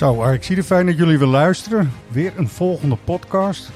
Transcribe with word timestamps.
Zo, 0.00 0.30
ik 0.30 0.42
zie 0.42 0.56
er 0.56 0.62
fijn 0.62 0.86
dat 0.86 0.96
jullie 0.96 1.18
weer 1.18 1.28
luisteren. 1.28 1.92
Weer 2.08 2.32
een 2.36 2.48
volgende 2.48 2.96
podcast. 3.04 3.70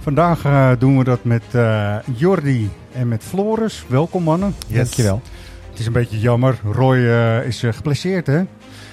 Vandaag 0.00 0.44
eh, 0.44 0.70
doen 0.78 0.98
we 0.98 1.04
dat 1.04 1.24
met 1.24 1.42
eh, 1.52 1.96
Jordi 2.14 2.70
en 2.92 3.08
met 3.08 3.24
Floris. 3.24 3.84
Welkom 3.88 4.22
mannen. 4.22 4.54
Dankjewel. 4.68 5.22
Het 5.70 5.78
is 5.78 5.86
een 5.86 5.92
beetje 5.92 6.20
jammer. 6.20 6.60
Roy 6.72 6.96
eh, 6.96 7.46
is 7.46 7.62
uh, 7.62 7.72
geblesseerd 7.72 8.26
hè? 8.26 8.42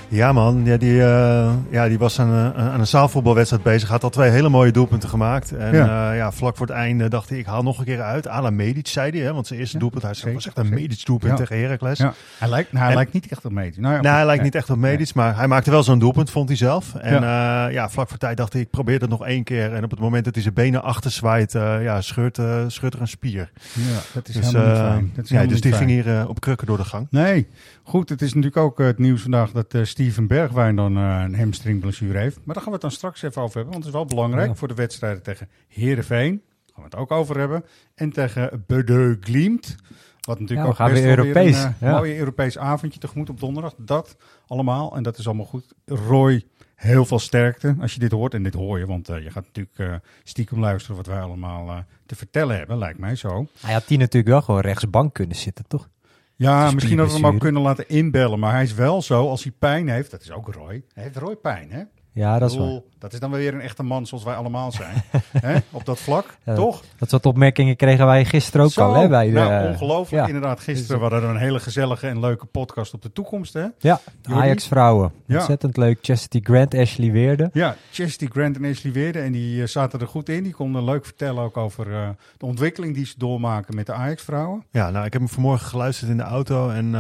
Ja 0.09 0.31
man, 0.31 0.66
ja, 0.66 0.77
die, 0.77 0.94
uh, 0.94 1.53
ja, 1.69 1.88
die 1.88 1.97
was 1.97 2.19
aan, 2.19 2.30
een, 2.30 2.53
aan 2.53 2.80
een 2.80 2.88
zaalvoetbalwedstrijd 2.88 3.63
bezig. 3.63 3.89
Had 3.89 4.03
al 4.03 4.09
twee 4.09 4.30
hele 4.30 4.49
mooie 4.49 4.72
doelpunten 4.72 5.09
gemaakt. 5.09 5.52
En 5.52 5.73
ja. 5.73 6.11
Uh, 6.11 6.17
ja, 6.17 6.31
vlak 6.31 6.58
voor 6.58 6.67
het 6.67 6.75
einde 6.75 7.08
dacht 7.08 7.30
hij, 7.30 7.38
ik 7.38 7.45
haal 7.45 7.64
nog 7.64 7.80
een 7.80 7.86
keer 7.86 8.02
uit. 8.02 8.27
Ala 8.27 8.49
Medic, 8.49 8.88
zei 8.88 9.11
hij. 9.11 9.19
Hè, 9.19 9.33
want 9.33 9.47
zijn 9.47 9.59
eerste 9.59 9.75
ja, 9.75 9.80
doelpunt, 9.81 10.03
hij 10.03 10.14
zeker, 10.14 10.33
was 10.33 10.47
echt 10.47 10.58
een 10.58 10.69
Medic 10.69 11.05
doelpunt 11.05 11.31
ja. 11.31 11.45
tegen 11.45 11.59
Heracles. 11.59 11.97
Ja. 11.97 12.14
Hij, 12.38 12.49
lijkt, 12.49 12.72
nou, 12.72 12.83
hij 12.83 12.89
en, 12.91 12.97
lijkt 12.97 13.14
niet 13.14 13.27
echt 13.27 13.45
op 13.45 13.52
Medic. 13.52 13.77
Nou, 13.77 14.02
nou 14.02 14.16
hij 14.16 14.25
lijkt 14.25 14.44
niet 14.44 14.55
echt 14.55 14.69
op 14.69 14.77
Medic, 14.77 15.14
maar 15.14 15.36
hij 15.36 15.47
maakte 15.47 15.72
wel 15.72 15.83
zo'n 15.83 15.99
doelpunt, 15.99 16.30
vond 16.31 16.47
hij 16.47 16.58
zelf. 16.58 16.95
En 16.95 17.21
ja. 17.21 17.67
Uh, 17.67 17.73
ja, 17.73 17.89
vlak 17.89 18.09
voor 18.09 18.17
tijd 18.17 18.38
dacht 18.38 18.53
hij, 18.53 18.61
ik 18.61 18.69
probeer 18.69 18.99
het 18.99 19.09
nog 19.09 19.25
één 19.25 19.44
keer. 19.44 19.73
En 19.73 19.83
op 19.83 19.92
het 19.92 19.99
moment 19.99 20.25
dat 20.25 20.33
hij 20.33 20.44
zijn 20.44 20.55
benen 20.55 20.83
achter 20.83 21.11
zwaait, 21.11 21.52
ja, 21.52 22.02
scheurt, 22.02 22.39
scheurt 22.67 22.94
er 22.94 23.02
een 23.02 23.08
spier. 23.08 23.52
Ja, 23.73 23.99
dat 24.14 24.27
is 24.27 24.36
dus, 24.36 24.45
helemaal 24.45 24.67
niet 24.67 24.77
fijn. 24.77 25.11
Dat 25.16 25.23
is 25.23 25.30
ja, 25.30 25.45
dus 25.45 25.61
die 25.61 25.73
fijn. 25.73 25.89
ging 25.89 26.03
hier 26.03 26.27
op 26.27 26.39
krukken 26.39 26.67
door 26.67 26.77
de 26.77 26.83
gang. 26.83 27.08
Nee, 27.09 27.47
goed, 27.83 28.09
het 28.09 28.21
is 28.21 28.33
natuurlijk 28.33 28.58
ook 28.58 28.77
het 28.77 28.99
nieuws 28.99 29.21
vandaag 29.21 29.52
dat 29.52 29.73
Steven 29.97 30.27
Bergwijn 30.27 30.75
dan 30.75 30.97
uh, 30.97 31.21
een 31.25 31.35
hamstringblessure 31.35 32.17
heeft. 32.17 32.35
Maar 32.35 32.55
daar 32.55 32.63
gaan 32.63 32.65
we 32.65 32.71
het 32.71 32.81
dan 32.81 32.91
straks 32.91 33.21
even 33.21 33.41
over 33.41 33.55
hebben. 33.55 33.73
Want 33.73 33.85
het 33.85 33.93
is 33.93 33.99
wel 33.99 34.09
belangrijk 34.09 34.47
ja. 34.47 34.55
voor 34.55 34.67
de 34.67 34.73
wedstrijden 34.73 35.23
tegen 35.23 35.49
Heerenveen. 35.67 36.41
Daar 36.65 36.73
gaan 36.73 36.83
we 36.83 36.89
het 36.89 36.95
ook 36.95 37.11
over 37.11 37.37
hebben. 37.37 37.65
En 37.95 38.11
tegen 38.11 38.63
Bede 38.67 39.17
Glimt. 39.19 39.75
Wat 40.21 40.39
natuurlijk 40.39 40.67
ja, 40.67 40.73
ook 40.73 40.77
gaan 40.77 40.89
best 40.89 41.01
we 41.01 41.07
wel 41.07 41.17
Europees. 41.17 41.55
weer 41.55 41.65
een 41.65 41.87
uh, 41.87 41.93
mooie 41.93 42.17
Europees 42.17 42.57
avondje 42.57 42.99
tegemoet 42.99 43.29
op 43.29 43.39
donderdag. 43.39 43.73
Dat 43.77 44.15
allemaal. 44.47 44.95
En 44.95 45.03
dat 45.03 45.17
is 45.17 45.25
allemaal 45.25 45.45
goed. 45.45 45.73
Roy, 45.85 46.45
heel 46.75 47.05
veel 47.05 47.19
sterkte 47.19 47.75
als 47.79 47.93
je 47.93 47.99
dit 47.99 48.11
hoort. 48.11 48.33
En 48.33 48.43
dit 48.43 48.53
hoor 48.53 48.79
je, 48.79 48.85
want 48.85 49.09
uh, 49.09 49.23
je 49.23 49.29
gaat 49.29 49.45
natuurlijk 49.45 49.77
uh, 49.77 49.95
stiekem 50.23 50.59
luisteren 50.59 50.97
wat 50.97 51.05
wij 51.07 51.21
allemaal 51.21 51.85
te 52.05 52.15
vertellen 52.15 52.57
hebben. 52.57 52.77
Lijkt 52.77 52.99
mij 52.99 53.15
zo. 53.15 53.47
Hij 53.59 53.73
had 53.73 53.87
die 53.87 53.97
natuurlijk 53.97 54.31
wel 54.31 54.41
gewoon 54.41 54.61
rechtsbank 54.61 55.13
kunnen 55.13 55.35
zitten, 55.35 55.67
toch? 55.67 55.89
Ja, 56.38 56.71
misschien 56.71 56.97
hadden 56.97 57.16
we 57.16 57.25
hem 57.25 57.33
ook 57.33 57.39
kunnen 57.41 57.61
laten 57.61 57.88
inbellen. 57.89 58.39
Maar 58.39 58.52
hij 58.52 58.63
is 58.63 58.73
wel 58.73 59.02
zo, 59.02 59.27
als 59.30 59.43
hij 59.43 59.52
pijn 59.59 59.89
heeft, 59.89 60.11
dat 60.11 60.21
is 60.21 60.31
ook 60.31 60.53
Roy. 60.53 60.83
Hij 60.93 61.03
heeft 61.03 61.15
Roy 61.17 61.36
pijn, 61.36 61.71
hè? 61.71 61.83
Ja, 62.17 62.39
dat 62.39 62.50
is 62.50 62.55
bedoel, 62.55 62.72
waar. 62.72 62.82
Dat 63.00 63.14
is 63.14 63.20
dan 63.20 63.32
weer 63.32 63.54
een 63.54 63.61
echte 63.61 63.83
man 63.83 64.05
zoals 64.05 64.23
wij 64.23 64.36
allemaal 64.36 64.72
zijn. 64.72 65.04
hè? 65.48 65.58
Op 65.72 65.86
dat 65.86 66.00
vlak, 66.00 66.38
Ja, 66.44 66.55
toch? 66.55 66.83
Dat 66.98 67.10
soort 67.10 67.26
opmerkingen 67.26 67.76
kregen 67.76 68.05
wij 68.05 68.26
gisteren 68.26 68.66
ook 68.66 68.72
Zo, 68.72 68.82
al, 68.82 68.94
hè? 68.94 69.08
Bij 69.08 69.26
de, 69.26 69.32
nou, 69.32 69.67
ongelooflijk. 69.67 70.22
ja. 70.22 70.28
Inderdaad, 70.28 70.60
gisteren 70.60 71.02
hadden 71.02 71.22
we 71.22 71.28
een 71.28 71.38
hele 71.38 71.60
gezellige 71.60 72.08
en 72.08 72.20
leuke 72.20 72.45
podcast 72.45 72.94
op 72.94 73.02
de 73.02 73.11
toekomst, 73.11 73.54
hè? 73.54 73.66
Ja, 73.80 74.00
Jordi? 74.22 74.42
Ajax 74.42 74.67
vrouwen. 74.67 75.11
Ja. 75.26 75.38
Ontzettend 75.38 75.78
leuk. 75.78 75.98
Chastity 76.02 76.39
Grant, 76.44 76.76
Ashley 76.76 77.11
Weerde. 77.11 77.50
Ja, 77.54 77.76
Chastity 77.92 78.28
Grant 78.32 78.55
en 78.58 78.66
Ashley 78.66 78.94
Weerde. 78.94 79.20
En 79.20 79.32
die 79.32 79.61
uh, 79.61 79.67
zaten 79.67 79.99
er 79.99 80.08
goed 80.08 80.30
in. 80.30 80.44
Die 80.44 80.54
konden 80.54 80.84
leuk 80.84 81.05
vertellen 81.05 81.44
ook 81.44 81.58
over 81.58 81.88
uh, 81.88 82.10
de 82.38 82.45
ontwikkeling 82.45 82.94
die 82.95 83.05
ze 83.05 83.14
doormaken 83.17 83.76
met 83.76 83.86
de 83.86 83.94
Ajax-vrouwen. 83.94 84.64
Ja, 84.72 84.89
nou, 84.89 85.05
ik 85.05 85.14
heb 85.14 85.22
hem 85.22 85.32
vanmorgen 85.32 85.67
geluisterd 85.67 86.11
in 86.11 86.17
de 86.17 86.23
auto. 86.23 86.70
En 86.70 86.86
uh, 86.86 86.92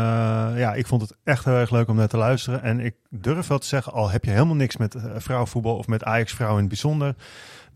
ja, 0.55 0.73
ik 0.73 0.87
vond 0.87 1.01
het 1.01 1.15
echt 1.23 1.45
heel 1.45 1.53
erg 1.53 1.69
leuk 1.71 1.87
om 1.87 1.95
naar 1.95 2.07
te 2.07 2.17
luisteren. 2.17 2.63
En 2.63 2.79
ik 2.79 2.95
durf 3.09 3.47
wel 3.47 3.59
te 3.59 3.67
zeggen, 3.67 3.93
al 3.93 4.09
heb 4.09 4.23
je 4.23 4.31
helemaal 4.31 4.55
niks 4.55 4.77
met 4.77 4.95
vrouwenvoetbal 5.15 5.77
of 5.77 5.87
met 5.87 6.03
Ajax-vrouwen 6.03 6.63
in 6.63 6.69
het 6.69 6.81
bijzonder 6.81 7.15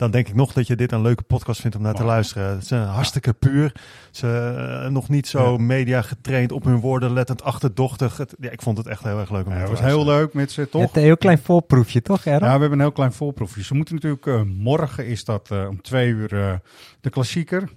dan 0.01 0.11
denk 0.11 0.27
ik 0.27 0.35
nog 0.35 0.53
dat 0.53 0.67
je 0.67 0.75
dit 0.75 0.91
een 0.91 1.01
leuke 1.01 1.23
podcast 1.23 1.61
vindt 1.61 1.75
om 1.75 1.81
naar 1.81 1.93
te 1.93 2.03
luisteren. 2.03 2.49
Het 2.49 2.63
is 2.63 2.71
uh, 2.71 2.93
hartstikke 2.93 3.33
puur. 3.33 3.75
Ze 4.11 4.53
uh, 4.83 4.91
nog 4.91 5.09
niet 5.09 5.27
zo 5.27 5.51
ja. 5.51 5.57
media 5.57 6.01
getraind 6.01 6.51
op 6.51 6.63
hun 6.63 6.79
woorden, 6.79 7.13
lettend 7.13 7.43
achterdochtig. 7.43 8.17
Het, 8.17 8.35
ja, 8.39 8.49
ik 8.49 8.61
vond 8.61 8.77
het 8.77 8.87
echt 8.87 9.03
heel 9.03 9.19
erg 9.19 9.31
leuk 9.31 9.45
om 9.45 9.51
ja, 9.51 9.55
te 9.55 9.61
Het 9.61 9.69
was 9.69 9.79
luisteren. 9.79 10.07
heel 10.07 10.19
leuk 10.19 10.33
met 10.33 10.51
ze, 10.51 10.69
toch? 10.69 10.73
Je 10.73 10.79
hebt 10.79 10.95
een 10.95 11.03
heel 11.03 11.17
klein 11.17 11.37
voorproefje, 11.37 12.01
toch, 12.01 12.25
Errol? 12.25 12.47
Ja, 12.47 12.53
we 12.53 12.59
hebben 12.59 12.71
een 12.71 12.79
heel 12.79 12.91
klein 12.91 13.13
voorproefje. 13.13 13.63
Ze 13.63 13.73
moeten 13.73 13.95
natuurlijk, 13.95 14.25
uh, 14.25 14.41
morgen 14.41 15.05
is 15.05 15.23
dat 15.23 15.49
uh, 15.51 15.67
om 15.69 15.81
twee 15.81 16.09
uur 16.09 16.33
uh, 16.33 16.53
de 17.01 17.09
klassieker 17.09 17.69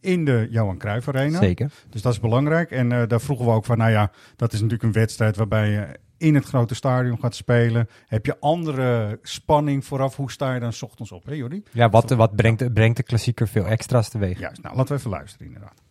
in 0.00 0.24
de 0.24 0.46
Johan 0.50 0.78
Cruijff 0.78 1.08
Arena. 1.08 1.38
Zeker. 1.38 1.70
Dus 1.90 2.02
dat 2.02 2.12
is 2.12 2.20
belangrijk. 2.20 2.70
En 2.70 2.90
uh, 2.90 3.02
daar 3.06 3.20
vroegen 3.20 3.46
we 3.46 3.52
ook 3.52 3.64
van, 3.64 3.78
nou 3.78 3.90
ja, 3.90 4.10
dat 4.36 4.52
is 4.52 4.60
natuurlijk 4.60 4.82
een 4.82 5.00
wedstrijd 5.00 5.36
waarbij 5.36 5.70
je 5.70 5.86
in 6.20 6.34
het 6.34 6.44
grote 6.44 6.74
stadion 6.74 7.18
gaat 7.20 7.34
spelen. 7.34 7.88
Heb 8.06 8.26
je 8.26 8.36
andere 8.40 9.18
spanning 9.22 9.84
vooraf? 9.84 10.16
Hoe 10.16 10.30
sta 10.30 10.54
je 10.54 10.60
dan 10.60 10.72
's 10.72 10.82
ochtends 10.82 11.12
op, 11.12 11.24
hè 11.24 11.32
Jordi? 11.32 11.62
Ja, 11.72 11.88
wat, 11.90 12.10
wat 12.10 12.36
brengt, 12.36 12.72
brengt 12.72 12.96
de 12.96 13.02
klassieker 13.02 13.48
veel 13.48 13.66
extra's 13.66 14.08
teweeg? 14.08 14.38
Juist, 14.38 14.62
nou 14.62 14.76
laten 14.76 14.92
we 14.92 14.98
even 14.98 15.10
luisteren 15.10 15.46
inderdaad. 15.46 15.82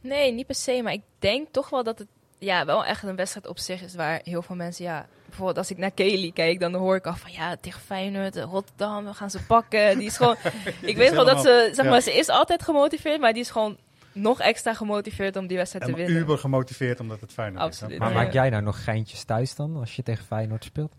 Nee, 0.00 0.32
niet 0.32 0.46
per 0.46 0.54
se, 0.54 0.80
maar 0.82 0.92
ik 0.92 1.02
denk 1.18 1.48
toch 1.50 1.70
wel 1.70 1.84
dat 1.84 1.98
het 1.98 2.08
ja, 2.38 2.64
wel 2.64 2.84
echt 2.84 3.02
een 3.02 3.16
wedstrijd 3.16 3.46
op 3.46 3.58
zich 3.58 3.82
is 3.82 3.94
waar 3.94 4.20
heel 4.24 4.42
veel 4.42 4.56
mensen, 4.56 4.84
ja, 4.84 5.06
bijvoorbeeld 5.26 5.58
als 5.58 5.70
ik 5.70 5.78
naar 5.78 5.90
Kelly 5.90 6.30
kijk, 6.32 6.60
dan 6.60 6.74
hoor 6.74 6.96
ik 6.96 7.06
al 7.06 7.14
van 7.14 7.32
ja, 7.32 7.56
tegen 7.56 7.80
Feyenoord, 7.80 8.36
Rotterdam, 8.36 9.04
we 9.04 9.14
gaan 9.14 9.30
ze 9.30 9.44
pakken. 9.46 9.98
Die 9.98 10.06
is 10.06 10.16
gewoon, 10.16 10.36
ik 10.80 10.96
weet 10.96 11.10
wel 11.10 11.24
dat 11.24 11.40
ze, 11.40 11.70
zeg 11.72 11.84
maar, 11.84 11.94
ja. 11.94 12.00
ze 12.00 12.12
is 12.12 12.28
altijd 12.28 12.62
gemotiveerd, 12.62 13.20
maar 13.20 13.32
die 13.32 13.42
is 13.42 13.50
gewoon 13.50 13.78
nog 14.12 14.40
extra 14.40 14.74
gemotiveerd 14.74 15.36
om 15.36 15.46
die 15.46 15.56
wedstrijd 15.56 15.84
en 15.84 15.90
te 15.90 15.96
winnen. 15.96 16.16
uber 16.16 16.38
gemotiveerd 16.38 17.00
omdat 17.00 17.20
het 17.20 17.32
Feyenoord 17.32 17.62
Absoluut, 17.62 17.92
is. 17.92 17.98
Maar 17.98 18.08
ja. 18.08 18.14
maak 18.14 18.32
jij 18.32 18.50
nou 18.50 18.62
nog 18.62 18.84
geintjes 18.84 19.24
thuis 19.24 19.54
dan, 19.54 19.76
als 19.76 19.96
je 19.96 20.02
tegen 20.02 20.24
Feyenoord 20.24 20.64
speelt? 20.64 20.92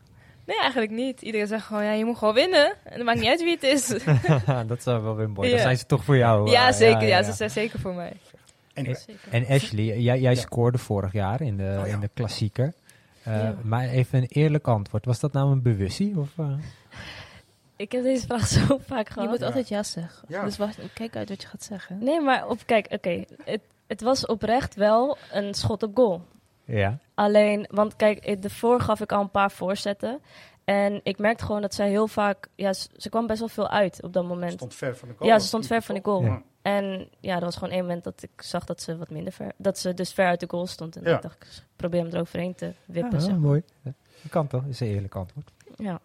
Nee, 0.45 0.59
eigenlijk 0.59 0.91
niet. 0.91 1.21
Iedereen 1.21 1.47
zegt 1.47 1.65
gewoon, 1.65 1.83
ja, 1.83 1.91
je 1.91 2.05
moet 2.05 2.17
gewoon 2.17 2.33
winnen. 2.33 2.65
En 2.83 2.93
het 2.93 3.03
maakt 3.03 3.19
niet 3.19 3.29
uit 3.29 3.43
wie 3.43 3.53
het 3.53 3.63
is. 3.63 3.87
dat 4.67 4.83
zou 4.83 5.03
wel 5.03 5.15
weer 5.15 5.29
mooi. 5.29 5.47
Ja. 5.49 5.53
Dan 5.53 5.63
zijn 5.63 5.77
ze 5.77 5.85
toch 5.85 6.03
voor 6.03 6.17
jou. 6.17 6.49
ja, 6.49 6.67
uh, 6.67 6.73
zeker. 6.73 7.07
Ja, 7.07 7.23
ze 7.23 7.31
zijn 7.31 7.49
zeker 7.49 7.79
voor 7.79 7.93
mij. 7.93 8.13
En, 9.31 9.45
Ashley, 9.47 9.99
jij, 9.99 10.19
jij 10.19 10.35
scoorde 10.35 10.77
vorig 10.77 11.11
jaar 11.13 11.41
in 11.41 11.57
de, 11.57 11.77
Oh 11.81 11.87
ja. 11.87 11.93
in 11.93 11.99
de 11.99 12.09
klassieker. 12.13 12.73
Uh, 13.27 13.33
Ja. 13.35 13.55
Maar 13.63 13.87
even 13.87 14.19
een 14.19 14.27
eerlijk 14.29 14.67
antwoord. 14.67 15.05
Was 15.05 15.19
dat 15.19 15.33
nou 15.33 15.51
een 15.51 15.61
bewustie? 15.61 16.17
Of, 16.17 16.29
uh? 16.39 16.45
Ik 17.81 17.91
heb 17.91 18.03
deze 18.03 18.25
vraag 18.25 18.47
zo 18.67 18.77
vaak 18.85 19.07
Je 19.07 19.13
gehad. 19.13 19.29
moet 19.29 19.41
altijd 19.41 19.67
ja 19.67 19.83
zeggen. 19.83 20.27
Ja. 20.27 20.43
Dus 20.43 20.57
wacht, 20.57 20.77
kijk 20.93 21.15
uit 21.15 21.29
wat 21.29 21.41
je 21.41 21.47
gaat 21.47 21.63
zeggen. 21.63 21.97
Nee, 22.03 22.21
maar 22.21 22.47
op, 22.47 22.59
kijk, 22.65 22.87
oké. 22.91 23.23
Het, 23.43 23.61
het 23.87 24.01
was 24.01 24.25
oprecht 24.25 24.75
wel 24.75 25.17
een 25.31 25.53
schot 25.53 25.83
op 25.83 25.95
goal. 25.95 26.21
Ja. 26.65 26.97
Alleen, 27.13 27.67
want 27.69 27.95
kijk, 27.95 28.41
daarvoor 28.41 28.79
gaf 28.81 28.99
ik 29.01 29.11
al 29.11 29.21
een 29.21 29.31
paar 29.31 29.51
voorzetten. 29.51 30.21
En 30.63 30.99
ik 31.03 31.17
merkte 31.17 31.45
gewoon 31.45 31.61
dat 31.61 31.73
zij 31.73 31.89
heel 31.89 32.07
vaak... 32.07 32.47
Ja, 32.55 32.73
ze, 32.73 32.87
ze 32.97 33.09
kwam 33.09 33.27
best 33.27 33.39
wel 33.39 33.47
veel 33.47 33.69
uit 33.69 34.03
op 34.03 34.13
dat 34.13 34.25
moment. 34.25 34.51
stond 34.51 34.75
ver 34.75 34.97
van 34.97 35.07
de 35.07 35.13
goal. 35.17 35.29
Ja, 35.29 35.39
ze 35.39 35.47
stond 35.47 35.67
ver 35.67 35.81
van 35.81 35.95
de 35.95 36.01
goal. 36.03 36.23
Ja. 36.23 36.41
En 36.61 37.09
ja, 37.19 37.35
er 37.35 37.41
was 37.41 37.55
gewoon 37.55 37.73
één 37.73 37.81
moment 37.81 38.03
dat 38.03 38.23
ik 38.23 38.41
zag 38.41 38.65
dat 38.65 38.81
ze 38.81 38.97
wat 38.97 39.09
minder 39.09 39.33
ver... 39.33 39.51
Dat 39.57 39.77
ze 39.79 39.93
dus 39.93 40.13
ver 40.13 40.25
uit 40.25 40.39
de 40.39 40.45
goal 40.49 40.67
stond. 40.67 40.95
En 40.95 41.03
Ja. 41.03 41.15
ik 41.15 41.21
dacht, 41.21 41.43
ik 41.43 41.75
probeer 41.75 42.01
hem 42.03 42.13
eroverheen 42.13 42.55
te 42.55 42.73
wippen. 42.85 43.13
Ah, 43.13 43.19
zeg 43.19 43.29
maar. 43.31 43.39
mooi. 43.39 43.63
Dat 43.83 43.93
kan 44.29 44.47
toch? 44.47 44.65
is 44.65 44.79
een 44.79 44.87
eerlijk 44.87 45.15
antwoord. 45.15 45.51
Ja. 45.77 45.99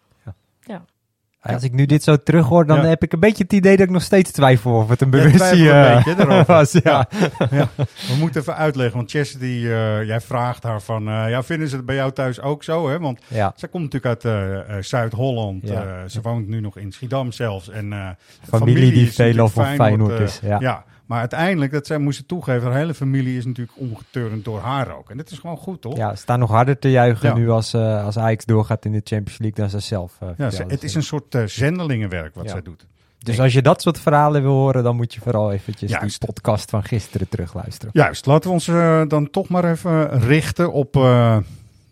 Als 1.41 1.63
ik 1.63 1.73
nu 1.73 1.85
dit 1.85 2.03
zo 2.03 2.17
terughoor, 2.17 2.65
dan 2.65 2.77
Ja. 2.77 2.85
heb 2.85 3.03
ik 3.03 3.13
een 3.13 3.19
beetje 3.19 3.43
het 3.43 3.53
idee 3.53 3.77
dat 3.77 3.85
ik 3.85 3.91
nog 3.91 4.01
steeds 4.01 4.31
twijfel 4.31 4.71
of 4.71 4.89
het 4.89 5.01
een 5.01 5.13
een 5.13 5.39
eh, 5.39 6.07
erover. 6.07 6.45
was. 6.55 6.71
Ja. 6.71 7.07
ja. 7.51 7.69
We 7.77 8.15
moeten 8.19 8.41
even 8.41 8.55
uitleggen, 8.55 8.97
want 8.97 9.11
Chastity, 9.11 9.45
uh, 9.45 10.03
jij 10.05 10.21
vraagt 10.21 10.63
haar 10.63 10.81
van, 10.81 11.07
uh, 11.07 11.29
ja, 11.29 11.43
vinden 11.43 11.69
ze 11.69 11.75
het 11.75 11.85
bij 11.85 11.95
jou 11.95 12.11
thuis 12.11 12.41
ook 12.41 12.63
zo? 12.63 12.89
Hè? 12.89 12.99
Want 12.99 13.19
ja. 13.27 13.53
zij 13.55 13.69
komt 13.69 13.93
natuurlijk 13.93 14.25
uit 14.25 14.85
Zuid-Holland. 14.85 15.67
Ja. 15.67 16.07
Ze 16.07 16.21
woont 16.21 16.47
nu 16.47 16.59
nog 16.59 16.77
in 16.77 16.91
Schiedam 16.91 17.31
zelfs. 17.31 17.69
En, 17.69 17.91
uh, 17.91 18.09
Familie, 18.47 18.91
die 18.91 19.11
veel 19.13 19.43
of 19.43 19.53
Feyenoord 19.53 20.19
is. 20.19 20.39
Ja. 20.43 20.85
Maar 21.07 21.19
uiteindelijk, 21.19 21.71
dat 21.71 21.87
zij 21.87 21.97
moesten 21.97 22.25
toegeven, 22.25 22.67
haar 22.67 22.77
hele 22.77 22.93
familie 22.93 23.37
is 23.37 23.45
natuurlijk 23.45 23.77
omgeturnd 23.77 24.45
door 24.45 24.59
haar 24.59 24.97
ook. 24.97 25.09
En 25.09 25.17
dat 25.17 25.31
is 25.31 25.39
gewoon 25.39 25.57
goed, 25.57 25.81
toch? 25.81 25.97
Ja, 25.97 26.09
ze 26.15 26.21
staan 26.21 26.39
nog 26.39 26.49
harder 26.49 26.79
te 26.79 26.91
juichen 26.91 27.29
Ja. 27.29 27.35
nu 27.35 27.49
als, 27.49 27.73
uh, 27.73 28.05
als 28.05 28.17
Ajax 28.17 28.45
doorgaat 28.45 28.85
in 28.85 28.91
de 28.91 29.01
Champions 29.03 29.37
League 29.39 29.59
dan 29.59 29.69
ze 29.69 29.79
zelf. 29.79 30.17
Uh, 30.23 30.29
Ja, 30.37 30.49
ze, 30.49 30.63
het 30.67 30.83
is 30.83 30.95
een 30.95 31.03
soort 31.03 31.35
uh, 31.35 31.43
zendelingenwerk 31.45 32.35
wat 32.35 32.43
Ja. 32.45 32.51
zij 32.51 32.61
doet. 32.61 32.85
Dus 33.19 33.39
als 33.39 33.53
je 33.53 33.61
dat 33.61 33.81
soort 33.81 33.99
verhalen 33.99 34.41
wil 34.41 34.51
horen, 34.51 34.83
dan 34.83 34.95
moet 34.95 35.13
je 35.13 35.19
vooral 35.21 35.51
eventjes 35.51 35.91
die 35.99 36.17
podcast 36.25 36.69
van 36.69 36.83
gisteren 36.83 37.29
terugluisteren. 37.29 37.89
Juist, 37.93 38.25
laten 38.25 38.47
we 38.49 38.53
ons 38.55 38.65
dan 39.09 39.29
toch 39.29 39.47
maar 39.49 39.71
even 39.71 40.19
richten 40.19 40.71
op 40.71 40.95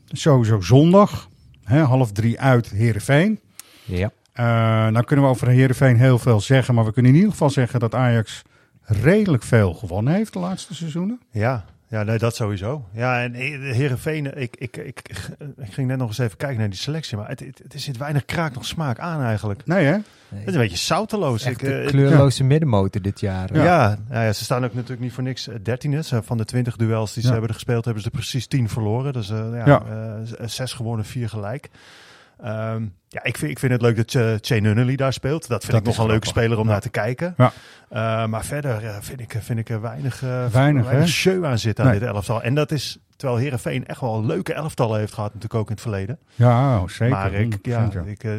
sowieso 0.08 0.62
zondag. 0.62 1.28
Hè, 1.64 1.80
half 1.82 2.12
drie 2.12 2.40
uit 2.40 2.70
Heerenveen. 2.70 3.40
Ja. 3.84 4.12
Eh 4.34 4.44
nou 4.88 5.04
kunnen 5.04 5.26
we 5.26 5.32
over 5.32 5.48
Heerenveen 5.48 5.98
heel 5.98 6.20
veel 6.20 6.40
zeggen, 6.42 6.76
maar 6.76 6.86
we 6.86 6.92
kunnen 6.94 7.12
in 7.12 7.18
ieder 7.18 7.32
geval 7.34 7.50
zeggen 7.50 7.80
dat 7.80 7.96
Ajax 7.96 8.42
redelijk 8.86 9.44
veel 9.44 9.74
gewonnen 9.74 10.14
heeft 10.14 10.34
de 10.34 10.40
laatste 10.40 10.76
seizoenen. 10.76 11.20
Ja, 11.32 11.66
ja 11.88 12.04
nee, 12.04 12.18
dat 12.18 12.36
sowieso. 12.36 12.86
Ja, 12.94 13.22
en 13.24 13.34
eh, 13.34 13.42
Heerenveen, 13.74 14.38
ik, 14.42 14.56
ik, 14.58 14.78
ik, 14.78 15.02
ik 15.58 15.74
ging 15.74 15.88
net 15.88 15.98
nog 15.98 16.08
eens 16.08 16.18
even 16.18 16.38
kijken 16.38 16.58
naar 16.60 16.70
die 16.70 16.80
selectie, 16.80 17.18
maar 17.18 17.28
het, 17.28 17.40
het, 17.40 17.62
het 17.68 17.82
zit 17.82 17.98
weinig 17.98 18.26
kraak 18.26 18.54
nog 18.54 18.66
smaak 18.66 19.00
aan 19.00 19.22
eigenlijk. 19.22 19.66
Nee 19.66 19.86
hè? 19.86 19.98
Het 20.36 20.48
is 20.48 20.54
een 20.54 20.60
beetje 20.60 20.78
zouteloos. 20.78 21.44
Echt 21.44 21.62
Ik, 21.62 21.68
de 21.68 21.76
eh, 21.82 21.88
kleurloze 21.88 22.44
middenmotor 22.44 23.02
dit 23.02 23.20
jaar. 23.20 23.54
Ja, 23.56 23.64
ja. 24.10 24.24
ja, 24.24 24.34
ze 24.34 24.44
staan 24.44 24.66
ook 24.66 24.74
natuurlijk 24.74 25.02
niet 25.02 25.14
voor 25.14 25.24
niks 25.24 25.48
eh, 25.48 25.56
dertiende. 25.64 26.04
Ze- 26.04 26.24
Van 26.24 26.38
de 26.38 26.46
twintig 26.46 26.76
duels 26.76 27.14
die 27.14 27.24
ze 27.24 27.30
hebben 27.32 27.48
er 27.48 27.54
gespeeld, 27.54 27.86
hebben 27.86 28.04
ze 28.04 28.10
er 28.10 28.16
precies 28.16 28.48
tien 28.48 28.70
verloren. 28.70 29.14
Dus 29.14 29.30
eh, 29.30 29.38
ja, 29.54 29.66
Ja. 29.66 29.84
eh, 30.40 30.48
zes 30.48 30.74
gewonnen, 30.74 31.06
vier 31.06 31.30
gelijk. 31.30 31.70
Ehm, 32.42 32.84
ja, 33.08 33.24
ik 33.24 33.38
vind, 33.38 33.52
ik 33.52 33.60
vind 33.60 33.72
het 33.72 33.82
leuk 33.82 33.96
dat 33.96 34.14
uh, 34.52 34.62
Nunnally 34.62 34.96
daar 34.96 35.14
speelt. 35.14 35.48
Dat 35.48 35.60
vind 35.62 35.72
Dat 35.72 35.82
ik 35.82 35.88
nog 35.88 35.98
een 35.98 36.12
leuke 36.12 36.28
speler 36.28 36.58
om 36.58 36.66
Ja. 36.66 36.72
naar 36.72 36.82
te 36.82 36.90
kijken. 36.90 37.34
Ja. 37.38 37.52
Eh, 37.90 38.26
maar 38.26 38.46
verder 38.46 38.86
eh, 38.86 38.96
vind, 39.00 39.20
ik, 39.20 39.36
vind 39.40 39.60
ik 39.60 39.70
er 39.70 39.82
weinig, 39.82 40.20
Weinig, 40.52 41.08
show 41.08 41.46
aan 41.46 41.60
zitten 41.60 41.84
aan 41.86 41.90
Nee. 41.92 42.00
dit 42.00 42.10
elftal. 42.10 42.42
En 42.42 42.56
dat 42.56 42.72
is 42.72 42.98
terwijl 43.16 43.40
Herenveen 43.40 43.86
echt 43.88 44.02
wel 44.02 44.26
leuke 44.26 44.54
elftallen 44.54 45.00
heeft 45.00 45.14
gehad, 45.14 45.34
natuurlijk 45.34 45.60
ook 45.62 45.68
in 45.68 45.74
het 45.74 45.82
verleden. 45.82 46.20
Ja, 46.36 46.80
oh, 46.80 46.88
zeker. 46.88 47.10
maar 47.16 47.34
ik, 47.34 47.54
100%, 47.58 47.60
ja, 47.62 47.90
ja. 47.94 48.02
ik, 48.06 48.24
eh, 48.24 48.32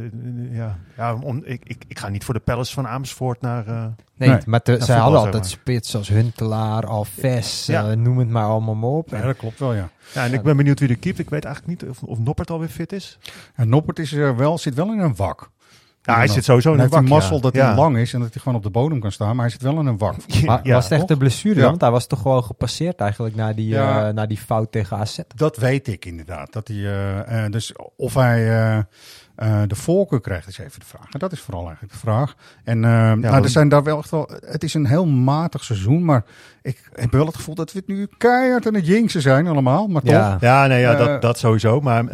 ja, 0.51 0.79
ja, 0.97 1.15
om, 1.15 1.41
ik, 1.45 1.61
ik, 1.65 1.85
ik 1.89 1.99
ga 1.99 2.09
niet 2.09 2.25
voor 2.25 2.35
de 2.35 2.41
Palace 2.41 2.73
van 2.75 2.87
Amersfoort 2.89 3.41
naar. 3.41 3.67
eh, 3.67 3.85
Nee, 4.19 4.29
Nee. 4.29 4.39
maar 4.47 4.63
te- 4.63 4.73
Ja, 4.73 4.79
voetbal, 4.79 4.97
hadden 4.99 5.19
altijd 5.19 5.43
maar. 5.43 5.51
spits 5.51 5.97
als 5.97 6.09
Huntelaar, 6.09 6.87
Alves, 6.87 7.67
Ja. 7.67 7.91
eh, 7.91 7.97
noem 7.97 8.19
het 8.19 8.29
maar 8.29 8.45
allemaal 8.45 8.75
maar 8.75 8.91
op. 8.91 9.09
Ja, 9.09 9.21
dat 9.23 9.37
klopt 9.37 9.59
wel, 9.59 9.75
ja. 9.75 9.89
ja, 10.15 10.25
en 10.25 10.33
ik 10.33 10.43
ben 10.43 10.57
benieuwd 10.57 10.81
wie 10.81 10.89
er 10.89 10.97
keept. 10.99 11.19
Ik 11.19 11.31
weet 11.31 11.45
eigenlijk 11.45 11.81
niet 11.83 11.91
of, 11.91 12.03
of 12.03 12.19
Noppert 12.19 12.51
alweer 12.51 12.69
fit 12.69 12.93
is. 12.93 13.19
En 13.55 13.69
Noppert 13.69 13.99
is 13.99 14.13
er 14.13 14.37
wel, 14.37 14.59
zit 14.59 14.75
wel 14.75 14.93
in 14.93 14.99
een 14.99 15.17
wak. 15.17 15.51
Ja, 16.07 16.17
hij 16.17 16.27
zit 16.29 16.45
sowieso 16.45 16.73
in 16.73 16.81
een 16.81 16.89
wak, 16.89 17.09
mazzel 17.09 17.41
dat 17.41 17.55
Ja. 17.55 17.67
hij 17.67 17.75
lang 17.77 17.97
is 17.99 18.13
en 18.13 18.21
dat 18.21 18.33
hij 18.33 18.43
gewoon 18.43 18.59
op 18.59 18.63
de 18.65 18.71
bodem 18.71 19.01
kan 19.01 19.13
staan. 19.13 19.29
Maar 19.37 19.45
hij 19.45 19.51
zit 19.51 19.63
wel 19.63 19.79
in 19.81 19.87
een 19.87 19.99
wak. 19.99 20.15
Maar 20.45 20.61
Ja, 20.63 20.75
was 20.75 20.85
het 20.85 20.93
echt 20.93 21.09
de 21.09 21.17
blessure? 21.17 21.63
Want 21.63 21.81
hij 21.81 21.91
was 21.91 22.07
toch 22.07 22.21
gewoon 22.21 22.45
gepasseerd 22.45 23.01
eigenlijk 23.01 23.35
na 23.35 23.53
die, 23.53 23.69
Ja. 23.69 24.09
eh, 24.09 24.15
na 24.15 24.27
die 24.27 24.39
fout 24.39 24.73
tegen 24.73 24.97
AZ. 24.97 25.19
Dat 25.35 25.57
weet 25.57 25.89
ik 25.89 26.05
inderdaad. 26.05 26.53
Dat 26.53 26.69
hij, 26.69 26.77
eh, 26.77 27.45
eh, 27.45 27.53
dus 27.53 27.73
of 27.97 28.15
hij 28.15 28.85
eh, 29.37 29.63
de 29.67 29.75
voorkeur 29.75 30.21
krijgt, 30.21 30.49
is 30.49 30.59
even 30.59 30.81
de 30.81 30.87
vraag. 30.87 31.11
En 31.13 31.19
dat 31.19 31.33
is 31.33 31.41
vooral 31.41 31.63
eigenlijk 31.65 31.93
de 31.93 31.99
vraag. 31.99 32.35
En 32.65 32.85
eh, 32.85 32.91
nou, 33.13 33.43
er 33.43 33.49
zijn 33.49 33.69
daar 33.69 33.83
wel 33.83 33.99
echt 33.99 34.11
wel. 34.11 34.31
Het 34.47 34.65
is 34.65 34.75
een 34.75 34.87
heel 34.87 35.07
matig 35.07 35.65
seizoen, 35.65 36.05
maar 36.05 36.25
ik 36.63 36.89
heb 36.95 37.13
wel 37.13 37.27
het 37.27 37.35
gevoel 37.37 37.55
dat 37.55 37.73
we 37.73 37.79
het 37.79 37.89
nu 37.89 38.09
keihard 38.19 38.67
aan 38.67 38.75
het 38.75 38.87
jinxen 38.87 39.23
zijn 39.23 39.47
allemaal. 39.47 39.87
Maar 39.87 40.03
toch. 40.03 40.11
Ja. 40.11 40.37
Ja, 40.41 40.67
nee, 40.67 40.81
ja 40.81 40.93
Eh, 40.93 40.99
dat, 40.99 41.23
dat 41.23 41.39
sowieso. 41.39 41.81
Maar 41.81 42.05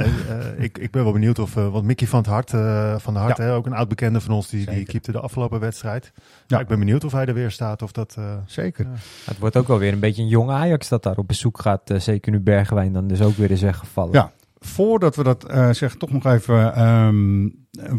ik, 0.56 0.78
ik 0.78 0.90
ben 0.90 1.02
wel 1.04 1.12
benieuwd 1.12 1.38
of... 1.38 1.54
want 1.54 1.84
Mickey 1.84 2.06
van 2.06 2.18
het 2.18 2.28
Hart, 2.28 2.52
eh, 2.52 2.94
van 2.98 3.14
de 3.14 3.20
Hart 3.20 3.36
Ja. 3.36 3.44
hè, 3.44 3.54
ook 3.54 3.66
een 3.66 3.72
oud 3.72 3.88
bekende 3.88 4.20
van 4.20 4.34
ons, 4.34 4.48
die, 4.48 4.70
die 4.70 4.84
keepte 4.84 5.12
de 5.12 5.20
afgelopen 5.20 5.60
wedstrijd. 5.60 6.12
Ja. 6.14 6.22
Ja. 6.46 6.58
Ik 6.60 6.66
ben 6.66 6.78
benieuwd 6.78 7.04
of 7.04 7.12
hij 7.12 7.26
er 7.26 7.34
weer 7.34 7.50
staat. 7.50 7.82
Of 7.82 7.92
dat, 7.92 8.14
eh, 8.18 8.24
Zeker. 8.46 8.86
Het 9.24 9.38
wordt 9.38 9.56
ook 9.56 9.68
wel 9.68 9.78
weer 9.78 9.92
een 9.92 10.00
beetje 10.00 10.22
een 10.22 10.28
jong 10.28 10.50
Ajax 10.50 10.88
dat 10.88 11.02
daar 11.02 11.16
op 11.16 11.26
bezoek 11.28 11.60
gaat. 11.60 11.80
zeker 11.96 12.32
nu 12.32 12.40
Bergwijn 12.40 12.92
dan 12.92 13.06
dus 13.06 13.20
ook 13.22 13.36
weer 13.36 13.50
is 13.50 13.62
weggevallen. 13.62 14.12
Ja. 14.12 14.30
Voordat 14.64 15.16
we 15.16 15.22
dat 15.22 15.44
eh, 15.44 15.70
zeggen, 15.70 15.98
toch 15.98 16.10
nog 16.10 16.26
even. 16.26 16.74
ehm, 16.74 17.48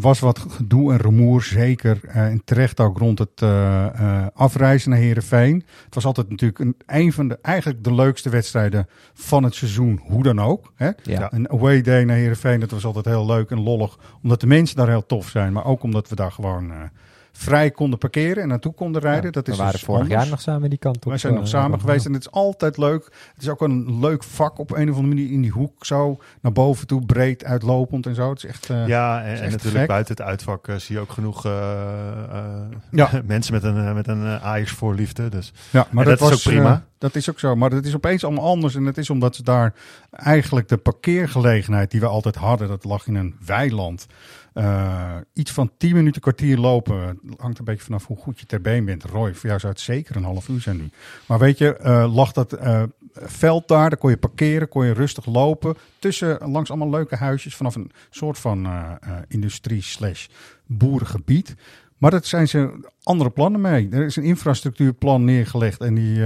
was 0.00 0.20
wat 0.20 0.38
gedoe 0.38 0.92
en 0.92 0.98
rumoer, 0.98 1.42
zeker. 1.42 2.00
eh, 2.06 2.26
en 2.26 2.42
terecht 2.44 2.80
ook 2.80 2.98
rond 2.98 3.18
het 3.18 3.42
eh, 3.42 4.26
afreizen 4.34 4.90
naar 4.90 4.98
Herenveen. 4.98 5.64
Het 5.84 5.94
was 5.94 6.04
altijd 6.04 6.30
natuurlijk 6.30 6.58
een, 6.60 6.76
een 6.86 7.12
van 7.12 7.28
de, 7.28 7.38
eigenlijk 7.42 7.84
de 7.84 7.94
leukste 7.94 8.28
wedstrijden 8.28 8.88
van 9.14 9.42
het 9.42 9.54
seizoen, 9.54 10.00
hoe 10.02 10.22
dan 10.22 10.40
ook. 10.40 10.72
Hè? 10.74 10.90
Ja. 11.02 11.32
Een 11.32 11.50
away 11.50 11.80
day 11.82 12.04
naar 12.04 12.16
Herenveen, 12.16 12.60
dat 12.60 12.70
was 12.70 12.84
altijd 12.84 13.04
heel 13.04 13.26
leuk 13.26 13.50
en 13.50 13.62
lollig. 13.62 13.98
Omdat 14.22 14.40
de 14.40 14.46
mensen 14.46 14.76
daar 14.76 14.88
heel 14.88 15.06
tof 15.06 15.28
zijn, 15.28 15.52
maar 15.52 15.64
ook 15.64 15.82
omdat 15.82 16.08
we 16.08 16.14
daar 16.14 16.32
gewoon 16.32 16.72
vrij 17.36 17.70
konden 17.70 17.98
parkeren 17.98 18.42
en 18.42 18.48
naartoe 18.48 18.74
konden 18.74 19.00
rijden. 19.02 19.32
dat 19.32 19.48
is 19.48 19.52
we 19.52 19.58
waren 19.58 19.72
dus 19.74 19.82
vorig 19.84 20.02
anders. 20.02 20.20
jaar 20.22 20.30
nog 20.30 20.40
samen 20.40 20.70
die 20.70 20.78
kant 20.78 20.96
op. 20.96 21.04
Wij 21.04 21.18
zijn 21.18 21.34
nog 21.34 21.42
eh, 21.42 21.48
samen 21.48 21.80
geweest 21.80 22.06
en 22.06 22.12
het 22.12 22.20
is 22.22 22.30
altijd 22.30 22.76
leuk. 22.76 23.04
Het 23.34 23.42
is 23.42 23.48
ook 23.48 23.60
een 23.60 23.98
leuk 24.00 24.22
vak 24.24 24.58
op 24.58 24.70
een 24.70 24.90
of 24.90 24.96
andere 24.96 25.14
manier 25.14 25.32
in 25.32 25.40
die 25.42 25.50
hoek 25.50 25.84
zo 25.86 26.18
naar 26.40 26.52
boven 26.52 26.86
toe, 26.86 27.06
breed 27.06 27.44
uitlopend 27.44 28.06
en 28.06 28.14
zo. 28.14 28.28
Het 28.30 28.38
is 28.38 28.44
echt. 28.44 28.70
eh, 28.70 28.86
ja, 28.86 29.22
en, 29.24 29.50
natuurlijk 29.50 29.76
gek. 29.76 29.86
buiten 29.86 30.16
het 30.16 30.24
uitvak 30.26 30.68
eh, 30.68 30.76
zie 30.76 30.94
je 30.94 31.00
ook 31.00 31.10
genoeg 31.12 31.44
eh, 31.46 31.52
eh, 32.30 32.44
Ja. 32.90 33.10
mensen 33.26 33.52
met 33.54 33.62
een, 33.62 33.94
met 33.94 34.08
een 34.08 34.24
eh, 34.24 34.44
Ajax-voorliefde. 34.44 35.28
Dus. 35.28 35.52
ja, 35.70 35.86
maar 35.90 36.04
en 36.04 36.10
dat, 36.10 36.18
dat 36.18 36.28
is 36.30 36.34
was 36.36 36.46
ook 36.46 36.52
prima. 36.54 36.84
dat 36.98 37.14
is 37.14 37.30
ook 37.30 37.38
zo. 37.38 37.56
Maar 37.56 37.70
het 37.70 37.86
is 37.86 37.94
opeens 37.94 38.24
allemaal 38.24 38.44
anders. 38.44 38.74
En 38.74 38.84
het 38.84 38.98
is 38.98 39.10
omdat 39.10 39.36
ze 39.36 39.42
daar 39.42 39.74
eigenlijk 40.10 40.68
de 40.68 40.76
parkeergelegenheid 40.76 41.90
die 41.90 42.00
we 42.00 42.06
altijd 42.06 42.34
hadden, 42.34 42.68
dat 42.68 42.84
lag 42.84 43.06
in 43.06 43.14
een 43.14 43.34
weiland. 43.46 44.06
Eh, 44.54 45.16
iets 45.32 45.50
van 45.50 45.70
10 45.76 45.94
minuten 45.94 46.20
kwartier 46.20 46.58
lopen. 46.58 47.20
Hangt 47.36 47.58
een 47.58 47.64
beetje 47.64 47.84
vanaf 47.84 48.06
hoe 48.06 48.16
goed 48.16 48.40
je 48.40 48.46
ter 48.46 48.60
been 48.60 48.84
bent. 48.84 49.04
Roy, 49.04 49.34
voor 49.34 49.48
jou 49.48 49.60
zou 49.60 49.72
het 49.72 49.82
zeker 49.82 50.16
een 50.16 50.24
half 50.24 50.48
uur 50.48 50.60
zijn 50.60 50.76
nu. 50.76 50.90
Maar 51.26 51.38
weet 51.38 51.58
je, 51.58 51.76
eh, 51.76 52.14
lag 52.14 52.32
dat 52.32 52.52
eh, 52.52 52.82
veld 53.14 53.68
daar, 53.68 53.90
daar 53.90 53.98
kon 53.98 54.10
je 54.10 54.16
parkeren, 54.16 54.68
kon 54.68 54.86
je 54.86 54.92
rustig 54.92 55.26
lopen. 55.26 55.76
Tussen 55.98 56.50
langs 56.50 56.70
allemaal 56.70 56.90
leuke 56.90 57.16
huisjes 57.16 57.56
vanaf 57.56 57.74
een 57.74 57.90
soort 58.10 58.38
van 58.38 58.64
eh, 58.64 58.92
eh, 59.00 59.10
industrie 59.28 59.82
slash 59.82 60.26
boerengebied. 60.66 61.54
Maar 61.98 62.10
daar 62.10 62.24
zijn 62.24 62.48
ze 62.48 62.88
andere 63.02 63.30
plannen 63.30 63.60
mee. 63.60 63.88
Er 63.90 64.04
is 64.04 64.16
een 64.16 64.22
infrastructuurplan 64.22 65.24
neergelegd 65.24 65.80
en 65.80 65.94
die... 65.94 66.22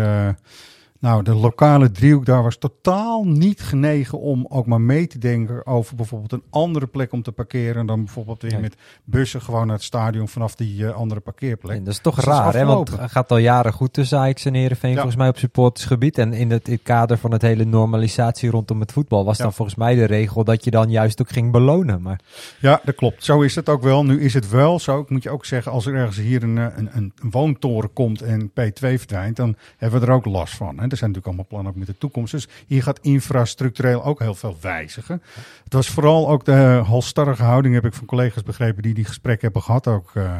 nou, 1.00 1.22
de 1.22 1.34
lokale 1.34 1.90
driehoek 1.90 2.26
daar 2.26 2.42
was 2.42 2.56
totaal 2.56 3.24
niet 3.24 3.60
genegen 3.60 4.20
om 4.20 4.46
ook 4.48 4.66
maar 4.66 4.80
mee 4.80 5.06
te 5.06 5.18
denken 5.18 5.66
over 5.66 5.96
bijvoorbeeld 5.96 6.32
een 6.32 6.42
andere 6.50 6.86
plek 6.86 7.12
om 7.12 7.22
te 7.22 7.32
parkeren. 7.32 7.86
Dan 7.86 8.04
bijvoorbeeld 8.04 8.42
weer 8.42 8.60
met 8.60 8.76
bussen 9.04 9.42
gewoon 9.42 9.66
naar 9.66 9.76
het 9.76 9.84
stadion 9.84 10.28
vanaf 10.28 10.54
die 10.54 10.86
eh, 10.86 10.94
andere 10.94 11.20
parkeerplek. 11.20 11.76
En 11.76 11.84
dat 11.84 11.92
is 11.92 12.00
toch 12.00 12.14
Dus 12.14 12.24
raar, 12.24 12.54
hè? 12.54 12.64
Want 12.64 12.90
het 13.00 13.10
gaat 13.10 13.30
al 13.30 13.36
jaren 13.36 13.72
goed 13.72 13.92
tussen 13.92 14.18
Ajax 14.18 14.44
en 14.44 14.54
Heerenveen, 14.54 14.90
Ja. 14.90 14.96
volgens 14.96 15.16
mij 15.16 15.28
op 15.28 15.38
supportersgebied. 15.38 16.18
En 16.18 16.32
in 16.32 16.50
het, 16.50 16.66
in 16.68 16.72
het 16.72 16.82
kader 16.82 17.18
van 17.18 17.32
het 17.32 17.42
hele 17.42 17.64
normalisatie 17.64 18.50
rondom 18.50 18.80
het 18.80 18.92
voetbal 18.92 19.24
was 19.24 19.36
Ja. 19.36 19.42
dan 19.42 19.52
volgens 19.52 19.76
mij 19.76 19.94
de 19.94 20.04
regel 20.04 20.44
dat 20.44 20.64
je 20.64 20.70
dan 20.70 20.90
juist 20.90 21.20
ook 21.20 21.30
ging 21.30 21.52
belonen. 21.52 22.02
Maar 22.02 22.20
Ja, 22.60 22.80
dat 22.84 22.94
klopt. 22.94 23.24
Zo 23.24 23.40
is 23.40 23.54
het 23.54 23.68
ook 23.68 23.82
wel. 23.82 24.04
Nu 24.04 24.20
is 24.20 24.34
het 24.34 24.50
wel 24.50 24.78
zo. 24.78 25.00
Ik 25.00 25.10
moet 25.10 25.22
je 25.22 25.30
ook 25.30 25.44
zeggen, 25.44 25.72
als 25.72 25.86
er 25.86 25.94
ergens 25.94 26.16
hier 26.16 26.42
een, 26.42 26.58
eh, 26.58 26.66
een, 26.76 26.90
een 26.94 27.12
woontoren 27.30 27.92
komt 27.92 28.22
en 28.22 28.48
P2 28.50 28.98
verdwijnt, 28.98 29.36
dan 29.36 29.56
hebben 29.76 30.00
we 30.00 30.06
er 30.06 30.12
ook 30.12 30.24
last 30.24 30.54
van. 30.56 30.78
Hè. 30.78 30.87
Er 30.90 30.96
zijn 30.96 31.10
natuurlijk 31.10 31.26
allemaal 31.26 31.46
plannen 31.46 31.72
ook 31.72 31.78
met 31.78 31.86
de 31.86 31.98
toekomst. 31.98 32.32
Dus 32.32 32.48
hier 32.66 32.82
gaat 32.82 32.98
infrastructureel 33.00 34.04
ook 34.04 34.18
heel 34.18 34.34
veel 34.34 34.56
wijzigen. 34.60 35.22
Het 35.64 35.72
was 35.72 35.88
vooral 35.88 36.28
ook 36.28 36.44
de 36.44 36.82
halstarrige 36.84 37.42
houding, 37.42 37.74
heb 37.74 37.84
ik 37.84 37.94
van 37.94 38.06
collega's 38.06 38.42
begrepen, 38.42 38.82
die 38.82 38.94
die 38.94 39.04
gesprekken 39.04 39.44
hebben 39.44 39.62
gehad 39.62 39.86
ook 39.86 40.10
eh, 40.14 40.36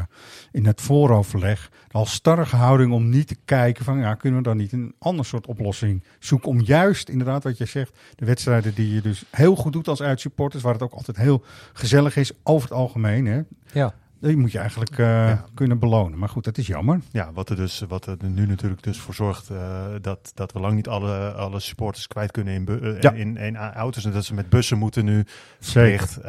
in 0.51 0.65
het 0.65 0.81
vooroverleg. 0.81 1.69
De 1.87 1.97
halstarrige 1.97 2.55
houding 2.55 2.91
om 2.91 3.09
niet 3.09 3.27
te 3.27 3.37
kijken 3.45 3.85
van, 3.85 3.99
ja, 3.99 4.15
kunnen 4.15 4.39
we 4.39 4.47
dan 4.47 4.57
niet 4.57 4.71
een 4.71 4.95
ander 4.99 5.25
soort 5.25 5.47
oplossing 5.47 6.03
zoeken 6.19 6.49
om 6.49 6.61
juist, 6.61 7.09
inderdaad 7.09 7.43
wat 7.43 7.57
je 7.57 7.65
zegt, 7.65 7.97
de 8.15 8.25
wedstrijden 8.25 8.73
die 8.73 8.93
je 8.93 9.01
dus 9.01 9.23
heel 9.31 9.55
goed 9.55 9.73
doet 9.73 9.87
als 9.87 10.01
uitsupporters, 10.01 10.63
waar 10.63 10.73
het 10.73 10.83
ook 10.83 10.93
altijd 10.93 11.17
heel 11.17 11.43
gezellig 11.73 12.15
is 12.15 12.31
over 12.43 12.69
het 12.69 12.77
algemeen, 12.77 13.25
hè, 13.25 13.41
ja, 13.71 13.93
die 14.19 14.37
moet 14.37 14.51
je 14.51 14.57
eigenlijk 14.59 14.97
eh, 14.97 15.31
kunnen 15.53 15.79
belonen. 15.79 16.19
Maar 16.19 16.29
goed, 16.29 16.43
dat 16.43 16.57
is 16.57 16.67
jammer. 16.67 16.99
Ja, 17.11 17.31
wat 17.33 17.49
er, 17.49 17.55
dus, 17.55 17.83
wat 17.87 18.05
er 18.05 18.17
nu 18.21 18.45
natuurlijk 18.45 18.83
dus 18.83 18.97
voor 18.99 19.13
zorgt 19.13 19.49
eh, 19.49 19.85
dat, 20.01 20.31
dat 20.33 20.51
we 20.51 20.59
lang 20.59 20.75
niet 20.75 20.87
alle, 20.87 21.31
alle 21.31 21.59
supporters 21.59 22.07
kwijt 22.07 22.31
kunnen 22.31 22.53
in, 22.53 22.67
eh, 22.67 23.01
Ja. 23.01 23.11
in, 23.11 23.37
in 23.37 23.55
auto's. 23.57 24.05
En 24.05 24.11
dat 24.11 24.25
ze 24.25 24.33
met 24.33 24.49
bussen 24.49 24.77
moeten 24.77 25.05
nu 25.05 25.25
Zeker. 25.59 25.97
verplicht. 25.99 26.19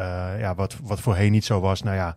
Ja, 0.41 0.55
wat, 0.55 0.77
wat 0.83 1.01
voorheen 1.01 1.33
niet 1.33 1.45
zo 1.45 1.61
was. 1.61 1.83
Nou 1.83 1.97
ja, 1.97 2.17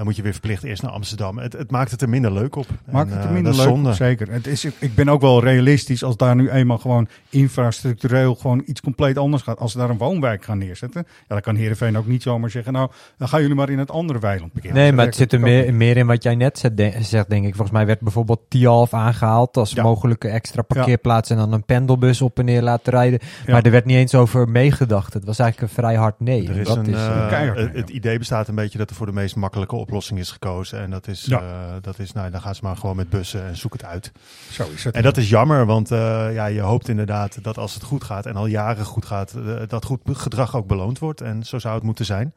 dan 0.00 0.08
moet 0.08 0.18
je 0.18 0.24
weer 0.24 0.32
verplicht 0.32 0.62
eerst 0.64 0.82
naar 0.82 0.90
Amsterdam. 0.90 1.38
Het, 1.38 1.52
het 1.52 1.70
maakt 1.70 1.90
het 1.90 2.02
er 2.02 2.08
minder 2.08 2.32
leuk 2.32 2.56
op. 2.56 2.66
Maakt 2.90 3.08
En, 3.10 3.14
het 3.14 3.22
er 3.22 3.28
eh, 3.28 3.34
minder 3.34 3.54
leuk, 3.54 3.62
zonde. 3.62 3.92
zeker. 3.92 4.32
Het 4.32 4.46
is, 4.46 4.64
ik 4.64 4.94
ben 4.94 5.08
ook 5.08 5.20
wel 5.20 5.42
realistisch 5.44 6.04
als 6.04 6.16
daar 6.16 6.34
nu 6.36 6.50
eenmaal 6.50 6.78
gewoon 6.78 7.08
infrastructureel 7.28 8.34
gewoon 8.34 8.62
iets 8.66 8.80
compleet 8.80 9.18
anders 9.18 9.42
gaat. 9.42 9.58
Als 9.58 9.72
ze 9.72 9.78
daar 9.78 9.90
een 9.90 9.98
woonwijk 9.98 10.44
gaan 10.44 10.58
neerzetten, 10.58 11.04
ja, 11.06 11.24
dan 11.28 11.40
kan 11.40 11.54
Heerenveen 11.56 11.98
ook 11.98 12.06
niet 12.06 12.22
zomaar 12.22 12.50
zeggen, 12.50 12.72
nou, 12.72 12.90
dan 13.16 13.28
gaan 13.28 13.40
jullie 13.40 13.56
maar 13.56 13.70
in 13.70 13.78
het 13.78 13.90
andere 13.90 14.18
weiland 14.18 14.52
parkeren. 14.52 14.76
nee, 14.76 14.92
maar 14.92 15.06
het 15.06 15.14
zit 15.14 15.32
er 15.32 15.40
meer, 15.40 15.96
in 15.96 16.06
wat 16.06 16.22
jij 16.22 16.34
net 16.34 16.58
zegt, 16.58 16.76
de- 16.76 16.94
zegt, 17.00 17.30
denk 17.30 17.44
ik. 17.44 17.54
Volgens 17.54 17.76
mij 17.76 17.86
werd 17.86 18.00
bijvoorbeeld 18.00 18.40
Tialf 18.48 18.94
aangehaald 18.94 19.56
als 19.56 19.72
Ja. 19.72 19.82
mogelijke 19.82 20.28
extra 20.28 20.62
parkeerplaats 20.62 21.30
en 21.30 21.36
dan 21.36 21.52
een 21.52 21.64
pendelbus 21.64 22.22
op 22.22 22.38
en 22.38 22.44
neer 22.44 22.62
laten 22.62 22.92
rijden. 22.92 23.18
Ja. 23.46 23.52
Maar 23.52 23.62
er 23.62 23.70
werd 23.70 23.84
niet 23.84 23.96
eens 23.96 24.14
over 24.14 24.48
meegedacht. 24.48 25.14
Het 25.14 25.24
was 25.24 25.38
eigenlijk 25.38 25.70
een 25.72 25.82
vrij 25.82 25.94
hard 25.94 26.20
nee. 26.20 26.48
Er 26.48 26.56
is 26.56 26.66
dat 26.66 26.76
een, 26.76 26.86
is, 26.86 26.94
eh, 26.94 27.28
keihard, 27.28 27.58
het, 27.58 27.72
het 27.74 27.88
idee 27.90 28.18
bestaat 28.18 28.48
een 28.48 28.54
beetje 28.54 28.78
dat 28.78 28.90
er 28.90 28.96
voor 28.96 29.06
de 29.06 29.12
meest 29.12 29.36
makkelijke 29.36 29.74
oplossing 29.90 30.18
is 30.18 30.30
gekozen. 30.30 30.80
En 30.80 30.90
dat 30.90 31.06
is, 31.08 31.24
Ja. 31.24 31.40
eh, 31.40 31.74
dat 31.80 31.98
is 31.98 32.12
nou, 32.12 32.30
dan 32.30 32.40
gaan 32.40 32.54
ze 32.54 32.60
maar 32.64 32.76
gewoon 32.76 32.96
met 32.96 33.08
bussen 33.10 33.42
en 33.44 33.56
zoek 33.56 33.72
het 33.72 33.84
uit. 33.84 34.12
Zo 34.50 34.66
is 34.74 34.84
het. 34.84 34.94
En 34.94 35.02
dat 35.02 35.16
is 35.16 35.28
jammer, 35.28 35.66
want 35.66 35.90
eh, 35.90 36.34
ja, 36.34 36.46
je 36.46 36.60
hoopt 36.60 36.88
inderdaad 36.88 37.42
dat 37.44 37.58
als 37.58 37.74
het 37.74 37.82
goed 37.82 38.04
gaat 38.04 38.26
en 38.26 38.36
al 38.36 38.46
jaren 38.46 38.84
goed 38.84 39.04
gaat, 39.04 39.32
eh, 39.34 39.54
dat 39.68 39.84
goed 39.84 40.00
gedrag 40.04 40.56
ook 40.56 40.66
beloond 40.66 40.98
wordt. 40.98 41.20
En 41.20 41.44
zo 41.44 41.58
zou 41.58 41.74
het 41.74 41.82
moeten 41.84 42.04
zijn. 42.04 42.34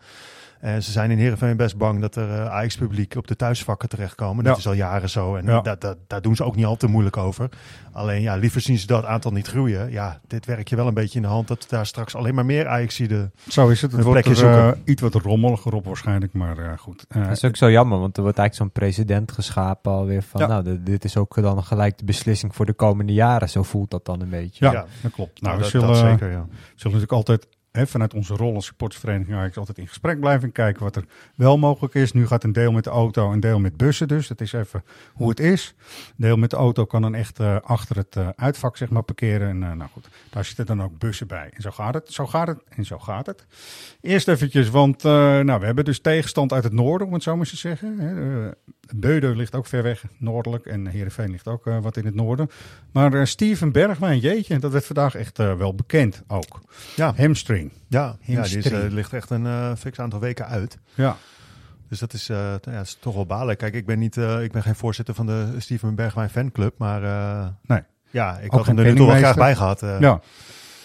En 0.63 0.83
ze 0.83 0.91
zijn 0.91 1.11
in 1.11 1.17
Heerenveen 1.17 1.57
best 1.57 1.77
bang 1.77 2.01
dat 2.01 2.15
er 2.15 2.29
uh, 2.29 2.45
Ajax-publiek 2.45 3.15
op 3.15 3.27
de 3.27 3.35
thuisvakken 3.35 3.89
terechtkomen. 3.89 4.43
Dat 4.43 4.57
is 4.57 4.67
al 4.67 4.73
jaren 4.73 5.09
zo. 5.09 5.35
En 5.35 5.45
Ja. 5.45 5.61
dat, 5.61 5.81
dat, 5.81 5.97
daar 6.07 6.21
doen 6.21 6.35
ze 6.35 6.43
ook 6.43 6.55
niet 6.55 6.65
al 6.65 6.75
te 6.75 6.87
moeilijk 6.87 7.17
over. 7.17 7.49
Alleen 7.91 8.21
ja, 8.21 8.35
liever 8.35 8.61
zien 8.61 8.77
ze 8.77 8.87
dat 8.87 9.05
aantal 9.05 9.31
niet 9.31 9.47
groeien. 9.47 9.91
Ja, 9.91 10.19
dit 10.27 10.45
werkt 10.45 10.69
je 10.69 10.75
wel 10.75 10.87
een 10.87 10.93
beetje 10.93 11.15
in 11.15 11.21
de 11.21 11.27
hand 11.27 11.47
dat 11.47 11.65
daar 11.69 11.85
straks 11.85 12.15
alleen 12.15 12.35
maar 12.35 12.45
meer 12.45 12.67
Ajaxiden... 12.67 13.33
Zo 13.47 13.67
is 13.69 13.81
het. 13.81 13.91
Het 13.91 13.99
Een 13.99 14.05
wordt 14.05 14.25
er, 14.25 14.31
eh, 14.31 14.37
zoeken. 14.37 14.81
iets 14.85 15.01
wat 15.01 15.13
rommeliger 15.13 15.73
op 15.73 15.85
waarschijnlijk, 15.85 16.33
maar 16.33 16.57
eh, 16.57 16.77
goed. 16.77 17.05
Eh, 17.09 17.21
Dat 17.23 17.31
is 17.31 17.43
ook 17.45 17.55
zo 17.55 17.71
jammer, 17.71 17.99
want 17.99 18.17
er 18.17 18.23
wordt 18.23 18.37
eigenlijk 18.37 18.71
zo'n 18.73 18.83
precedent 18.83 19.31
geschapen 19.31 19.91
alweer 19.91 20.21
van, 20.23 20.41
Ja. 20.41 20.47
nou, 20.47 20.63
dit- 20.63 20.85
dit 20.85 21.03
is 21.03 21.17
ook 21.17 21.41
dan 21.41 21.63
gelijk 21.63 21.97
de 21.97 22.05
beslissing 22.05 22.55
voor 22.55 22.65
de 22.65 22.73
komende 22.73 23.13
jaren. 23.13 23.49
Zo 23.49 23.63
voelt 23.63 23.91
dat 23.91 24.05
dan 24.05 24.21
een 24.21 24.29
beetje. 24.29 24.65
ja, 24.65 24.71
ja. 24.71 24.85
dat 25.01 25.11
klopt. 25.11 25.41
Nou, 25.41 25.55
we 25.55 25.61
dat, 25.61 25.71
zullen, 25.71 25.87
dat 25.87 25.97
zeker, 25.97 26.27
ja. 26.31 26.45
zullen 26.75 26.97
natuurlijk 26.99 27.11
altijd 27.11 27.47
vanuit 27.73 28.13
onze 28.13 28.35
rol 28.35 28.55
als 28.55 28.65
supportersvereniging 28.65 29.37
Ajax 29.37 29.57
altijd 29.57 29.77
in 29.77 29.87
gesprek 29.87 30.19
blijven 30.19 30.43
en 30.43 30.51
kijken 30.51 30.83
wat 30.83 30.95
er 30.95 31.05
wel 31.35 31.57
mogelijk 31.57 31.93
is. 31.93 32.11
Nu 32.11 32.27
gaat 32.27 32.43
een 32.43 32.53
deel 32.53 32.71
met 32.71 32.83
de 32.83 32.89
auto, 32.89 33.31
een 33.31 33.39
deel 33.39 33.59
met 33.59 33.77
bussen 33.77 34.07
dus. 34.07 34.27
Dat 34.27 34.41
is 34.41 34.53
even 34.53 34.83
hoe 35.13 35.29
het 35.29 35.39
is. 35.39 35.75
Een 36.07 36.13
deel 36.15 36.37
met 36.37 36.49
de 36.49 36.55
auto 36.55 36.85
kan 36.85 37.01
dan 37.01 37.15
echt 37.15 37.39
eh, 37.39 37.57
achter 37.63 37.95
het 37.95 38.15
eh, 38.15 38.27
uitvak 38.35 38.77
zeg 38.77 38.89
maar 38.89 39.03
parkeren. 39.03 39.49
En 39.49 39.63
eh, 39.63 39.71
nou 39.71 39.89
goed, 39.93 40.07
daar 40.29 40.45
zitten 40.45 40.65
dan 40.65 40.83
ook 40.83 40.99
bussen 40.99 41.27
bij. 41.27 41.49
En 41.53 41.61
zo 41.61 41.71
gaat 41.71 41.93
het, 41.93 42.13
zo 42.13 42.25
gaat 42.25 42.47
het 42.47 42.63
en 42.69 42.85
zo 42.85 42.99
gaat 42.99 43.25
het. 43.25 43.45
Eerst 44.01 44.27
eventjes, 44.27 44.69
want 44.69 45.03
nou, 45.03 45.59
we 45.59 45.65
hebben 45.65 45.85
dus 45.85 45.99
tegenstand 45.99 46.53
uit 46.53 46.63
het 46.63 46.73
noorden, 46.73 47.07
om 47.07 47.13
het 47.13 47.23
zo 47.23 47.37
maar 47.37 47.45
te 47.45 47.57
zeggen. 47.57 47.99
Hè. 47.99 48.51
Beuden 48.95 49.35
ligt 49.35 49.55
ook 49.55 49.65
ver 49.65 49.83
weg, 49.83 50.03
noordelijk. 50.17 50.65
En 50.65 50.87
Heerenveen 50.87 51.31
ligt 51.31 51.47
ook 51.47 51.67
eh, 51.67 51.77
wat 51.81 51.97
in 51.97 52.05
het 52.05 52.15
noorden. 52.15 52.49
Maar 52.91 53.13
eh, 53.13 53.25
Steven 53.25 53.71
Bergwijn, 53.71 54.19
jeetje, 54.19 54.59
dat 54.59 54.71
werd 54.71 54.85
vandaag 54.85 55.15
echt 55.15 55.39
eh, 55.39 55.53
wel 55.53 55.75
bekend 55.75 56.23
ook. 56.27 56.61
Ja, 56.95 57.13
Hamstring. 57.17 57.71
ja, 57.87 57.99
ja 57.99 58.15
die 58.21 58.37
is, 58.39 58.53
Hamstring. 58.53 58.91
ligt 58.93 59.13
echt 59.13 59.29
een 59.29 59.77
fix 59.77 59.99
aantal 59.99 60.19
weken 60.19 60.47
uit. 60.47 60.77
Ja. 60.93 61.17
Dus 61.89 61.99
dat 61.99 62.13
is, 62.13 62.27
ja, 62.27 62.57
dat 62.61 62.67
is 62.83 62.97
toch 62.99 63.13
wel 63.15 63.25
balen. 63.25 63.57
Kijk, 63.57 63.73
ik 63.73 63.85
ben, 63.85 63.99
niet, 63.99 64.17
ik 64.17 64.51
ben 64.51 64.63
geen 64.63 64.75
voorzitter 64.75 65.13
van 65.15 65.25
de 65.25 65.55
Steven 65.57 65.95
Bergwijn 65.95 66.29
fanclub, 66.29 66.73
maar 66.77 67.01
Nee. 67.65 67.81
ja, 68.09 68.37
ik 68.39 68.45
Ook 68.53 68.57
had 68.57 68.65
hem 68.67 68.77
er 68.77 68.83
nu 68.85 68.95
toch 68.95 69.07
wel 69.07 69.15
graag 69.15 69.35
bij 69.35 69.55
gehad. 69.55 69.81
eh. 69.83 69.99
Ja. 69.99 70.21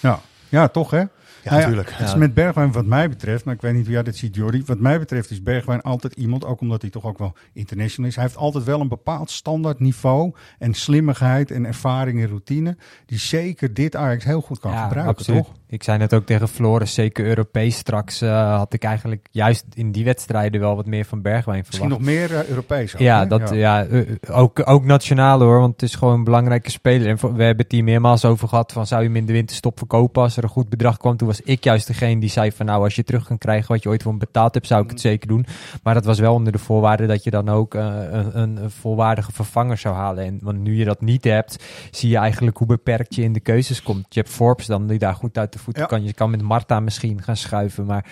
Ja. 0.01 0.21
ja, 0.49 0.69
toch 0.69 0.91
hè? 0.91 1.05
Ja, 1.43 1.51
Nou 1.51 1.63
ja, 1.63 1.69
natuurlijk. 1.69 1.91
Het 1.97 2.07
is 2.07 2.13
Ja. 2.13 2.19
met 2.19 2.35
Bergwijn 2.35 2.73
wat 2.73 2.87
mij 2.87 3.09
betreft, 3.09 3.45
maar 3.45 3.55
ik 3.55 3.61
weet 3.61 3.75
niet 3.75 3.85
hoe 3.85 3.93
jij 3.93 4.03
dit 4.03 4.17
ziet 4.17 4.35
Jordi. 4.35 4.63
Wat 4.67 4.79
mij 4.79 4.99
betreft 4.99 5.31
is 5.31 5.43
Bergwijn 5.43 5.81
altijd 5.83 6.15
iemand, 6.15 6.45
ook 6.45 6.61
omdat 6.61 6.83
hij 6.83 6.91
toch 6.91 7.05
ook 7.05 7.19
wel 7.19 7.35
international 7.53 8.09
is. 8.11 8.15
Hij 8.17 8.25
heeft 8.25 8.37
altijd 8.37 8.65
wel 8.65 8.81
een 8.81 8.89
bepaald 8.89 9.31
standaard 9.31 9.81
niveau 9.81 10.35
en 10.59 10.75
slimmigheid 10.75 11.51
en 11.51 11.65
ervaring 11.67 12.21
en 12.21 12.29
routine. 12.29 12.77
Die 13.07 13.19
zeker 13.19 13.75
dit 13.75 13.97
Ajax 13.97 14.25
heel 14.25 14.41
goed 14.41 14.59
kan 14.59 14.71
gebruiken, 14.71 15.05
absoluut. 15.17 15.45
toch? 15.45 15.55
Ik 15.71 15.83
zei 15.83 15.99
net 15.99 16.15
ook 16.15 16.27
tegen 16.27 16.49
Floris, 16.49 16.95
zeker 16.95 17.27
Europees 17.27 17.77
straks 17.77 18.21
eh, 18.21 18.57
had 18.57 18.73
ik 18.73 18.85
eigenlijk 18.85 19.29
juist 19.31 19.65
in 19.75 19.93
die 19.93 20.05
wedstrijden 20.05 20.61
wel 20.61 20.77
wat 20.77 20.87
meer 20.87 21.05
van 21.05 21.23
Bergwijn 21.23 21.65
verwacht. 21.65 21.91
Misschien 21.91 22.05
nog 22.05 22.29
meer 22.29 22.39
eh, 22.39 22.49
Europees 22.49 22.95
ook, 22.95 23.01
Ja, 23.01 23.21
hè? 23.21 23.27
dat, 23.27 23.51
ja. 23.51 23.85
eh, 23.85 24.03
ook, 24.31 24.69
ook 24.69 24.85
nationaal 24.85 25.41
hoor, 25.41 25.59
want 25.59 25.73
het 25.73 25.83
is 25.83 25.95
gewoon 25.95 26.15
een 26.15 26.25
belangrijke 26.25 26.71
speler. 26.71 27.07
En 27.09 27.17
we 27.17 27.43
hebben 27.43 27.65
het 27.65 27.73
hier 27.73 27.85
meermaals 27.85 28.25
over 28.25 28.49
gehad 28.49 28.73
van 28.73 28.87
zou 28.87 29.01
je 29.03 29.07
hem 29.07 29.17
in 29.17 29.27
de 29.27 29.33
winterstop 29.33 29.79
verkopen 29.79 30.23
als 30.23 30.37
er 30.37 30.43
een 30.43 30.49
goed 30.49 30.69
bedrag 30.69 30.97
kwam. 30.97 31.17
Toen 31.17 31.29
was 31.29 31.41
ik 31.41 31.65
juist 31.65 31.87
degene 31.87 32.21
die 32.21 32.31
zei 32.31 32.53
van 32.53 32.67
nou 32.67 32.83
als 32.83 32.95
je 32.95 33.05
terug 33.05 33.27
kan 33.27 33.39
krijgen 33.39 33.73
wat 33.73 33.83
je 33.83 33.89
ooit 33.89 34.03
voor 34.03 34.11
hem 34.11 34.21
betaald 34.21 34.55
hebt 34.55 34.67
zou 34.67 34.85
ik 34.85 34.91
het 34.91 35.01
zeker 35.01 35.29
doen. 35.29 35.47
Maar 35.83 35.95
dat 35.95 36.05
was 36.05 36.19
wel 36.19 36.35
onder 36.35 36.53
de 36.53 36.59
voorwaarde 36.59 37.07
dat 37.07 37.25
je 37.25 37.31
dan 37.31 37.49
ook 37.49 37.75
een, 37.75 38.39
een, 38.39 38.63
een 38.63 38.71
volwaardige 38.71 39.33
vervanger 39.33 39.79
zou 39.79 39.95
halen. 39.95 40.25
En 40.25 40.39
want 40.43 40.59
nu 40.59 40.77
je 40.77 40.85
dat 40.85 41.01
niet 41.01 41.25
hebt, 41.25 41.65
zie 41.91 42.11
je 42.11 42.17
eigenlijk 42.17 42.57
hoe 42.57 42.67
beperkt 42.67 43.15
je 43.15 43.23
in 43.23 43.33
de 43.33 43.41
keuzes 43.41 43.83
komt. 43.83 44.07
Je 44.09 44.21
hebt 44.21 44.33
Forbes 44.33 44.67
dan 44.67 44.87
die 44.87 44.99
daar 44.99 45.15
goed 45.15 45.39
uit 45.39 45.53
de 45.53 45.58
voeten 45.59 45.83
Ja. 45.83 45.89
kan. 45.89 46.05
Je 46.05 46.13
kan 46.13 46.31
met 46.31 46.43
Marta 46.43 46.81
misschien 46.81 47.23
gaan 47.23 47.37
schuiven, 47.37 47.85
maar 47.87 48.05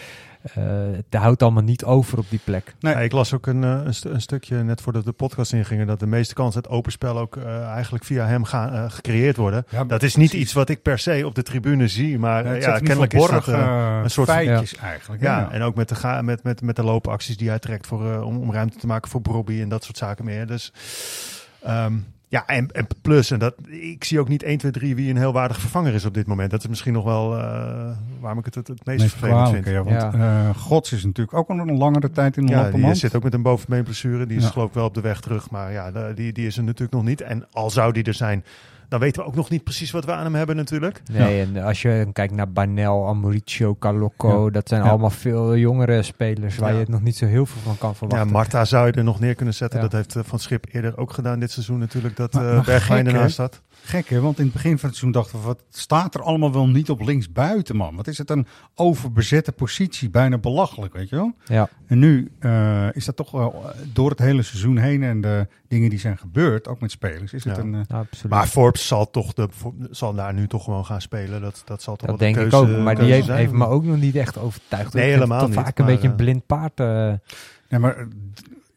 eh, 0.55 0.65
het 0.93 1.21
houdt 1.23 1.43
allemaal 1.43 1.63
niet 1.63 1.85
over 1.85 2.19
op 2.19 2.27
die 2.29 2.41
plek. 2.45 2.75
Nee. 2.81 2.93
Ja, 2.95 3.01
ik 3.01 3.13
las 3.13 3.33
ook 3.35 3.47
een, 3.47 3.65
eh, 3.65 3.71
een, 3.85 3.95
een 4.13 4.21
stukje 4.21 4.57
net 4.63 4.81
voordat 4.81 5.05
de 5.05 5.13
podcast 5.13 5.53
ingingen 5.53 5.87
dat 5.87 6.01
de 6.01 6.07
meeste 6.07 6.35
kansen 6.35 6.63
het 6.63 6.71
open 6.71 6.93
spel 6.93 7.19
ook 7.19 7.37
eh, 7.37 7.67
eigenlijk 7.69 8.05
via 8.05 8.27
hem 8.27 8.45
gaan, 8.45 8.91
gecreëerd 8.91 9.37
worden. 9.37 9.67
Ja, 9.69 9.85
dat 9.85 10.03
is 10.03 10.17
niet 10.17 10.29
precies. 10.29 10.45
iets 10.47 10.55
wat 10.55 10.69
ik 10.69 10.83
per 10.83 10.99
se 10.99 11.23
op 11.27 11.35
de 11.35 11.43
tribune 11.43 11.89
zie, 11.89 12.19
maar 12.19 12.61
Ja, 12.61 12.79
kennelijk 12.79 13.13
is 13.15 13.27
dat 13.27 13.47
een 13.47 14.11
soort 14.11 14.27
van- 14.27 14.37
feitjes 14.37 14.77
eigenlijk. 14.77 15.23
ja, 15.23 15.51
en 15.51 15.63
ook 15.63 15.75
met 15.75 15.89
de, 15.89 15.95
ga 15.95 16.23
met, 16.23 16.43
met, 16.43 16.61
met 16.63 16.77
de 16.77 16.83
loopacties 16.85 17.37
die 17.37 17.49
hij 17.49 17.59
trekt 17.59 17.87
voor, 17.87 18.23
om, 18.23 18.37
om 18.37 18.53
ruimte 18.53 18.79
te 18.79 18.87
maken 18.87 19.11
voor 19.11 19.21
Brobby 19.21 19.61
en 19.61 19.69
dat 19.69 19.85
soort 19.85 19.97
zaken 19.97 20.25
meer. 20.25 20.47
Dus 20.47 20.73
ehm, 21.63 21.95
ja, 22.29 22.47
en, 22.47 22.69
en 22.71 22.87
plus, 23.03 23.31
en 23.31 23.39
dat, 23.39 23.55
ik 23.69 24.05
zie 24.05 24.21
ook 24.21 24.29
niet 24.29 24.43
1, 24.43 24.59
2, 24.59 24.73
3 24.73 24.95
wie 24.95 25.11
een 25.11 25.17
heel 25.17 25.33
waardig 25.33 25.61
vervanger 25.61 25.95
is 25.95 26.05
op 26.05 26.15
dit 26.15 26.27
moment. 26.27 26.51
Dat 26.51 26.61
is 26.63 26.69
misschien 26.69 26.93
nog 26.93 27.05
wel 27.05 27.37
eh, 27.39 27.91
waarom 28.21 28.39
ik 28.39 28.45
het 28.45 28.55
het, 28.55 28.69
het 28.69 28.85
meest 28.87 29.01
meest 29.01 29.15
vervelend 29.15 29.49
vind. 29.51 29.67
ja, 29.67 29.83
want 29.83 30.15
eh, 30.15 30.57
Gods 30.57 30.93
is 30.93 31.05
natuurlijk 31.05 31.37
ook 31.37 31.49
al 31.49 31.59
een 31.59 31.77
langere 31.77 32.11
tijd 32.11 32.37
in 32.37 32.43
een 32.43 32.49
Ja, 32.49 32.71
die 32.71 32.95
zit 32.95 33.15
ook 33.15 33.23
met 33.23 33.35
een 33.35 33.43
bovenbeenblessure. 33.43 34.27
Die 34.27 34.37
is 34.37 34.43
Ja. 34.45 34.51
geloof 34.51 34.69
ik 34.69 34.75
wel 34.75 34.85
op 34.87 34.95
de 34.95 35.01
weg 35.01 35.21
terug. 35.21 35.51
Maar 35.51 35.73
ja, 35.73 35.91
de- 35.91 36.13
die, 36.15 36.33
die 36.33 36.47
is 36.47 36.57
er 36.57 36.65
natuurlijk 36.65 36.93
nog 36.93 37.05
niet. 37.05 37.21
En 37.21 37.47
al 37.53 37.71
zou 37.71 37.93
die 37.93 38.05
er 38.05 38.15
zijn, 38.15 38.45
dan 38.89 39.01
weten 39.01 39.23
we 39.23 39.29
ook 39.29 39.35
nog 39.35 39.51
niet 39.51 39.65
precies 39.65 39.91
wat 39.91 40.05
we 40.05 40.13
aan 40.13 40.25
hem 40.25 40.35
hebben 40.35 40.57
natuurlijk. 40.57 41.03
Nee, 41.13 41.41
en 41.43 41.57
als 41.63 41.83
je 41.83 42.07
kijkt 42.13 42.35
naar 42.35 42.53
Banel, 42.53 43.07
Amoricio, 43.09 43.75
Calocco, 43.79 44.45
Ja. 44.45 44.51
dat 44.51 44.69
zijn 44.69 44.83
Ja. 44.83 44.89
allemaal 44.89 45.11
veel 45.11 45.57
jongere 45.57 46.03
spelers 46.03 46.57
waar 46.57 46.69
Ja. 46.69 46.75
je 46.75 46.81
het 46.81 46.89
nog 46.91 47.03
niet 47.03 47.17
zo 47.17 47.27
heel 47.27 47.47
veel 47.47 47.61
van 47.63 47.79
kan 47.79 47.91
Ja, 47.91 47.95
verwachten. 47.97 48.31
Marta 48.33 48.65
zou 48.65 48.87
je 48.87 48.93
er 48.93 49.05
nog 49.05 49.21
neer 49.21 49.35
kunnen 49.35 49.55
zetten. 49.55 49.79
Ja. 49.81 49.85
Dat 49.85 49.93
heeft 49.95 50.17
eh, 50.17 50.23
Van 50.25 50.39
Schip 50.39 50.65
eerder 50.73 50.99
ook 50.99 51.13
gedaan 51.13 51.39
dit 51.39 51.51
seizoen 51.51 51.79
natuurlijk. 51.79 52.17
Dat 52.17 52.33
Maar- 52.33 52.47
eh 52.49 52.55
maar 52.55 52.65
Bergwijn 52.65 53.07
ernaast 53.07 53.33
staat. 53.33 53.61
Gek 53.87 54.09
hè, 54.09 54.21
want 54.21 54.39
in 54.39 54.45
het 54.45 54.53
begin 54.53 54.79
van 54.79 54.89
het 54.89 54.99
seizoen 54.99 55.23
dachten 55.23 55.39
we, 55.41 55.45
wat 55.47 55.63
staat 55.71 56.15
er 56.15 56.23
allemaal 56.23 56.53
wel 56.53 56.69
niet 56.69 56.91
op 56.91 57.01
links 57.01 57.33
buiten 57.33 57.77
man? 57.77 57.97
Wat 57.97 58.07
is 58.07 58.19
het 58.19 58.31
een 58.31 58.47
overbezette 58.75 59.53
positie, 59.53 60.11
bijna 60.11 60.39
belachelijk, 60.39 60.93
weet 60.95 61.09
je 61.09 61.17
wel? 61.17 61.35
Ja. 61.45 61.69
En 61.87 61.99
nu 61.99 62.31
eh, 62.39 62.95
is 62.97 63.05
dat 63.05 63.17
toch 63.17 63.31
wel 63.31 63.53
eh, 63.65 63.79
door 63.93 64.11
het 64.11 64.19
hele 64.19 64.43
seizoen 64.43 64.77
heen 64.77 65.03
en 65.03 65.21
de 65.21 65.47
dingen 65.69 65.91
die 65.91 65.99
zijn 65.99 66.19
gebeurd, 66.19 66.69
ook 66.69 66.81
met 66.81 66.91
spelers, 66.91 67.33
is 67.33 67.45
het 67.45 67.57
een... 67.59 67.75
eh, 67.75 67.81
Ja, 67.89 67.99
absoluut. 67.99 68.33
Maar 68.33 68.47
Forbes 68.47 68.87
zal, 68.87 69.11
toch 69.11 69.33
de, 69.33 69.49
zal 69.91 70.15
daar 70.15 70.35
nu 70.35 70.47
toch 70.47 70.65
gewoon 70.65 70.85
gaan 70.85 71.01
spelen. 71.01 71.41
Dat, 71.41 71.63
dat 71.65 71.83
zal 71.83 71.97
toch 71.97 72.09
dat 72.09 72.19
wel 72.19 72.29
denk 72.33 72.35
de 72.39 72.45
ik 72.45 72.51
keuze, 72.51 72.77
ook, 72.77 72.85
maar 72.85 72.95
die 72.99 73.13
heeft, 73.13 73.53
me 73.53 73.67
ook 73.67 73.85
nog 73.85 73.97
niet 73.97 74.15
echt 74.17 74.39
overtuigd. 74.39 74.93
Nee, 74.95 75.05
Ik 75.07 75.13
helemaal 75.13 75.47
niet, 75.47 75.55
vaak 75.55 75.79
een 75.79 75.85
maar, 75.85 75.95
beetje 75.95 76.09
een 76.09 76.17
blind 76.17 76.47
paard. 76.47 76.81
eh. 76.81 77.13
Nee, 77.69 77.81
maar 77.81 78.07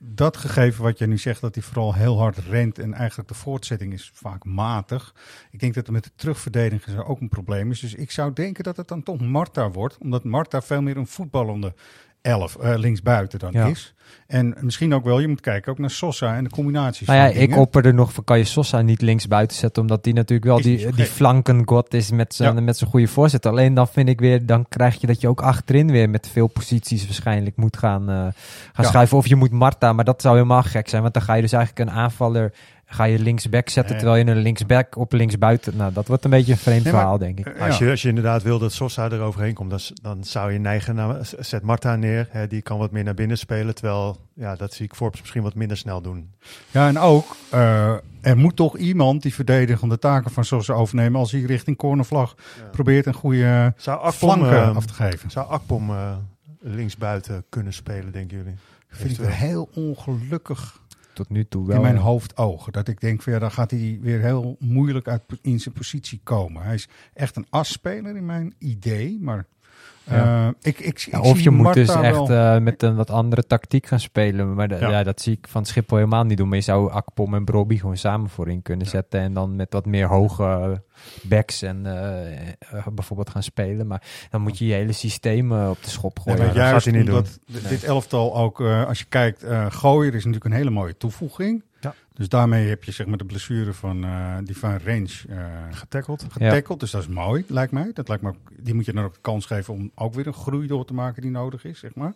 dat 0.01 0.38
gegeven 0.38 0.84
wat 0.84 0.98
je 0.98 1.08
nu 1.08 1.18
zegt, 1.18 1.41
dat 1.41 1.56
hij 1.56 1.63
vooral 1.63 1.94
heel 1.94 2.20
hard 2.20 2.38
rent 2.38 2.79
en 2.79 2.94
eigenlijk 2.94 3.29
de 3.29 3.36
voortzetting 3.36 3.94
is 3.94 4.12
vaak 4.13 4.44
matig. 4.46 5.15
Ik 5.51 5.60
denk 5.60 5.74
dat 5.74 5.88
er 5.88 5.94
met 5.94 6.03
de 6.03 6.12
terugverdediging 6.15 6.98
ook 7.03 7.22
een 7.22 7.29
probleem 7.29 7.72
is. 7.72 7.79
Dus 7.79 7.94
ik 7.94 8.12
zou 8.12 8.34
denken 8.34 8.63
dat 8.63 8.77
het 8.77 8.88
dan 8.88 9.03
toch 9.03 9.20
Marta 9.22 9.72
wordt, 9.72 9.98
omdat 9.98 10.24
Marta 10.24 10.62
veel 10.62 10.82
meer 10.82 10.98
een 10.98 11.08
voetballende 11.08 11.74
elf 12.22 12.56
eh, 12.56 12.77
linksbuiten 12.77 13.39
dan 13.39 13.51
Ja. 13.51 13.65
is. 13.68 13.94
En 14.27 14.55
misschien 14.61 14.93
ook 14.93 15.03
wel, 15.03 15.19
je 15.19 15.27
moet 15.27 15.41
kijken 15.41 15.71
ook 15.71 15.77
naar 15.79 15.89
Sosa 15.89 16.35
en 16.35 16.43
de 16.43 16.49
combinaties. 16.49 17.07
Nou 17.07 17.19
ja, 17.19 17.31
van 17.31 17.41
ik 17.41 17.57
opperde 17.57 17.91
nog 17.93 18.13
van 18.13 18.23
kan 18.23 18.37
je 18.37 18.43
Sosa 18.43 18.81
niet 18.81 19.01
links 19.01 19.27
buiten 19.27 19.57
zetten, 19.57 19.81
omdat 19.81 20.03
die 20.03 20.13
natuurlijk 20.13 20.47
wel 20.47 20.57
Is 20.57 20.63
die, 20.63 20.77
die 20.77 20.93
gek. 20.93 21.05
flankengod 21.07 21.93
is 21.93 22.11
met 22.11 22.33
zijn 22.35 22.55
Ja. 22.55 22.61
met 22.61 22.77
zijn 22.77 22.89
goede 22.89 23.07
voorzet. 23.07 23.45
Alleen 23.45 23.73
dan 23.73 23.87
vind 23.87 24.09
ik 24.09 24.19
weer, 24.19 24.45
dan 24.45 24.65
krijg 24.69 25.01
je 25.01 25.07
dat 25.07 25.21
je 25.21 25.27
ook 25.27 25.41
achterin 25.41 25.91
weer 25.91 26.09
met 26.09 26.29
veel 26.31 26.47
posities 26.47 27.05
waarschijnlijk 27.05 27.55
moet 27.57 27.77
gaan, 27.77 28.01
eh, 28.09 28.15
gaan 28.15 28.33
Ja. 28.75 28.83
schuiven. 28.83 29.17
Of 29.17 29.27
je 29.27 29.35
moet 29.35 29.51
Marta, 29.51 29.93
maar 29.93 30.05
dat 30.05 30.21
zou 30.21 30.35
helemaal 30.35 30.63
gek 30.63 30.89
zijn, 30.89 31.01
want 31.01 31.13
dan 31.13 31.23
ga 31.23 31.33
je 31.33 31.41
dus 31.41 31.51
eigenlijk 31.53 31.89
een 31.89 31.95
aanvaller, 31.95 32.53
ga 32.91 33.03
je 33.03 33.19
linksback 33.19 33.69
zetten, 33.69 33.93
Nee. 33.95 34.03
terwijl 34.03 34.25
je 34.25 34.31
een 34.31 34.37
linksback 34.41 34.97
op 34.97 35.11
linksbuiten, 35.13 35.77
nou 35.77 35.93
dat 35.93 36.07
wordt 36.07 36.23
een 36.23 36.29
beetje 36.29 36.51
een 36.51 36.57
vreemd 36.57 36.83
Nee, 36.83 36.91
maar- 36.93 37.01
verhaal 37.01 37.17
denk 37.17 37.39
ik. 37.39 37.45
Eh, 37.47 37.61
Als 37.65 37.77
ja. 37.77 37.85
je, 37.85 37.91
als 37.91 38.01
je 38.01 38.07
inderdaad 38.09 38.43
wil 38.43 38.59
dat 38.59 38.73
Sosa 38.73 39.11
er 39.11 39.21
overheen 39.21 39.53
komt, 39.53 39.69
dan, 39.69 39.79
dan 40.01 40.23
zou 40.23 40.51
je 40.51 40.59
neigen 40.59 40.95
naar 40.95 41.17
zet 41.39 41.63
Marta 41.63 41.95
neer. 41.95 42.27
Hè, 42.29 42.47
die 42.47 42.61
kan 42.61 42.77
wat 42.77 42.91
meer 42.91 43.03
naar 43.03 43.13
binnen 43.13 43.37
spelen. 43.37 43.75
Terwijl, 43.75 43.99
ja, 44.34 44.56
dat 44.56 44.74
zie 44.74 44.86
ik 44.86 44.94
Forbes 44.96 45.20
misschien 45.20 45.44
wat 45.44 45.56
minder 45.56 45.77
snel 45.77 46.01
doen. 46.01 46.32
Ja, 46.72 46.88
en 46.88 47.00
ook, 47.00 47.36
eh, 47.50 47.96
er 48.22 48.38
moet 48.38 48.56
toch 48.56 48.77
iemand 48.77 49.22
die 49.22 49.34
verdedigende 49.34 50.00
taken 50.00 50.32
van 50.32 50.46
Sosa 50.46 50.74
overnemen 50.74 51.20
als 51.20 51.32
hij 51.32 51.41
richting 51.41 51.77
cornervlag 51.77 52.36
probeert 52.72 53.06
een 53.06 53.13
goede 53.13 53.74
Zou 53.77 53.98
Akpom, 53.98 54.12
flanken 54.12 54.62
eh, 54.62 54.75
af 54.75 54.86
te 54.86 54.94
geven. 54.94 55.32
zou 55.32 55.48
Akpom 55.50 55.89
eh, 55.89 56.15
linksbuiten 56.60 57.44
kunnen 57.50 57.74
spelen, 57.74 58.12
denken 58.12 58.38
jullie? 58.38 58.56
vind 58.89 59.12
ik 59.12 59.18
wel 59.18 59.29
heel 59.29 59.70
ongelukkig 59.74 60.82
Tot 61.13 61.29
nu 61.29 61.48
toe 61.48 61.68
wel. 61.68 61.75
in 61.75 61.82
mijn 61.82 61.96
ja. 61.96 62.01
hoofdogen. 62.01 62.74
Dat 62.74 62.88
ik 62.88 63.01
denk 63.01 63.22
van 63.22 63.34
ja, 63.34 63.39
dan 63.39 63.51
gaat 63.51 63.72
hij 63.72 64.00
weer 64.01 64.20
heel 64.22 64.56
moeilijk 64.60 65.08
uit 65.08 65.22
in 65.41 65.60
zijn 65.60 65.74
positie 65.74 66.22
komen. 66.24 66.63
Hij 66.63 66.74
is 66.74 66.88
echt 67.13 67.36
een 67.36 67.48
asspeler 67.50 68.15
in 68.15 68.25
mijn 68.25 68.53
idee, 68.58 69.18
maar 69.22 69.46
Ja. 70.09 70.47
eh, 70.47 70.53
ik, 70.61 70.79
ik, 70.79 70.85
ik 70.85 71.07
Ja, 71.11 71.19
of 71.21 71.39
je 71.39 71.49
moet 71.49 71.63
Marta 71.63 71.79
dus 71.79 71.95
echt 71.95 72.27
wel- 72.27 72.55
eh, 72.55 72.61
met 72.61 72.83
een 72.83 72.95
wat 72.95 73.09
andere 73.09 73.45
tactiek 73.47 73.85
gaan 73.85 73.99
spelen. 73.99 74.53
Maar 74.53 74.79
Ja. 74.79 74.89
ja. 74.89 75.03
dat 75.03 75.21
zie 75.21 75.33
ik 75.37 75.47
van 75.49 75.65
Schiphol 75.65 75.97
helemaal 75.97 76.23
niet 76.23 76.37
doen. 76.37 76.47
Maar 76.47 76.57
je 76.57 76.63
zou 76.63 76.91
Akpom 76.91 77.33
en 77.33 77.45
Brobby 77.45 77.77
gewoon 77.77 77.97
samen 77.97 78.29
voorin 78.29 78.61
kunnen 78.61 78.87
zetten. 78.87 79.19
En 79.19 79.33
dan 79.33 79.55
met 79.55 79.73
wat 79.73 79.85
meer 79.85 80.07
hoge 80.07 80.81
backs 81.21 81.61
en 81.61 81.85
eh, 81.85 82.87
bijvoorbeeld 82.93 83.29
gaan 83.29 83.43
spelen. 83.43 83.87
Maar 83.87 84.01
dan 84.29 84.41
moet 84.41 84.57
je 84.57 84.65
je 84.65 84.73
hele 84.73 84.91
systeem 84.91 85.51
op 85.51 85.83
de 85.83 85.89
schop 85.89 86.19
gooien. 86.19 86.39
maar 86.39 86.53
dat 86.53 86.63
gaat 86.63 86.83
hij 86.83 86.93
niet 86.93 87.07
omdat 87.09 87.39
d- 87.45 87.69
dit 87.69 87.83
elftal 87.83 88.35
ook, 88.37 88.61
eh, 88.61 88.85
als 88.87 88.99
je 88.99 89.05
kijkt, 89.09 89.43
eh 89.43 89.65
Gooier 89.69 90.07
is 90.15 90.25
natuurlijk 90.25 90.45
een 90.45 90.57
hele 90.59 90.69
mooie 90.69 90.97
toevoeging. 90.97 91.63
Dus 92.19 92.29
daarmee 92.29 92.67
heb 92.67 92.83
je 92.83 92.91
zeg 92.91 93.07
maar 93.07 93.17
de 93.17 93.25
blessure 93.25 93.73
van 93.73 94.03
eh, 94.03 94.35
die 94.43 94.57
van 94.57 94.79
Range 94.85 95.09
eh 95.29 95.38
Getackeld. 95.71 96.25
getackeld. 96.29 96.79
Dus 96.79 96.91
dat 96.91 97.01
is 97.01 97.07
mooi, 97.07 97.43
lijkt 97.47 97.71
mij. 97.71 97.91
Dat 97.93 98.07
lijkt 98.07 98.23
me 98.23 98.29
ook, 98.29 98.51
die 98.57 98.73
moet 98.73 98.85
je 98.85 98.93
dan 98.93 99.03
ook 99.03 99.13
de 99.13 99.19
kans 99.21 99.45
geven 99.45 99.73
om 99.73 99.91
ook 99.95 100.13
weer 100.13 100.27
een 100.27 100.33
groei 100.33 100.67
door 100.67 100.85
te 100.85 100.93
maken 100.93 101.21
die 101.21 101.31
nodig 101.31 101.63
is, 101.63 101.79
zeg 101.79 101.95
maar. 101.95 102.13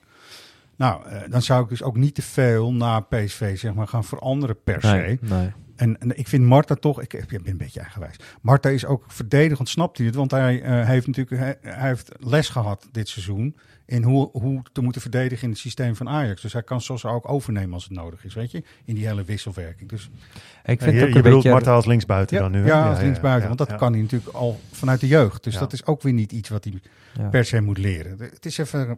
Nou, 0.75 1.05
eh, 1.05 1.21
dan 1.29 1.41
zou 1.41 1.63
ik 1.63 1.69
dus 1.69 1.83
ook 1.83 1.95
niet 1.95 2.15
te 2.15 2.21
veel 2.21 2.73
na 2.73 2.99
PSV 2.99 3.57
zeg 3.57 3.73
maar, 3.73 3.87
gaan 3.87 4.03
veranderen 4.03 4.63
per 4.63 4.81
se. 4.81 5.17
Nee. 5.21 5.51
En, 5.75 5.99
en 5.99 6.17
ik 6.17 6.27
vind 6.27 6.43
Marta 6.43 6.75
toch, 6.75 7.01
ik, 7.01 7.13
ik 7.13 7.27
ben 7.27 7.47
een 7.47 7.57
beetje 7.57 7.79
eigenwijs. 7.79 8.15
Marta 8.41 8.69
is 8.69 8.85
ook 8.85 9.03
verdedigend, 9.07 9.69
snapt 9.69 9.97
hij 9.97 10.05
het? 10.05 10.15
Want 10.15 10.31
hij 10.31 10.61
eh, 10.61 10.87
heeft 10.87 11.07
natuurlijk 11.07 11.41
hij, 11.41 11.57
hij 11.73 11.87
heeft 11.87 12.11
les 12.19 12.49
gehad 12.49 12.87
dit 12.91 13.09
seizoen 13.09 13.55
in 13.85 14.03
hoe, 14.03 14.29
hoe 14.31 14.61
te 14.71 14.81
moeten 14.81 15.01
verdedigen 15.01 15.43
in 15.43 15.49
het 15.49 15.59
systeem 15.59 15.95
van 15.95 16.09
Ajax. 16.09 16.41
Dus 16.41 16.53
hij 16.53 16.63
kan 16.63 16.81
Sosa 16.81 17.09
ook 17.09 17.29
overnemen 17.29 17.73
als 17.73 17.83
het 17.83 17.93
nodig 17.93 18.25
is, 18.25 18.33
weet 18.33 18.51
je? 18.51 18.63
In 18.85 18.95
die 18.95 19.07
hele 19.07 19.23
wisselwerking. 19.23 19.89
Dus 19.89 20.03
Ik 20.03 20.09
Ja, 20.13 20.33
vind 20.63 20.79
je 20.79 20.85
het 20.85 20.95
ook 20.95 20.99
je 20.99 21.05
een 21.05 21.11
bedoelt 21.13 21.33
beetje... 21.33 21.49
Marta 21.49 21.73
als 21.73 21.85
linksbuiten 21.85 22.35
ja, 22.37 22.41
dan 22.43 22.51
nu? 22.51 22.61
hè? 22.61 22.67
ja, 22.67 22.89
als 22.89 22.99
linksbuiten. 22.99 23.41
ja, 23.41 23.47
want 23.47 23.59
dat 23.59 23.69
ja. 23.69 23.75
kan 23.75 23.91
hij 23.93 24.01
natuurlijk 24.01 24.35
al 24.35 24.59
vanuit 24.71 24.99
de 24.99 25.07
jeugd. 25.07 25.43
Dus 25.43 25.53
Ja. 25.53 25.59
dat 25.59 25.73
is 25.73 25.85
ook 25.85 26.01
weer 26.01 26.13
niet 26.13 26.31
iets 26.31 26.49
wat 26.49 26.63
hij 26.63 26.73
Ja. 27.17 27.29
per 27.29 27.45
se 27.45 27.61
moet 27.61 27.77
leren. 27.77 28.17
Het 28.19 28.45
is 28.45 28.57
even 28.57 28.97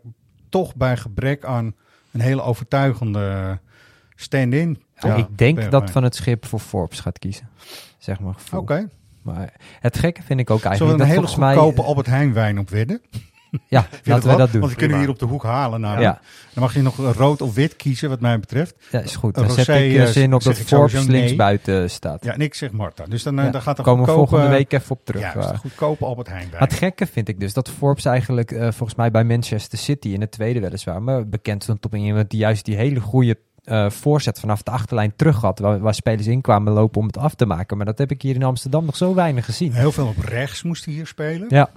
toch 0.49 0.75
bij 0.75 0.97
gebrek 0.97 1.45
aan 1.45 1.75
een 2.11 2.19
hele 2.21 2.41
overtuigende 2.41 3.59
stand-in. 4.15 4.83
Ja, 4.99 5.07
Ja, 5.07 5.15
ik 5.15 5.37
denk 5.37 5.71
dat 5.71 5.91
Van 5.91 6.03
het 6.03 6.15
Schip 6.15 6.45
voor 6.45 6.59
Forbes 6.59 6.99
gaat 6.99 7.19
kiezen. 7.19 7.49
Zeg 7.97 8.19
maar 8.19 8.33
gevoel. 8.33 8.59
Oké. 8.59 8.89
Maar 9.21 9.53
het 9.79 9.97
gekke 9.97 10.21
vind 10.23 10.39
ik 10.39 10.49
ook 10.49 10.57
Zullen 10.59 10.71
eigenlijk 10.77 10.79
we 10.79 10.91
een 10.91 10.97
dat 10.97 11.07
hele 11.07 11.19
volgens 11.19 11.39
mij... 11.39 11.55
goedkope 11.55 11.87
Albert 11.87 12.07
Heijn 12.07 12.33
wijn 12.33 12.59
op 12.59 12.69
wedden? 12.69 13.01
Ja, 13.67 13.87
laten 14.03 14.23
we 14.23 14.29
wel? 14.29 14.37
dat 14.37 14.51
doen. 14.51 14.61
Want 14.61 14.71
we 14.71 14.77
kunnen 14.77 14.97
Prima. 14.97 14.97
hier 14.97 15.09
op 15.09 15.19
de 15.19 15.25
hoek 15.25 15.43
halen. 15.43 15.81
Nou. 15.81 16.01
Ja, 16.01 16.19
Dan 16.53 16.63
mag 16.63 16.73
je 16.73 16.81
nog 16.81 16.97
rood 16.97 17.41
of 17.41 17.53
wit 17.53 17.75
kiezen, 17.75 18.09
wat 18.09 18.19
mij 18.19 18.39
betreft. 18.39 18.75
ja, 18.91 18.99
is 18.99 19.15
goed. 19.15 19.35
Dan 19.35 19.51
zet 19.51 19.67
ik 19.67 19.73
eh, 19.75 20.01
eh, 20.03 20.07
zin 20.07 20.33
op 20.33 20.43
dat 20.43 20.57
Forbes 20.57 20.93
nee. 20.93 21.19
linksbuiten 21.19 21.89
staat. 21.89 22.23
Ja, 22.23 22.33
en 22.33 22.41
ik 22.41 22.53
zeg 22.53 22.71
Marta. 22.71 23.05
Dus 23.05 23.23
dan, 23.23 23.39
eh, 23.39 23.45
Ja, 23.45 23.51
dan 23.51 23.61
gaat 23.61 23.77
er 23.77 23.83
komen 23.83 24.05
we 24.05 24.11
volgende 24.11 24.47
week 24.47 24.73
even 24.73 24.91
op 24.91 25.05
terug. 25.05 25.21
Ja, 25.21 25.35
eh. 25.35 25.49
een 25.51 25.57
goedkope 25.57 26.05
Albert 26.05 26.27
Heijn. 26.27 26.47
Maar 26.51 26.59
het 26.59 26.73
gekke 26.73 27.05
vind 27.05 27.27
ik 27.27 27.39
dus 27.39 27.53
dat 27.53 27.69
Forbes 27.69 28.05
eigenlijk 28.05 28.51
eh, 28.51 28.61
volgens 28.61 28.95
mij 28.95 29.11
bij 29.11 29.23
Manchester 29.23 29.77
City 29.77 30.07
in 30.07 30.21
het 30.21 30.31
tweede 30.31 30.59
weliswaar, 30.59 31.01
maar 31.01 31.27
bekend 31.27 31.63
stond 31.63 31.85
op 31.85 31.93
een 31.93 31.99
iemand 31.99 32.29
die 32.29 32.39
juist 32.39 32.65
die 32.65 32.75
hele 32.75 32.99
goede 32.99 33.37
eh, 33.63 33.89
voorzet 33.89 34.39
vanaf 34.39 34.61
de 34.61 34.71
achterlijn 34.71 35.13
terug 35.15 35.41
had, 35.41 35.59
waar, 35.59 35.79
waar 35.79 35.93
spelers 35.93 36.27
in 36.27 36.41
kwamen 36.41 36.73
lopen 36.73 37.01
om 37.01 37.07
het 37.07 37.17
af 37.17 37.35
te 37.35 37.45
maken. 37.45 37.77
Maar 37.77 37.85
dat 37.85 37.97
heb 37.97 38.11
ik 38.11 38.21
hier 38.21 38.35
in 38.35 38.43
Amsterdam 38.43 38.85
nog 38.85 38.95
zo 38.95 39.13
weinig 39.13 39.45
gezien. 39.45 39.73
Heel 39.73 39.91
veel 39.91 40.07
op 40.07 40.17
rechts 40.17 40.63
moest 40.63 40.85
hij 40.85 40.93
hier 40.93 41.07
spelen. 41.07 41.45
Ja, 41.49 41.69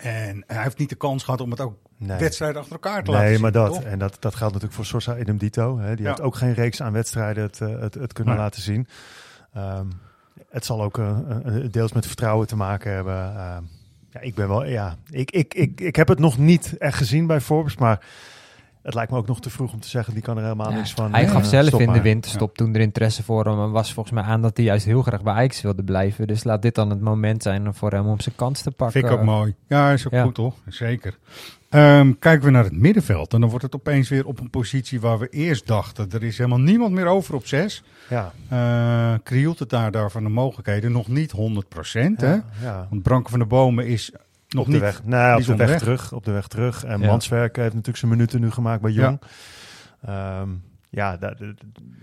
En 0.00 0.44
hij 0.46 0.62
heeft 0.62 0.78
niet 0.78 0.88
de 0.88 0.94
kans 0.94 1.24
gehad 1.24 1.40
om 1.40 1.50
het 1.50 1.60
ook 1.60 1.74
Nee. 1.96 2.18
wedstrijden 2.18 2.56
achter 2.60 2.72
elkaar 2.74 3.04
te 3.04 3.10
laten 3.10 3.24
Nee, 3.24 3.32
zien, 3.34 3.42
maar 3.42 3.52
dat. 3.52 3.72
toch? 3.74 3.82
En 3.82 3.98
dat, 3.98 4.16
dat 4.20 4.34
geldt 4.34 4.54
natuurlijk 4.54 4.72
voor 4.82 4.84
Sosa 5.00 5.18
idem 5.18 5.36
dito. 5.38 5.78
Hè. 5.78 5.94
Die 5.94 6.02
Ja. 6.04 6.08
heeft 6.10 6.20
ook 6.22 6.36
geen 6.36 6.52
reeks 6.54 6.82
aan 6.82 6.92
wedstrijden 6.92 7.42
het, 7.42 7.60
eh, 7.60 7.80
het, 7.80 7.94
het 7.94 8.12
kunnen 8.12 8.34
Nee. 8.34 8.42
laten 8.42 8.62
zien. 8.62 8.88
Ehm, 9.54 9.86
het 10.50 10.64
zal 10.64 10.82
ook 10.82 10.98
eh, 10.98 11.18
eh, 11.44 11.70
deels 11.70 11.92
met 11.92 12.06
vertrouwen 12.06 12.46
te 12.46 12.56
maken 12.56 12.92
hebben. 12.92 13.14
Ehm, 13.36 13.62
ja, 14.10 14.20
ik 14.20 14.34
ben 14.34 14.48
wel, 14.48 14.64
ja, 14.66 14.96
ik, 15.10 15.30
ik, 15.30 15.54
ik, 15.54 15.80
ik 15.80 15.96
heb 15.96 16.08
het 16.08 16.18
nog 16.18 16.38
niet 16.38 16.76
echt 16.78 16.96
gezien 16.96 17.26
bij 17.26 17.40
Forbes, 17.40 17.76
maar 17.76 18.00
het 18.82 18.94
lijkt 18.94 19.10
me 19.12 19.18
ook 19.18 19.26
nog 19.26 19.40
te 19.40 19.50
vroeg 19.50 19.72
om 19.72 19.80
te 19.80 19.88
zeggen, 19.88 20.14
die 20.14 20.22
kan 20.22 20.36
er 20.36 20.42
helemaal 20.42 20.72
niks 20.72 20.92
van. 20.92 21.12
hij 21.12 21.24
eh, 21.24 21.30
gaf 21.30 21.46
zelf 21.46 21.80
in 21.80 21.92
de 21.92 22.00
winterstop 22.00 22.56
toen 22.56 22.74
er 22.74 22.80
interesse 22.80 23.22
voor 23.22 23.44
hem 23.44 23.60
en 23.62 23.70
was 23.70 23.92
volgens 23.92 24.14
mij 24.14 24.24
aan 24.24 24.42
dat 24.42 24.56
hij 24.56 24.66
juist 24.66 24.84
heel 24.84 25.02
graag 25.02 25.22
bij 25.22 25.32
Ajax 25.34 25.60
wilde 25.60 25.82
blijven. 25.84 26.26
Dus 26.26 26.44
laat 26.44 26.62
dit 26.62 26.74
dan 26.74 26.90
het 26.90 27.00
moment 27.00 27.42
zijn 27.42 27.74
voor 27.74 27.90
hem 27.90 28.06
om 28.06 28.20
zijn 28.20 28.34
kans 28.34 28.62
te 28.62 28.70
pakken. 28.70 29.00
Vind 29.00 29.12
ik 29.12 29.18
ook 29.18 29.24
mooi. 29.26 29.54
Ja, 29.66 29.90
is 29.92 30.06
ook 30.06 30.12
Ja. 30.12 30.22
goed 30.22 30.34
toch? 30.34 30.54
Zeker. 30.68 31.18
Ehm, 31.68 32.12
kijken 32.18 32.44
we 32.44 32.50
naar 32.50 32.64
het 32.64 32.76
middenveld. 32.76 33.32
En 33.34 33.40
dan 33.40 33.48
wordt 33.50 33.64
het 33.64 33.74
opeens 33.74 34.08
weer 34.08 34.26
op 34.26 34.40
een 34.40 34.50
positie 34.50 35.00
waar 35.00 35.18
we 35.18 35.28
eerst 35.28 35.66
dachten. 35.66 36.10
Er 36.10 36.22
is 36.22 36.38
helemaal 36.38 36.58
niemand 36.60 36.92
meer 36.92 37.06
over 37.06 37.34
op 37.34 37.46
zes. 37.46 37.82
Ja, 38.08 38.32
Eh 38.48 39.14
krioelt 39.22 39.58
het 39.58 39.70
daar, 39.70 39.90
daar 39.90 40.10
van 40.10 40.22
de 40.22 40.28
mogelijkheden. 40.28 40.92
Nog 40.92 41.08
niet 41.08 41.30
100% 41.32 42.20
hè? 42.20 42.32
ja. 42.62 42.86
Want 42.90 43.02
Branken 43.02 43.30
van 43.30 43.38
de 43.38 43.46
Bomen 43.46 43.86
is 43.86 44.12
nog 44.54 44.64
op 44.64 44.66
de 44.66 44.72
niet... 44.72 44.80
weg, 44.80 45.04
nou, 45.04 45.40
op 45.40 45.46
de 45.46 45.56
weg, 45.56 45.78
terug. 45.78 46.12
Op 46.12 46.24
de 46.24 46.30
weg 46.30 46.46
terug. 46.46 46.84
En 46.84 47.00
Ja. 47.00 47.06
Manswerk 47.06 47.56
heeft 47.56 47.68
natuurlijk 47.70 47.98
zijn 47.98 48.10
minuten 48.10 48.40
nu 48.40 48.50
gemaakt 48.50 48.82
bij. 48.82 48.90
Jong. 48.90 49.20
Ja, 50.06 50.44
ja, 50.90 51.16
daar, 51.16 51.36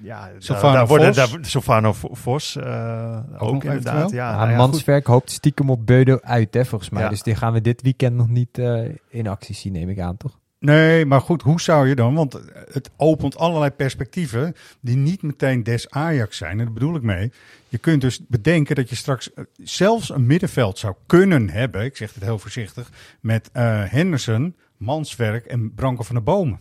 ja 0.02 0.30
daar 0.62 0.88
worden, 0.88 1.08
Vos. 1.16 1.54
daar, 1.54 1.94
Vo- 1.94 2.14
Vos 2.14 2.56
uh, 2.56 3.20
ook, 3.38 3.64
inderdaad. 3.64 4.12
Ja, 4.12 4.32
nou 4.32 4.42
ja, 4.42 4.48
goed. 4.48 4.58
Manswerk 4.58 5.06
hoopt 5.08 5.32
stiekem 5.32 5.70
op 5.70 5.86
Beudo 5.86 6.20
uit, 6.22 6.54
hè, 6.54 6.66
volgens 6.66 6.90
mij. 6.90 7.04
Ja. 7.04 7.10
Dus 7.10 7.22
die 7.22 7.36
gaan 7.36 7.54
we 7.54 7.62
dit 7.62 7.82
weekend 7.82 8.16
nog 8.16 8.28
niet 8.28 8.58
eh, 8.58 8.90
in 9.10 9.28
actie 9.28 9.56
zien, 9.56 9.74
neem 9.74 9.90
ik 9.90 10.00
aan, 10.00 10.18
toch? 10.18 10.40
Nee, 10.60 11.06
maar 11.06 11.22
goed, 11.22 11.42
hoe 11.42 11.62
zou 11.62 11.88
je 11.88 11.96
dan? 11.96 12.14
Want 12.14 12.34
het 12.72 12.90
opent 12.96 13.38
allerlei 13.38 13.72
perspectieven 13.72 14.54
die 14.82 14.96
niet 14.96 15.22
meteen 15.22 15.64
des 15.64 15.90
Ajax 15.90 16.38
zijn. 16.38 16.52
En 16.52 16.66
daar 16.66 16.74
bedoel 16.74 16.96
ik 16.96 17.02
mee. 17.02 17.32
Je 17.70 17.78
kunt 17.78 18.02
dus 18.02 18.28
bedenken 18.28 18.76
dat 18.76 18.90
je 18.90 18.96
straks 18.96 19.34
eh, 19.34 19.44
zelfs 19.64 20.10
een 20.10 20.26
middenveld 20.26 20.78
zou 20.80 20.96
kunnen 21.06 21.50
hebben. 21.50 21.84
Ik 21.84 21.98
zeg 21.98 22.14
het 22.14 22.24
heel 22.24 22.40
voorzichtig. 22.40 22.92
Met 23.22 23.50
eh, 23.54 23.84
Henderson, 23.86 24.56
Manswerk 24.78 25.46
en 25.46 25.74
Branko 25.74 26.04
van 26.04 26.16
de 26.16 26.22
Bomen. 26.22 26.60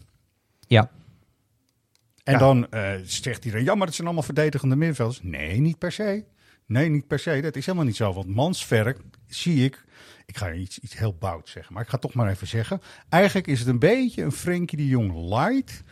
Ja. 0.66 0.90
En 2.24 2.32
Ja. 2.32 2.38
dan 2.38 2.70
eh, 2.70 2.90
zegt 3.04 3.44
iedereen, 3.44 3.64
ja, 3.66 3.74
maar 3.74 3.87
het 3.87 3.94
zijn 3.94 4.06
allemaal 4.06 4.24
verdedigende 4.26 4.76
middenvelders. 4.76 5.20
Nee, 5.22 5.61
niet 5.61 5.78
per 5.78 5.92
se. 5.92 6.24
Nee, 6.66 6.88
niet 6.88 7.07
per 7.07 7.18
se. 7.18 7.40
Dat 7.40 7.57
is 7.57 7.66
helemaal 7.66 7.87
niet 7.87 7.96
zo. 7.96 8.12
Want 8.12 8.35
Manswerk 8.35 8.98
zie 9.26 9.64
ik, 9.64 9.85
ik 10.26 10.37
ga 10.37 10.52
iets, 10.52 10.79
iets 10.79 10.98
heel 10.98 11.14
bout 11.14 11.48
zeggen, 11.48 11.72
maar 11.72 11.83
ik 11.83 11.88
ga 11.88 11.94
het 11.94 12.02
toch 12.02 12.14
maar 12.14 12.31
even 12.31 12.46
zeggen. 12.46 12.81
Eigenlijk 13.09 13.46
is 13.46 13.59
het 13.59 13.68
een 13.68 13.79
beetje 13.79 14.22
een 14.22 14.33
Frenkie 14.33 14.79
de 14.79 14.87
Jong 14.87 15.29
light. 15.29 15.83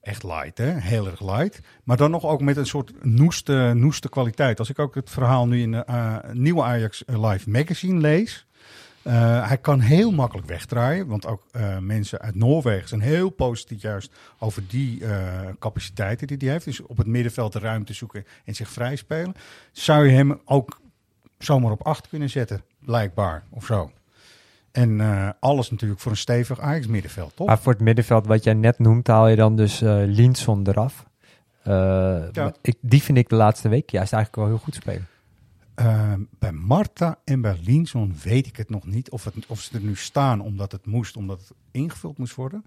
Echt 0.00 0.22
light, 0.22 0.58
hè? 0.58 0.80
Heel 0.80 1.06
erg 1.06 1.20
light. 1.20 1.60
Maar 1.84 1.96
dan 1.96 2.10
nog 2.10 2.24
ook 2.24 2.40
met 2.40 2.56
een 2.56 2.66
soort 2.66 3.04
noeste, 3.04 3.72
noeste 3.74 4.08
kwaliteit. 4.08 4.58
Als 4.58 4.70
ik 4.70 4.78
ook 4.78 4.94
het 4.94 5.10
verhaal 5.10 5.46
nu 5.46 5.60
in 5.60 5.70
de 5.70 5.84
eh, 5.84 6.18
nieuwe 6.32 6.62
Ajax 6.62 7.02
Live 7.06 7.50
magazine 7.50 8.00
lees. 8.00 8.46
Eh, 9.04 9.48
hij 9.48 9.58
kan 9.58 9.80
heel 9.80 10.10
makkelijk 10.10 10.48
wegdraaien. 10.48 11.06
Want 11.06 11.26
ook 11.26 11.42
eh, 11.50 11.78
mensen 11.78 12.20
uit 12.20 12.34
Noorwegen 12.34 12.88
zijn 12.88 13.00
heel 13.00 13.30
positief 13.30 13.82
juist 13.82 14.12
over 14.38 14.62
die 14.68 15.04
eh, 15.04 15.18
capaciteiten 15.58 16.26
die 16.26 16.38
hij 16.38 16.48
heeft. 16.48 16.64
Dus 16.64 16.80
op 16.80 16.96
het 16.96 17.06
middenveld 17.06 17.52
de 17.52 17.58
ruimte 17.58 17.92
zoeken 17.92 18.24
en 18.44 18.54
zich 18.54 18.68
vrij 18.68 18.96
spelen. 18.96 19.34
Zou 19.72 20.06
je 20.06 20.12
hem 20.12 20.40
ook 20.44 20.80
zomaar 21.38 21.70
op 21.70 21.82
acht 21.82 22.08
kunnen 22.08 22.30
zetten, 22.30 22.62
blijkbaar, 22.78 23.44
of 23.50 23.66
zo. 23.66 23.90
En 24.72 25.00
alles 25.40 25.70
natuurlijk 25.70 26.00
voor 26.00 26.10
een 26.10 26.16
stevig 26.16 26.60
Ajax 26.60 26.86
middenveld, 26.86 27.36
toch? 27.36 27.46
Maar 27.46 27.58
voor 27.58 27.72
het 27.72 27.82
middenveld 27.82 28.26
wat 28.26 28.44
jij 28.44 28.54
net 28.54 28.78
noemt, 28.78 29.06
haal 29.06 29.28
je 29.28 29.36
dan 29.36 29.56
dus 29.56 29.82
eh 29.82 30.02
Linson 30.06 30.68
eraf. 30.68 31.06
Ik, 32.62 32.76
die 32.80 33.02
vind 33.02 33.18
ik 33.18 33.28
de 33.28 33.34
laatste 33.34 33.68
week 33.68 33.90
juist 33.90 34.12
eigenlijk 34.12 34.42
wel 34.42 34.56
heel 34.56 34.64
goed 34.64 34.74
spelen. 34.74 35.06
Uh, 35.80 36.12
bij 36.38 36.52
Marta 36.52 37.18
en 37.24 37.40
bij 37.40 37.58
Linson 37.64 38.14
weet 38.22 38.46
ik 38.46 38.56
het 38.56 38.70
nog 38.70 38.86
niet 38.86 39.10
of, 39.10 39.24
het, 39.24 39.34
of 39.46 39.60
ze 39.60 39.74
er 39.74 39.82
nu 39.82 39.96
staan 39.96 40.40
omdat 40.40 40.72
het 40.72 40.86
moest, 40.86 41.16
omdat 41.16 41.38
het 41.40 41.52
ingevuld 41.70 42.18
moest 42.18 42.34
worden. 42.34 42.64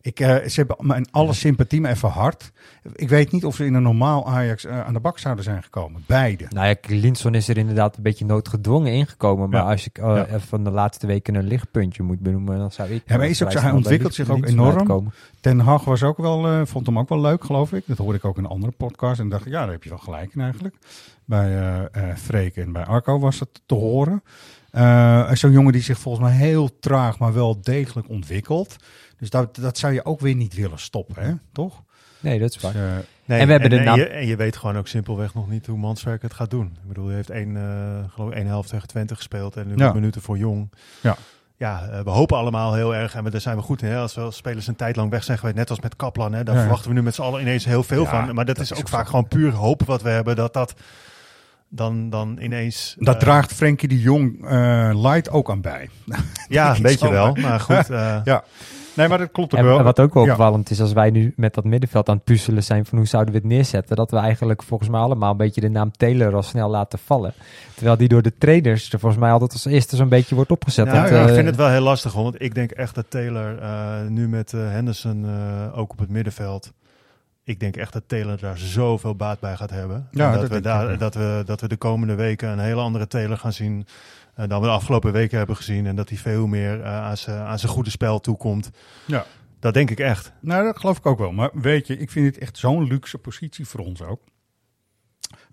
Ik, 0.00 0.20
uh, 0.20 0.26
ze 0.28 0.52
hebben 0.54 0.86
mijn 0.86 1.06
alle 1.10 1.32
sympathie 1.32 1.80
me 1.80 1.88
even 1.88 2.08
hard. 2.08 2.52
Ik 2.94 3.08
weet 3.08 3.32
niet 3.32 3.44
of 3.44 3.54
ze 3.56 3.64
in 3.64 3.74
een 3.74 3.82
normaal 3.82 4.26
Ajax 4.28 4.64
uh, 4.64 4.80
aan 4.86 4.92
de 4.92 5.00
bak 5.00 5.18
zouden 5.18 5.44
zijn 5.44 5.62
gekomen. 5.62 6.02
Beide. 6.06 6.46
Nou 6.50 6.68
ja, 6.68 6.74
Linson 6.86 7.34
is 7.34 7.48
er 7.48 7.56
inderdaad 7.56 7.96
een 7.96 8.02
beetje 8.02 8.24
noodgedwongen 8.24 8.92
ingekomen. 8.92 9.50
Maar 9.50 9.62
Ja. 9.62 9.70
als 9.70 9.86
ik 9.86 9.96
Ja. 9.96 10.26
even 10.26 10.40
van 10.40 10.64
de 10.64 10.70
laatste 10.70 11.06
weken 11.06 11.34
een 11.34 11.46
lichtpuntje 11.46 12.02
moet 12.02 12.20
benoemen, 12.20 12.58
dan 12.58 12.72
zou 12.72 12.88
ik... 12.90 13.02
Ja, 13.06 13.16
maar 13.16 13.28
is 13.28 13.42
ook 13.42 13.52
zo, 13.52 13.58
hij 13.58 13.70
ontwikkelt 13.70 14.14
zich 14.14 14.30
ook 14.30 14.46
enorm. 14.46 14.76
uitkomen. 14.78 15.12
Ten 15.40 15.58
Hag 15.58 15.84
was 15.84 16.02
ook 16.02 16.16
wel, 16.16 16.46
eh, 16.46 16.60
vond 16.64 16.86
hem 16.86 16.98
ook 16.98 17.08
wel 17.08 17.20
leuk, 17.20 17.44
geloof 17.44 17.72
ik. 17.72 17.82
Dat 17.86 17.98
hoorde 17.98 18.18
ik 18.18 18.24
ook 18.24 18.38
in 18.38 18.44
een 18.44 18.50
andere 18.50 18.72
podcast. 18.72 19.20
En 19.20 19.28
dacht 19.28 19.46
ik, 19.46 19.52
ja, 19.52 19.60
daar 19.62 19.70
heb 19.72 19.82
je 19.82 19.88
wel 19.90 19.98
gelijk 19.98 20.34
in 20.34 20.40
eigenlijk. 20.40 20.76
Bij 21.28 21.48
eh 21.58 22.10
eh 22.10 22.16
Freek 22.16 22.56
en 22.56 22.72
bij 22.72 22.84
Arco 22.84 23.18
was 23.18 23.40
het 23.40 23.60
te 23.66 23.74
horen. 23.74 24.22
Eh, 24.70 25.30
Zo'n 25.32 25.52
jongen 25.52 25.72
die 25.72 25.82
zich 25.82 25.98
volgens 25.98 26.24
mij 26.28 26.36
heel 26.36 26.78
traag, 26.78 27.18
maar 27.18 27.32
wel 27.34 27.60
degelijk 27.60 28.08
ontwikkelt. 28.08 28.76
Dus 29.18 29.30
dat, 29.30 29.56
dat 29.56 29.78
zou 29.78 29.92
je 29.92 30.04
ook 30.04 30.20
weer 30.20 30.34
niet 30.34 30.54
willen 30.54 30.78
stoppen, 30.78 31.22
hè? 31.22 31.32
toch? 31.52 31.82
Nee, 32.20 32.38
dat 32.38 32.48
is 32.48 32.54
Dus, 32.54 32.62
waar. 32.62 32.74
Nee, 33.24 33.38
En 33.40 33.46
we 33.46 33.52
hebben 33.52 33.70
de 33.70 33.76
en, 33.78 33.84
naam- 33.84 33.96
je, 33.98 34.06
en 34.08 34.26
je 34.26 34.36
weet 34.36 34.56
gewoon 34.56 34.76
ook 34.76 34.88
simpelweg 34.88 35.34
nog 35.34 35.48
niet 35.48 35.66
hoe 35.66 35.78
Manswerk 35.78 36.22
het 36.22 36.34
gaat 36.34 36.50
doen. 36.50 36.66
Ik 36.82 36.88
bedoel, 36.88 37.06
hij 37.06 37.14
heeft 37.14 37.30
één, 37.30 37.56
eh 37.56 38.12
geloof 38.12 38.30
ik, 38.30 38.36
één 38.36 38.46
helft 38.46 38.68
tegen 38.68 38.88
Twente 38.88 39.14
gespeeld 39.14 39.56
en 39.56 39.66
nu 39.66 39.76
Ja. 39.76 39.92
minuten 39.92 40.22
voor 40.22 40.38
Jong. 40.38 40.72
Ja. 41.00 41.16
Ja, 41.56 42.02
we 42.04 42.10
hopen 42.10 42.36
allemaal 42.36 42.74
heel 42.74 42.94
erg, 42.94 43.14
en 43.14 43.24
we- 43.24 43.30
daar 43.30 43.40
zijn 43.40 43.56
we 43.56 43.62
goed 43.62 43.82
in, 43.82 43.88
hè, 43.88 43.98
als 43.98 44.14
we 44.14 44.20
als 44.20 44.36
spelers 44.36 44.66
een 44.66 44.76
tijd 44.76 44.96
lang 44.96 45.10
weg 45.10 45.24
zijn 45.24 45.38
geweest, 45.38 45.56
net 45.56 45.70
als 45.70 45.80
met 45.80 45.96
Kaplan. 45.96 46.32
Hè, 46.32 46.44
daar 46.44 46.54
Ja. 46.54 46.60
verwachten 46.60 46.88
we 46.88 46.94
nu 46.96 47.02
met 47.02 47.14
z'n 47.14 47.22
allen 47.22 47.40
ineens 47.40 47.64
heel 47.64 47.82
veel 47.82 48.02
Ja, 48.02 48.08
van. 48.10 48.34
Maar 48.34 48.44
dat, 48.44 48.56
dat 48.56 48.64
is 48.64 48.70
is 48.70 48.78
ook 48.78 48.88
vaak 48.88 49.06
gewoon 49.06 49.28
puur 49.28 49.52
hoop 49.52 49.82
wat 49.82 50.02
we 50.02 50.08
hebben, 50.08 50.36
dat 50.36 50.52
dat 50.54 50.74
dan, 51.68 52.10
dan 52.10 52.38
ineens... 52.40 52.94
dat 52.98 53.14
eh, 53.14 53.20
draagt 53.20 53.52
Frenkie 53.52 53.88
de 53.88 54.00
Jong 54.00 54.44
eh, 54.44 54.90
light 54.94 55.30
ook 55.30 55.50
aan 55.50 55.60
bij. 55.60 55.88
Ja, 56.48 56.76
een 56.76 56.82
beetje 56.82 57.10
wel, 57.10 57.34
maar- 57.34 57.60
goed. 57.60 57.90
eh, 58.00 58.16
Ja, 58.24 58.44
nee, 58.94 59.08
maar 59.08 59.18
dat 59.18 59.30
klopt 59.32 59.52
ook 59.52 59.58
En, 59.58 59.64
wel. 59.64 59.78
en 59.78 59.84
wat 59.84 60.00
ook 60.00 60.14
wel 60.14 60.24
Ja. 60.24 60.30
opvallend 60.30 60.70
is, 60.70 60.80
als 60.80 60.92
wij 60.92 61.10
nu 61.10 61.32
met 61.36 61.54
dat 61.54 61.64
middenveld 61.64 62.08
aan 62.08 62.14
het 62.14 62.24
puzzelen 62.24 62.62
zijn 62.64 62.86
van 62.86 62.98
hoe 62.98 63.06
zouden 63.06 63.32
we 63.34 63.38
het 63.38 63.48
neerzetten, 63.48 63.96
dat 63.96 64.10
we 64.10 64.16
eigenlijk 64.16 64.62
volgens 64.62 64.88
mij 64.90 65.00
allemaal 65.00 65.30
een 65.30 65.36
beetje 65.36 65.60
de 65.60 65.68
naam 65.68 65.90
Taylor 65.92 66.34
al 66.34 66.42
snel 66.42 66.68
laten 66.70 66.98
vallen. 66.98 67.32
Terwijl 67.74 67.96
die 67.96 68.08
door 68.08 68.22
de 68.22 68.32
traders 68.38 68.92
er 68.92 68.98
volgens 68.98 69.20
mij 69.20 69.30
altijd 69.30 69.52
als 69.52 69.64
eerste 69.64 69.96
zo'n 69.96 70.08
beetje 70.08 70.34
wordt 70.34 70.50
opgezet. 70.50 70.90
Want, 70.90 71.08
ja, 71.08 71.22
ik 71.26 71.34
vind 71.34 71.46
het 71.46 71.56
wel 71.56 71.68
heel 71.68 71.80
lastig, 71.82 72.12
hoor, 72.12 72.22
want 72.22 72.42
ik 72.42 72.54
denk 72.54 72.70
echt 72.70 72.94
dat 72.94 73.04
Taylor 73.08 73.58
eh, 73.58 74.06
nu 74.08 74.28
met 74.28 74.52
eh, 74.52 74.60
Henderson 74.70 75.24
eh, 75.26 75.78
ook 75.78 75.92
op 75.92 75.98
het 75.98 76.10
middenveld. 76.10 76.72
Ik 77.48 77.60
denk 77.60 77.76
echt 77.76 77.92
dat 77.92 78.02
Taylor 78.06 78.40
daar 78.40 78.58
zoveel 78.58 79.14
baat 79.14 79.40
bij 79.40 79.56
gaat 79.56 79.70
hebben. 79.70 80.08
Ja, 80.10 80.32
dat, 80.32 80.40
dat 80.40 80.50
we 80.50 80.56
ik 80.56 80.62
daar, 80.62 80.98
dat, 80.98 81.14
we, 81.14 81.42
dat 81.44 81.60
we 81.60 81.68
de 81.68 81.76
komende 81.76 82.14
weken 82.14 82.48
een 82.48 82.58
hele 82.58 82.80
andere 82.80 83.06
Taylor 83.06 83.36
gaan 83.36 83.52
zien 83.52 83.86
eh, 84.34 84.48
dan 84.48 84.60
we 84.60 84.66
de 84.66 84.72
afgelopen 84.72 85.12
weken 85.12 85.38
hebben 85.38 85.56
gezien. 85.56 85.86
En 85.86 85.96
dat 85.96 86.08
hij 86.08 86.18
veel 86.18 86.46
meer 86.46 86.84
aan 86.84 87.16
zijn 87.16 87.38
aan 87.38 87.58
zijn 87.58 87.72
goede 87.72 87.90
spel 87.90 88.20
toekomt. 88.20 88.70
Ja. 89.06 89.24
Dat 89.60 89.74
denk 89.74 89.90
ik 89.90 90.00
echt. 90.00 90.32
Nou, 90.40 90.64
dat 90.64 90.78
geloof 90.78 90.98
ik 90.98 91.06
ook 91.06 91.18
wel. 91.18 91.32
Maar 91.32 91.50
weet 91.52 91.86
je, 91.86 91.98
ik 91.98 92.10
vind 92.10 92.24
dit 92.32 92.42
echt 92.42 92.58
zo'n 92.58 92.86
luxe 92.86 93.18
positie 93.18 93.66
voor 93.66 93.80
ons 93.80 94.02
ook. 94.02 94.20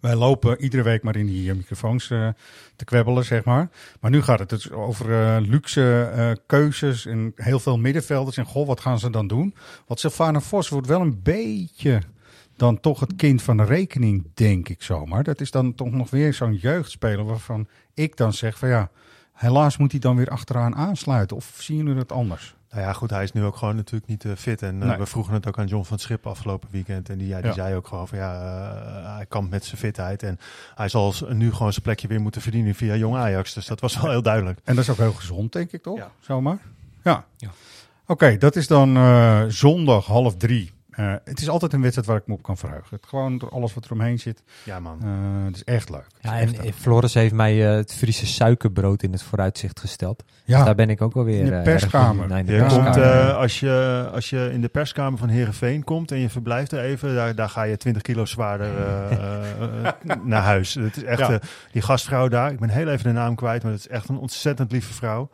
Wij 0.06 0.16
lopen 0.16 0.62
iedere 0.62 0.84
week 0.84 1.04
maar 1.04 1.16
in 1.16 1.26
die 1.26 1.54
microfoons 1.54 2.10
eh, 2.10 2.28
te 2.76 2.86
kwebbelen, 2.86 3.26
zeg 3.26 3.44
maar. 3.44 3.70
Maar 4.00 4.12
nu 4.12 4.22
gaat 4.22 4.40
het 4.40 4.50
dus 4.50 4.72
over 4.72 5.12
eh, 5.12 5.48
luxe 5.48 6.12
eh, 6.16 6.32
keuzes 6.46 7.06
en 7.06 7.32
heel 7.36 7.60
veel 7.60 7.78
middenvelders. 7.78 8.38
En 8.38 8.46
goh, 8.46 8.68
wat 8.68 8.80
gaan 8.80 9.00
ze 9.00 9.10
dan 9.10 9.28
doen? 9.28 9.56
Want 9.88 10.00
Sylvana 10.00 10.40
Vos 10.40 10.70
wordt 10.70 10.88
wel 10.88 11.02
een 11.02 11.22
beetje 11.22 12.02
dan 12.56 12.80
toch 12.80 13.00
het 13.00 13.16
kind 13.16 13.42
van 13.42 13.58
de 13.58 13.64
rekening, 13.64 14.32
denk 14.34 14.70
ik 14.70 14.84
zomaar. 14.84 15.24
Dat 15.24 15.42
is 15.42 15.52
dan 15.52 15.76
toch 15.76 15.92
nog 15.92 16.10
weer 16.10 16.34
zo'n 16.34 16.56
jeugdspeler 16.56 17.26
waarvan 17.26 17.68
ik 17.94 18.18
dan 18.18 18.34
zeg 18.34 18.58
van 18.58 18.70
ja, 18.70 18.90
helaas 19.34 19.78
moet 19.78 19.92
hij 19.92 20.00
dan 20.00 20.16
weer 20.16 20.30
achteraan 20.30 20.76
aansluiten. 20.76 21.38
Of 21.38 21.56
zien 21.58 21.78
jullie 21.78 21.96
dat 21.96 22.12
anders? 22.12 22.56
Nou 22.76 22.88
ja, 22.88 22.94
goed, 22.94 23.10
hij 23.10 23.24
is 23.24 23.32
nu 23.32 23.44
ook 23.44 23.56
gewoon 23.56 23.76
natuurlijk 23.76 24.08
niet 24.08 24.26
eh, 24.26 24.32
fit. 24.36 24.62
En 24.62 24.82
eh, 24.82 24.88
Nee. 24.88 24.98
we 24.98 25.06
vroegen 25.06 25.34
het 25.34 25.48
ook 25.48 25.60
aan 25.60 25.68
John 25.68 25.84
van 25.84 26.00
Schip 26.00 26.28
afgelopen 26.28 26.68
weekend. 26.72 27.10
En 27.10 27.18
die, 27.18 27.28
ja, 27.28 27.38
die 27.38 27.46
Ja. 27.48 27.54
zei 27.54 27.76
ook 27.76 27.88
gewoon 27.88 28.08
van 28.08 28.18
ja, 28.18 28.34
eh, 28.36 29.16
hij 29.16 29.26
kampt 29.26 29.50
met 29.52 29.66
zijn 29.66 29.78
fitheid. 29.78 30.24
En 30.24 30.40
hij 30.76 30.90
zal 30.90 31.14
nu 31.30 31.52
gewoon 31.54 31.72
zijn 31.72 31.84
plekje 31.84 32.08
weer 32.08 32.22
moeten 32.22 32.42
verdienen 32.42 32.76
via 32.76 32.96
Jong 32.96 33.16
Ajax. 33.16 33.54
Dus 33.54 33.66
dat 33.66 33.80
was 33.80 34.00
wel 34.02 34.12
heel 34.12 34.22
duidelijk. 34.22 34.60
En 34.64 34.76
dat 34.76 34.84
is 34.84 34.90
ook 34.90 34.98
heel 34.98 35.14
gezond, 35.14 35.52
denk 35.54 35.72
ik 35.72 35.84
toch? 35.84 35.98
Ja. 35.98 36.12
Zomaar. 36.20 36.58
Ja. 37.04 37.26
Ja. 37.38 37.50
Oké, 38.08 38.38
dat 38.38 38.56
is 38.56 38.68
dan 38.68 38.96
eh, 38.98 39.44
zondag 39.48 40.06
half 40.06 40.36
drie. 40.36 40.72
Eh, 40.96 41.14
het 41.24 41.42
is 41.42 41.50
altijd 41.50 41.74
een 41.74 41.82
wedstrijd 41.82 42.08
waar 42.08 42.18
ik 42.18 42.28
me 42.28 42.34
op 42.34 42.44
kan 42.44 42.58
verheugen. 42.58 42.88
Het, 42.96 43.06
gewoon 43.08 43.38
door 43.38 43.50
alles 43.50 43.74
wat 43.74 43.86
er 43.86 43.92
omheen 43.92 44.20
zit. 44.20 44.44
Ja 44.64 44.80
man. 44.80 44.98
Eh, 45.02 45.46
het 45.46 45.56
is 45.56 45.64
echt 45.64 45.90
leuk. 45.90 46.08
Ja, 46.20 46.40
echt 46.40 46.52
en 46.56 46.62
leuk. 46.62 46.70
eh, 46.74 46.80
Floris 46.80 47.14
heeft 47.14 47.34
mij 47.34 47.68
eh, 47.70 47.76
het 47.76 47.94
Friese 47.94 48.26
suikerbrood 48.26 49.04
in 49.04 49.12
het 49.12 49.24
vooruitzicht 49.24 49.80
gesteld. 49.80 50.24
Dus 50.28 50.56
ja, 50.56 50.64
daar 50.64 50.76
ben 50.76 50.90
ik 50.90 51.02
ook 51.02 51.14
alweer 51.16 51.40
In 51.40 51.46
de 51.46 51.52
eh, 51.56 51.64
perskamer. 51.64 52.38
in 52.38 52.46
de 52.46 52.54
Je 52.54 52.66
komt, 52.66 52.98
eh, 52.98 53.38
als, 53.38 53.60
je, 53.60 54.10
als 54.14 54.30
je 54.30 54.50
in 54.54 54.62
de 54.62 54.68
perskamer 54.68 55.20
van 55.20 55.30
Herenveen 55.30 55.84
komt 55.84 56.12
en 56.12 56.20
je 56.20 56.30
verblijft 56.30 56.72
er 56.72 56.80
even, 56.80 57.16
daar, 57.16 57.36
daar 57.36 57.50
ga 57.50 57.64
je 57.64 57.78
20 57.78 58.02
kilo 58.02 58.26
zwaarder 58.26 58.70
naar 60.24 60.42
huis. 60.42 60.74
Het 60.74 60.98
is 60.98 61.04
echt 61.04 61.20
Ja. 61.20 61.40
die 61.72 61.82
gastvrouw 61.82 62.28
daar. 62.28 62.52
Ik 62.52 62.60
ben 62.60 62.70
heel 62.70 62.88
even 62.88 63.04
de 63.04 63.12
naam 63.12 63.36
kwijt, 63.36 63.64
maar 63.64 63.72
het 63.72 63.82
is 63.82 63.88
echt 63.88 64.10
een 64.10 64.18
ontzettend 64.18 64.72
lieve 64.72 64.94
vrouw. 64.94 65.30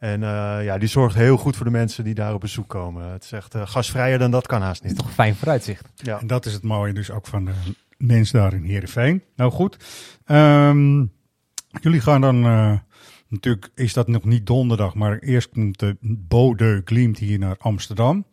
En 0.00 0.22
eh, 0.22 0.64
ja, 0.64 0.78
die 0.78 0.88
zorgt 0.88 1.14
heel 1.14 1.36
goed 1.36 1.56
voor 1.56 1.64
de 1.64 1.70
mensen 1.72 2.04
die 2.04 2.14
daar 2.14 2.34
op 2.34 2.40
bezoek 2.40 2.68
komen. 2.68 3.12
Het 3.12 3.24
is 3.24 3.32
echt 3.32 3.54
eh, 3.54 3.66
gasvrijer 3.66 4.18
dan 4.18 4.30
dat 4.30 4.46
kan 4.46 4.62
haast 4.62 4.82
niet. 4.84 4.96
toch 4.96 5.06
een 5.06 5.12
fijn 5.12 5.34
vooruitzicht. 5.34 5.88
Ja. 5.94 6.20
en 6.20 6.26
dat 6.26 6.46
is 6.46 6.52
het 6.52 6.62
mooie 6.62 6.92
dus 6.92 7.10
ook 7.10 7.26
van 7.26 7.44
de 7.44 7.52
mensen 7.96 8.38
daar 8.40 8.52
in 8.52 8.64
Heerenveen. 8.64 9.22
Nou 9.36 9.50
goed, 9.52 9.76
Ehm, 10.24 11.04
jullie 11.80 12.00
gaan 12.00 12.20
dan... 12.20 12.44
eh, 12.44 12.72
natuurlijk 13.28 13.70
is 13.74 13.92
dat 13.92 14.08
nog 14.08 14.24
niet 14.24 14.46
donderdag, 14.46 14.94
maar 14.94 15.18
eerst 15.18 15.48
komt 15.50 15.78
de 15.78 15.96
Bode 16.00 16.82
Glimt 16.84 17.18
hier 17.18 17.38
naar 17.38 17.56
Amsterdam. 17.58 18.24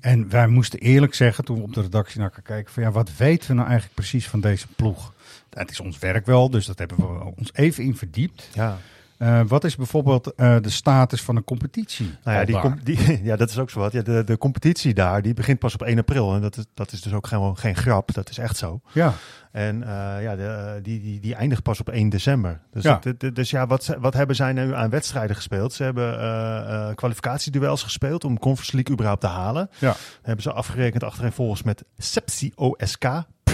En 0.00 0.28
wij 0.28 0.46
moesten 0.46 0.78
eerlijk 0.78 1.14
zeggen, 1.14 1.44
toen 1.44 1.56
we 1.56 1.62
op 1.62 1.74
de 1.74 1.80
redactie 1.80 2.18
naar 2.18 2.28
elkaar 2.28 2.42
kijken, 2.42 2.72
van 2.72 2.82
ja, 2.82 2.90
wat 2.90 3.16
weten 3.16 3.48
we 3.48 3.54
nou 3.54 3.66
eigenlijk 3.66 3.94
precies 3.96 4.28
van 4.28 4.40
deze 4.40 4.66
ploeg? 4.76 5.12
Het 5.50 5.70
is 5.70 5.80
ons 5.80 5.98
werk 5.98 6.26
wel, 6.26 6.50
dus 6.50 6.66
dat 6.66 6.78
hebben 6.78 6.96
we 6.96 7.32
ons 7.36 7.50
even 7.54 7.84
in 7.84 7.96
verdiept. 7.96 8.48
ja. 8.54 8.78
Eh, 9.18 9.40
wat 9.46 9.64
is 9.64 9.76
bijvoorbeeld 9.76 10.34
eh, 10.34 10.56
de 10.60 10.70
status 10.70 11.22
van 11.22 11.36
een 11.36 11.44
competitie? 11.44 12.14
Nou 12.24 12.38
ja, 12.38 12.44
die, 12.44 12.58
com- 12.58 12.78
die, 12.82 13.22
ja, 13.28 13.36
dat 13.36 13.50
is 13.50 13.58
ook 13.58 13.70
zo 13.70 13.78
wat. 13.80 13.92
Ja, 13.92 14.02
de, 14.02 14.24
de 14.24 14.38
competitie 14.38 14.94
daar, 14.94 15.22
die 15.22 15.34
begint 15.34 15.58
pas 15.58 15.74
op 15.74 15.82
1 15.82 15.98
april. 15.98 16.34
En 16.34 16.40
dat 16.40 16.56
is, 16.56 16.64
dat 16.74 16.92
is 16.92 17.00
dus 17.02 17.12
ook 17.12 17.26
gewoon 17.26 17.56
geen 17.58 17.76
grap. 17.76 18.14
Dat 18.14 18.30
is 18.30 18.38
echt 18.38 18.56
zo. 18.56 18.80
ja, 18.92 19.12
En 19.52 19.82
eh, 19.82 20.22
ja, 20.22 20.36
de, 20.36 20.78
die, 20.82 21.00
die, 21.00 21.20
die 21.20 21.34
eindigt 21.34 21.62
pas 21.62 21.80
op 21.80 21.88
1 21.88 22.08
december. 22.08 22.60
Dus, 22.72 22.82
Ja. 22.82 23.00
dat- 23.18 23.34
dus 23.34 23.50
ja, 23.50 23.66
wat, 23.66 23.96
wat 24.00 24.14
hebben 24.14 24.36
zij 24.36 24.52
nu 24.52 24.74
aan 24.74 24.90
wedstrijden 24.90 25.36
gespeeld? 25.36 25.72
Ze 25.72 25.82
hebben 25.82 26.18
eh 26.18 26.88
eh, 26.88 26.94
kwalificatieduels 26.94 27.82
gespeeld 27.82 28.24
om 28.24 28.38
Conference 28.38 28.74
League 28.74 28.92
überhaupt 28.94 29.20
te 29.20 29.26
halen. 29.26 29.70
Ja. 29.78 29.94
Hebben 30.22 30.42
ze 30.42 30.52
afgerekend 30.52 31.04
achterin 31.04 31.32
volgens 31.32 31.62
met 31.62 31.84
Sepsi 31.98 32.52
OSK, 32.54 33.04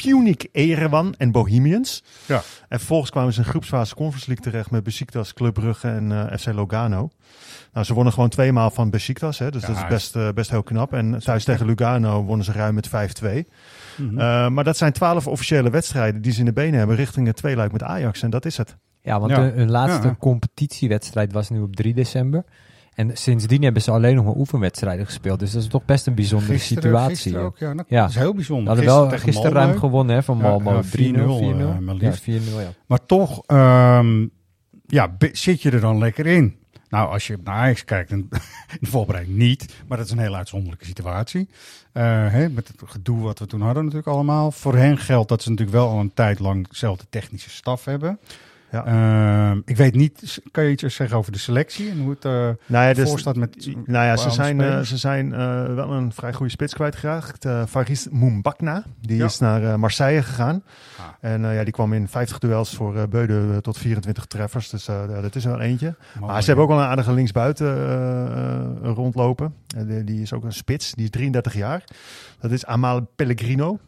Punic 0.02 0.48
Erewan 0.52 1.14
en 1.18 1.30
Bohemians. 1.30 2.02
Ja. 2.26 2.42
En 2.68 2.78
vervolgens 2.78 3.10
kwamen 3.10 3.32
ze 3.32 3.38
in 3.40 3.46
groepsfase 3.46 3.94
Conference 3.94 4.26
League 4.28 4.44
terecht 4.50 4.70
met 4.70 4.82
Besiktas, 4.82 5.32
Club 5.32 5.54
Brugge 5.54 5.88
en 5.88 6.12
eh, 6.30 6.38
FC 6.38 6.46
Lugano. 6.46 7.10
Nou, 7.72 7.86
ze 7.86 7.94
wonnen 7.94 8.12
gewoon 8.12 8.28
twee 8.28 8.52
maal 8.52 8.70
van 8.70 8.90
Besiktas, 8.90 9.38
hè, 9.38 9.50
dus 9.50 9.60
Ja, 9.62 9.66
dat 9.68 9.76
is 9.76 9.86
best, 9.88 10.16
eh, 10.16 10.28
best 10.34 10.50
heel 10.50 10.62
knap. 10.62 10.92
En 10.92 11.18
thuis 11.18 11.44
tegen 11.44 11.66
Lugano 11.66 12.22
wonnen 12.22 12.44
ze 12.44 12.52
ruim 12.52 12.74
met 12.74 12.88
5-2. 12.88 13.46
Mhm. 13.96 14.18
Uh, 14.18 14.48
maar 14.48 14.64
dat 14.64 14.76
zijn 14.76 14.92
twaalf 14.92 15.26
officiële 15.26 15.70
wedstrijden 15.70 16.22
die 16.22 16.32
ze 16.32 16.38
in 16.38 16.44
de 16.44 16.52
benen 16.52 16.78
hebben 16.78 16.96
richting 16.96 17.26
het 17.26 17.36
tweeluik 17.36 17.72
met 17.72 17.82
Ajax. 17.82 18.22
En 18.22 18.30
dat 18.30 18.44
is 18.44 18.56
het. 18.56 18.76
Ja, 19.02 19.18
want 19.20 19.30
Ja. 19.30 19.40
hun, 19.40 19.52
hun 19.54 19.70
laatste 19.70 20.06
Ja. 20.06 20.16
competitiewedstrijd 20.18 21.32
was 21.32 21.50
nu 21.50 21.60
op 21.60 21.76
3 21.76 21.94
december. 21.94 22.44
En 22.94 23.10
sindsdien 23.16 23.62
hebben 23.62 23.82
ze 23.82 23.90
alleen 23.90 24.14
nog 24.14 24.24
maar 24.24 24.34
oefenwedstrijden 24.36 25.06
gespeeld. 25.06 25.38
Dus 25.38 25.52
dat 25.52 25.62
is 25.62 25.68
toch 25.68 25.84
best 25.84 26.06
een 26.06 26.14
bijzondere 26.14 26.52
Gisteren- 26.52 26.82
situatie. 26.82 27.10
gisteren 27.14 27.38
hoor. 27.40 27.48
ook, 27.48 27.58
ja, 27.58 27.74
dat, 27.74 27.84
Ja. 27.88 28.00
dat 28.00 28.10
is 28.10 28.16
heel 28.16 28.28
We 28.28 28.34
bijzonder. 28.34 28.66
hadden 28.66 28.84
wel 28.84 29.10
gisteren 29.10 29.52
ruim 29.52 29.78
gewonnen 29.78 30.14
hè, 30.14 30.22
van 30.22 30.38
Malmo. 30.38 30.72
ja, 30.72 30.82
3-0, 30.82 30.86
4-0. 30.88 31.38
4-0, 31.38 31.68
eh, 31.68 31.78
maar 31.78 31.94
ja, 31.94 32.00
liefst. 32.00 32.22
4-0, 32.22 32.60
ja. 32.60 32.72
Maar 32.86 33.06
toch, 33.06 33.42
ehm, 33.46 34.26
ja, 34.86 35.16
zit 35.32 35.62
je 35.62 35.70
er 35.70 35.80
dan 35.80 35.98
lekker 35.98 36.26
in? 36.26 36.56
Nou, 36.88 37.10
als 37.12 37.26
je 37.26 37.38
naar 37.44 37.54
Ajax 37.54 37.84
kijkt, 37.84 38.10
in 38.16 38.28
de 38.80 38.86
voorbereiding 38.86 39.36
niet. 39.38 39.74
Maar 39.88 39.96
dat 39.96 40.06
is 40.06 40.12
een 40.12 40.18
hele 40.18 40.36
uitzonderlijke 40.36 40.84
situatie. 40.84 41.48
Eh, 41.92 42.02
hè, 42.28 42.48
met 42.48 42.68
het 42.68 42.76
gedoe 42.84 43.20
wat 43.20 43.38
we 43.38 43.46
toen 43.46 43.60
hadden 43.60 43.82
natuurlijk 43.84 44.08
allemaal. 44.10 44.50
Voor 44.52 44.76
hen 44.76 44.98
geldt 44.98 45.28
dat 45.28 45.42
ze 45.42 45.50
natuurlijk 45.50 45.76
wel 45.76 45.88
al 45.88 46.00
een 46.00 46.14
tijd 46.14 46.38
lang 46.38 46.68
dezelfde 46.68 47.04
technische 47.10 47.50
staf 47.50 47.84
hebben. 47.84 48.18
Ja. 48.72 48.84
Ehm, 48.84 49.60
ik 49.64 49.76
weet 49.76 49.94
niet, 49.94 50.42
kan 50.50 50.64
je 50.64 50.70
iets 50.70 50.94
zeggen 50.96 51.16
over 51.16 51.32
de 51.32 51.38
selectie 51.38 51.90
en 51.90 52.00
hoe 52.00 52.10
het 52.10 52.24
eh 52.24 52.32
Nou 52.66 52.86
ja, 52.86 52.92
dus, 52.92 53.08
voor 53.08 53.18
staat 53.18 53.36
met... 53.36 53.66
nou 53.66 54.04
ja, 54.06 54.16
ze 54.16 54.30
zijn, 54.30 54.60
eh, 54.60 54.80
ze 54.80 54.96
zijn 54.96 55.32
eh, 55.32 55.74
wel 55.74 55.90
een 55.90 56.12
vrij 56.12 56.32
goede 56.32 56.52
spits 56.52 56.74
kwijtgeraakt. 56.74 57.46
Faris 57.68 58.08
Moumbakna, 58.10 58.84
die 59.00 59.16
Ja. 59.16 59.24
is 59.24 59.38
naar 59.38 59.78
Marseille 59.78 60.22
gegaan. 60.22 60.62
Ah. 60.98 61.04
En 61.30 61.40
ja, 61.40 61.64
die 61.64 61.72
kwam 61.72 61.92
in 61.92 62.08
50 62.08 62.38
duels 62.38 62.74
voor 62.74 63.08
Beude 63.08 63.60
tot 63.60 63.78
24 63.78 64.26
treffers. 64.26 64.70
Dus 64.70 64.84
dat 65.22 65.34
is 65.36 65.44
er 65.44 65.50
wel 65.50 65.60
eentje. 65.60 65.94
Mooi. 66.18 66.32
Maar 66.32 66.40
ze 66.40 66.46
hebben 66.46 66.64
ook 66.64 66.70
wel 66.70 66.80
een 66.80 66.86
aardige 66.88 67.12
linksbuiten 67.12 68.84
rondlopen. 68.94 69.54
En 69.76 69.86
die, 69.86 70.04
die 70.04 70.22
is 70.22 70.32
ook 70.32 70.44
een 70.44 70.52
spits, 70.52 70.92
die 70.92 71.04
is 71.04 71.10
33 71.10 71.54
jaar. 71.54 71.84
Dat 72.40 72.50
is 72.50 72.66
Amal 72.66 73.08
Pellegrino. 73.16 73.78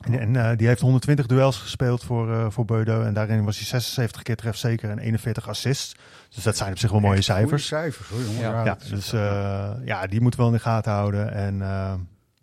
En, 0.00 0.20
en 0.20 0.36
eh, 0.36 0.56
die 0.56 0.66
heeft 0.66 0.80
120 0.80 1.26
duels 1.26 1.56
gespeeld 1.58 2.04
voor, 2.04 2.32
eh 2.32 2.46
voor 2.48 2.64
Beude. 2.64 2.92
En 2.92 3.14
daarin 3.14 3.44
was 3.44 3.56
hij 3.56 3.66
76 3.66 4.22
keer 4.22 4.36
trefzeker 4.36 4.90
en 4.90 4.98
41 4.98 5.48
assists. 5.48 5.94
Dus 6.34 6.44
dat 6.44 6.56
zijn 6.56 6.70
op 6.70 6.78
zich 6.78 6.90
wel 6.90 7.00
mooie 7.00 7.16
Echt 7.16 7.30
goede 7.30 7.58
cijfers. 7.58 7.66
cijfers, 7.66 8.08
hoor, 8.08 8.20
jongen. 8.20 8.64
Ja. 8.64 8.76
Dus 8.90 9.12
eh, 9.12 9.70
ja, 9.84 10.06
die 10.06 10.20
moeten 10.20 10.40
we 10.40 10.46
wel 10.46 10.54
in 10.54 10.58
de 10.58 10.68
gaten 10.70 10.92
houden. 10.92 11.32
En, 11.34 11.62
eh, 11.62 11.92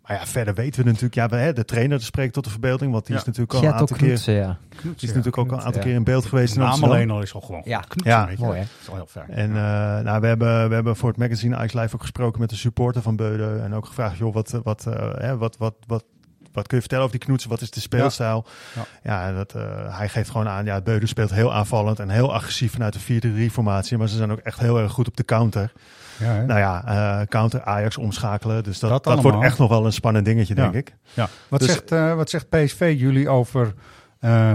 maar 0.02 0.16
ja, 0.16 0.26
verder 0.26 0.54
weten 0.54 0.80
we 0.80 0.86
natuurlijk, 0.86 1.14
ja, 1.14 1.28
hè, 1.28 1.52
de 1.52 1.64
trainer 1.64 2.02
spreekt 2.02 2.32
tot 2.32 2.44
de 2.44 2.50
verbeelding, 2.50 2.92
want 2.92 3.06
die 3.06 3.14
Ja. 3.14 3.20
is 3.20 3.26
natuurlijk 3.26 3.54
al 3.54 3.62
een 3.62 3.72
aantal 3.72 3.96
keer, 3.96 4.06
Knutsen, 4.06 4.34
ja. 4.34 4.58
Knoets, 4.68 4.82
die 4.82 4.92
is 4.94 5.00
ja. 5.00 5.06
natuurlijk 5.06 5.38
ook 5.38 5.50
al 5.50 5.58
een 5.58 5.64
aantal 5.64 5.80
ja. 5.80 5.86
keer 5.86 5.96
in 5.96 6.04
beeld 6.04 6.26
geweest 6.26 6.54
De 6.54 6.60
naam 6.60 6.84
alleen 6.84 7.10
al 7.10 7.22
is 7.22 7.34
al 7.34 7.40
gewoon 7.40 7.62
Ja. 7.64 7.84
Mooi, 8.38 8.58
hè? 8.58 8.64
Dat 8.64 8.80
is 8.80 8.86
wel 8.86 8.96
heel 8.96 9.06
fijn. 9.06 9.30
En 9.30 9.48
eh, 9.50 10.04
nou, 10.04 10.20
we, 10.20 10.26
hebben, 10.26 10.68
we 10.68 10.74
hebben 10.74 10.96
voor 10.96 11.08
het 11.08 11.18
magazine 11.18 11.64
Ice 11.64 11.80
Live 11.80 11.94
ook 11.94 12.00
gesproken 12.00 12.40
met 12.40 12.50
de 12.50 12.56
supporter 12.56 13.02
van 13.02 13.16
Beude. 13.16 13.60
En 13.62 13.74
ook 13.74 13.86
gevraagd, 13.86 14.16
joh, 14.16 14.34
wat, 14.34 14.60
wat, 14.62 14.84
hè, 15.18 15.36
wat, 15.36 15.56
wat, 15.56 15.74
wat, 15.86 16.04
wat 16.58 16.66
kun 16.66 16.76
je 16.76 16.82
vertellen 16.82 17.04
over 17.04 17.18
die 17.18 17.26
knoetsen? 17.26 17.50
Wat 17.50 17.60
is 17.60 17.70
de 17.70 17.80
speelstijl? 17.80 18.44
Ja. 18.74 18.82
Ja, 19.02 19.32
dat, 19.32 19.54
eh, 19.54 19.98
hij 19.98 20.08
geeft 20.08 20.30
gewoon 20.30 20.48
aan, 20.48 20.64
ja, 20.64 20.80
Beude 20.80 21.06
speelt 21.06 21.30
heel 21.30 21.54
aanvallend 21.54 21.98
en 21.98 22.08
heel 22.10 22.34
agressief 22.34 22.72
vanuit 22.72 22.92
de 22.92 23.00
4-3-formatie. 23.00 23.98
Maar 23.98 24.08
ze 24.08 24.16
zijn 24.16 24.30
ook 24.32 24.38
echt 24.38 24.58
heel 24.58 24.78
erg 24.78 24.92
goed 24.92 25.08
op 25.08 25.16
de 25.16 25.24
counter. 25.24 25.72
ja? 26.18 26.42
Nou 26.42 26.58
ja, 26.58 26.84
eh, 26.86 27.26
counter 27.26 27.62
Ajax 27.62 27.96
omschakelen. 27.96 28.62
Dus 28.64 28.78
dat, 28.78 28.90
Dat 28.90 29.04
dat, 29.04 29.22
wordt 29.22 29.42
echt 29.42 29.58
nog 29.58 29.68
wel 29.68 29.84
een 29.86 29.92
spannend 29.92 30.24
dingetje, 30.24 30.54
denk 30.54 30.74
ik. 30.74 30.94
Ja. 31.14 31.28
Wat, 31.48 31.60
Dus- 31.60 31.68
zegt, 31.72 31.92
eh, 31.92 32.14
wat 32.14 32.30
zegt 32.30 32.48
PSV 32.48 32.94
jullie 32.98 33.28
over 33.28 33.74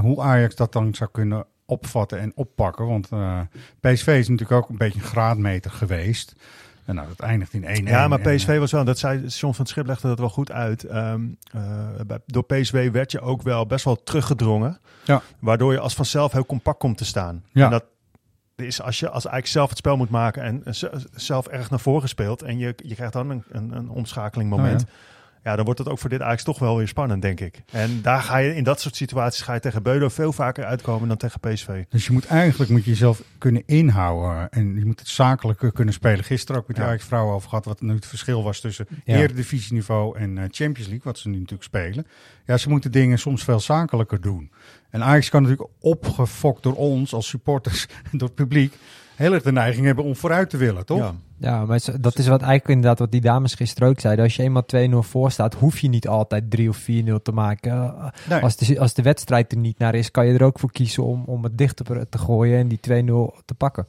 hoe 0.01 0.21
Ajax 0.21 0.55
dat 0.55 0.73
dan 0.73 0.93
zou 0.95 1.09
kunnen 1.11 1.45
opvatten 1.65 2.19
en 2.19 2.31
oppakken? 2.35 2.87
Want 2.87 3.09
PSV 3.79 4.07
is 4.07 4.27
natuurlijk 4.27 4.51
ook 4.51 4.69
een 4.69 4.77
beetje 4.77 4.99
een 4.99 5.05
graadmeter 5.05 5.71
geweest. 5.71 6.35
En 6.86 6.96
nou, 6.96 7.08
dat 7.08 7.19
eindigt 7.19 7.54
in 7.54 7.86
1-1. 7.86 7.88
Ja, 7.88 8.08
maar 8.08 8.19
En, 8.19 8.36
PSV 8.36 8.58
was 8.60 8.72
wel, 8.72 8.84
dat 8.84 9.00
zei 9.00 9.26
John 9.26 9.54
van 9.54 9.65
Schip 9.65 9.86
legde 9.86 10.08
dat 10.08 10.19
wel 10.19 10.30
goed 10.30 10.52
uit. 10.52 10.84
Ehm, 10.84 11.22
eh, 11.52 12.17
door 12.26 12.43
PSV 12.43 12.91
werd 12.91 13.12
je 13.12 13.22
ook 13.22 13.41
wel 13.41 13.65
best 13.65 13.86
wel 13.86 14.04
teruggedrongen. 14.04 14.80
Ja. 15.04 15.22
Waardoor 15.39 15.72
je 15.72 15.80
als 15.80 15.93
vanzelf 15.93 16.32
heel 16.32 16.46
compact 16.46 16.80
komt 16.80 16.98
te 16.98 17.06
staan. 17.06 17.43
Ja. 17.52 17.65
En 17.65 17.72
dat 17.72 17.84
is 18.56 18.82
als 18.82 19.00
je 19.00 19.06
als 19.06 19.26
eigenlijk 19.26 19.48
zelf 19.48 19.69
het 19.69 19.78
spel 19.78 19.98
moet 19.98 20.10
maken 20.10 20.43
en 20.43 20.63
eh, 20.63 20.74
zelf 21.15 21.48
erg 21.48 21.69
naar 21.69 21.80
voren 21.80 22.10
speelt. 22.10 22.41
En 22.41 22.58
je, 22.58 22.74
je 22.84 22.96
krijgt 22.96 23.13
dan 23.13 23.30
een, 23.30 23.43
een, 23.50 23.72
een 23.72 23.89
omschakeling 23.89 24.50
moment. 24.50 24.82
Oh, 24.82 24.88
ja. 24.88 24.96
Dan 25.43 25.65
wordt 25.65 25.79
het 25.79 25.89
ook 25.89 25.99
voor 25.99 26.10
dit 26.10 26.21
Ajax 26.21 26.43
toch 26.43 26.60
wel 26.60 26.77
weer 26.77 26.88
spannend, 26.88 27.21
denk 27.21 27.39
ik. 27.39 27.62
En 27.71 28.01
daar 28.01 28.21
ga 28.21 28.38
je 28.38 28.56
in 28.56 28.63
dat 28.63 28.82
soort 28.82 28.95
situaties 28.95 29.41
ga 29.41 29.53
je 29.53 29.60
tegen 29.60 29.84
Beudo 29.84 30.10
veel 30.10 30.34
vaker 30.34 30.63
uitkomen 30.65 31.08
dan 31.08 31.17
tegen 31.17 31.39
PSV. 31.39 31.84
Dus 31.89 32.06
je 32.06 32.12
moet 32.12 32.25
eigenlijk 32.25 32.69
moet 32.71 32.84
je 32.84 32.89
jezelf 32.89 33.21
kunnen 33.38 33.63
inhouden. 33.65 34.49
En 34.49 34.75
je 34.75 34.86
moet 34.86 34.99
het 34.99 35.08
zakelijker 35.10 35.71
kunnen 35.71 35.93
spelen. 35.93 36.23
Gisteren 36.23 36.62
ook 36.62 36.67
met 36.67 36.75
de 36.75 36.82
Ja. 36.82 36.88
Ajax 36.88 37.03
vrouwen 37.06 37.36
over 37.36 37.49
gehad. 37.49 37.65
Wat 37.65 37.82
nu 37.82 37.93
het 37.95 38.06
verschil 38.06 38.43
was 38.43 38.60
tussen 38.60 38.88
Ja. 39.06 39.15
eredivisieniveau 39.17 40.17
en 40.17 40.38
eh, 40.38 40.43
Champions 40.43 40.88
League. 40.89 41.01
Wat 41.03 41.17
ze 41.17 41.27
nu 41.29 41.36
natuurlijk 41.36 41.63
spelen. 41.63 42.08
Ja, 42.45 42.58
ze 42.58 42.69
moeten 42.69 42.91
dingen 42.91 43.19
soms 43.19 43.43
veel 43.43 43.60
zakelijker 43.60 44.21
doen. 44.21 44.51
En 44.89 45.03
Ajax 45.03 45.29
kan 45.29 45.41
natuurlijk 45.41 45.69
opgefokt 45.79 46.63
door 46.63 46.75
ons 46.75 47.13
als 47.13 47.27
supporters, 47.27 47.88
door 48.12 48.27
het 48.27 48.36
publiek, 48.36 48.73
heel 49.15 49.34
erg 49.34 49.43
de 49.43 49.52
neiging 49.52 49.86
hebben 49.86 50.04
om 50.06 50.15
vooruit 50.15 50.49
te 50.49 50.58
willen, 50.58 50.86
toch? 50.86 50.97
Ja. 50.97 51.13
Ja, 51.38 51.65
maar 51.65 51.80
dat 51.99 52.17
is 52.17 52.28
wat 52.28 52.41
eigenlijk 52.41 52.69
inderdaad 52.69 52.99
wat 52.99 53.12
die 53.12 53.21
dames 53.21 53.54
gisteren 53.54 53.89
ook 53.89 53.99
zeiden. 53.99 54.23
Als 54.23 54.36
je 54.36 54.43
eenmaal 54.43 54.65
2-0 54.76 54.89
voor 55.10 55.32
staat, 55.32 55.54
hoef 55.54 55.80
je 55.80 55.88
niet 55.88 56.08
altijd 56.08 56.52
3 56.52 56.69
of 56.69 56.78
4-0 56.78 57.21
te 57.23 57.32
maken. 57.32 57.71
Eh, 57.71 58.08
Nee. 58.30 58.41
Als, 58.41 58.56
de, 58.56 58.80
als 58.80 58.93
de 58.93 59.02
wedstrijd 59.02 59.52
er 59.52 59.58
niet 59.58 59.78
naar 59.78 59.95
is, 59.95 60.12
kan 60.12 60.26
je 60.26 60.34
er 60.34 60.43
ook 60.43 60.60
voor 60.60 60.71
kiezen 60.71 61.04
om, 61.04 61.23
om 61.26 61.43
het 61.43 61.58
dichter 61.58 62.10
te 62.10 62.17
gooien 62.17 62.58
en 62.58 62.67
die 62.67 62.80
2-0 62.80 63.43
te 63.45 63.54
pakken. 63.58 63.88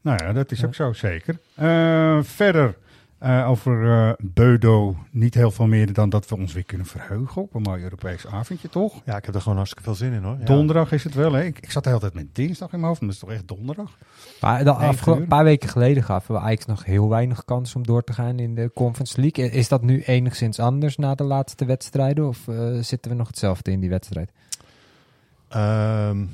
Nou 0.00 0.24
ja, 0.24 0.32
dat 0.32 0.50
is 0.50 0.64
ook 0.64 0.74
zo, 0.74 0.92
zeker. 0.92 1.38
Eh, 1.54 2.18
verder 2.22 2.76
eh, 3.24 3.48
over 3.48 3.90
eh, 3.90 4.12
Beudo 4.18 4.96
niet 5.10 5.34
heel 5.34 5.50
veel 5.50 5.66
meer 5.66 5.92
dan 5.92 6.08
dat 6.08 6.28
we 6.28 6.36
ons 6.36 6.52
weer 6.52 6.64
kunnen 6.64 6.86
verheugen 6.86 7.42
op 7.42 7.54
een 7.54 7.62
mooi 7.62 7.82
Europees 7.82 8.26
avondje, 8.26 8.68
toch? 8.68 9.00
ja, 9.04 9.16
ik 9.16 9.24
heb 9.24 9.34
er 9.34 9.40
gewoon 9.40 9.56
hartstikke 9.56 9.84
veel 9.84 9.94
zin 9.94 10.12
in 10.12 10.22
hoor. 10.22 10.36
Ja. 10.38 10.44
Donderdag 10.44 10.92
is 10.92 11.04
het 11.04 11.14
wel, 11.14 11.32
hè? 11.32 11.44
Ik, 11.44 11.58
ik 11.58 11.70
zat 11.70 11.82
de 11.82 11.88
hele 11.88 12.00
tijd 12.00 12.14
met 12.14 12.34
dinsdag 12.34 12.72
in 12.72 12.78
mijn 12.78 12.88
hoofd, 12.88 13.00
maar 13.00 13.08
dat 13.10 13.18
is 13.18 13.24
toch 13.24 13.36
echt 13.36 13.48
donderdag? 13.48 13.98
Maar 14.40 14.66
een 15.06 15.26
paar 15.26 15.44
weken 15.44 15.68
geleden 15.68 16.02
gaven 16.02 16.34
we 16.34 16.40
eigenlijk 16.40 16.78
nog 16.78 16.86
heel 16.86 17.08
weinig 17.08 17.44
kans 17.44 17.74
om 17.74 17.82
door 17.82 18.04
te 18.04 18.12
gaan 18.12 18.38
in 18.38 18.54
de 18.54 18.70
Conference 18.74 19.20
League. 19.20 19.50
Is 19.50 19.68
dat 19.68 19.82
nu 19.82 20.02
enigszins 20.02 20.58
anders 20.58 20.96
na 20.96 21.14
de 21.14 21.24
laatste 21.24 21.64
wedstrijden? 21.64 22.28
Of 22.28 22.48
eh, 22.48 22.56
zitten 22.80 23.10
we 23.10 23.16
nog 23.16 23.26
hetzelfde 23.26 23.70
in 23.70 23.80
die 23.80 23.90
wedstrijd? 23.90 24.30
Ehm, 25.48 26.24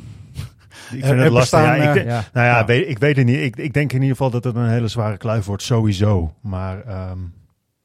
ik 0.92 1.04
vind 1.04 1.20
het 1.20 1.30
lastig. 1.30 1.60
bestaan, 1.60 1.76
Ja, 1.76 1.90
ik, 1.90 1.96
eh, 1.96 2.04
Ja. 2.04 2.24
nou 2.32 2.46
ja. 2.46 2.64
Weet, 2.64 2.88
ik 2.88 2.98
weet 2.98 3.16
het 3.16 3.26
niet. 3.26 3.40
Ik, 3.40 3.56
ik 3.56 3.72
denk 3.72 3.92
in 3.92 4.00
ieder 4.00 4.16
geval 4.16 4.30
dat 4.30 4.44
het 4.44 4.56
een 4.56 4.68
hele 4.68 4.88
zware 4.88 5.16
kluif 5.16 5.44
wordt, 5.44 5.62
sowieso. 5.62 6.34
Maar 6.40 6.84
ehm, 6.86 7.18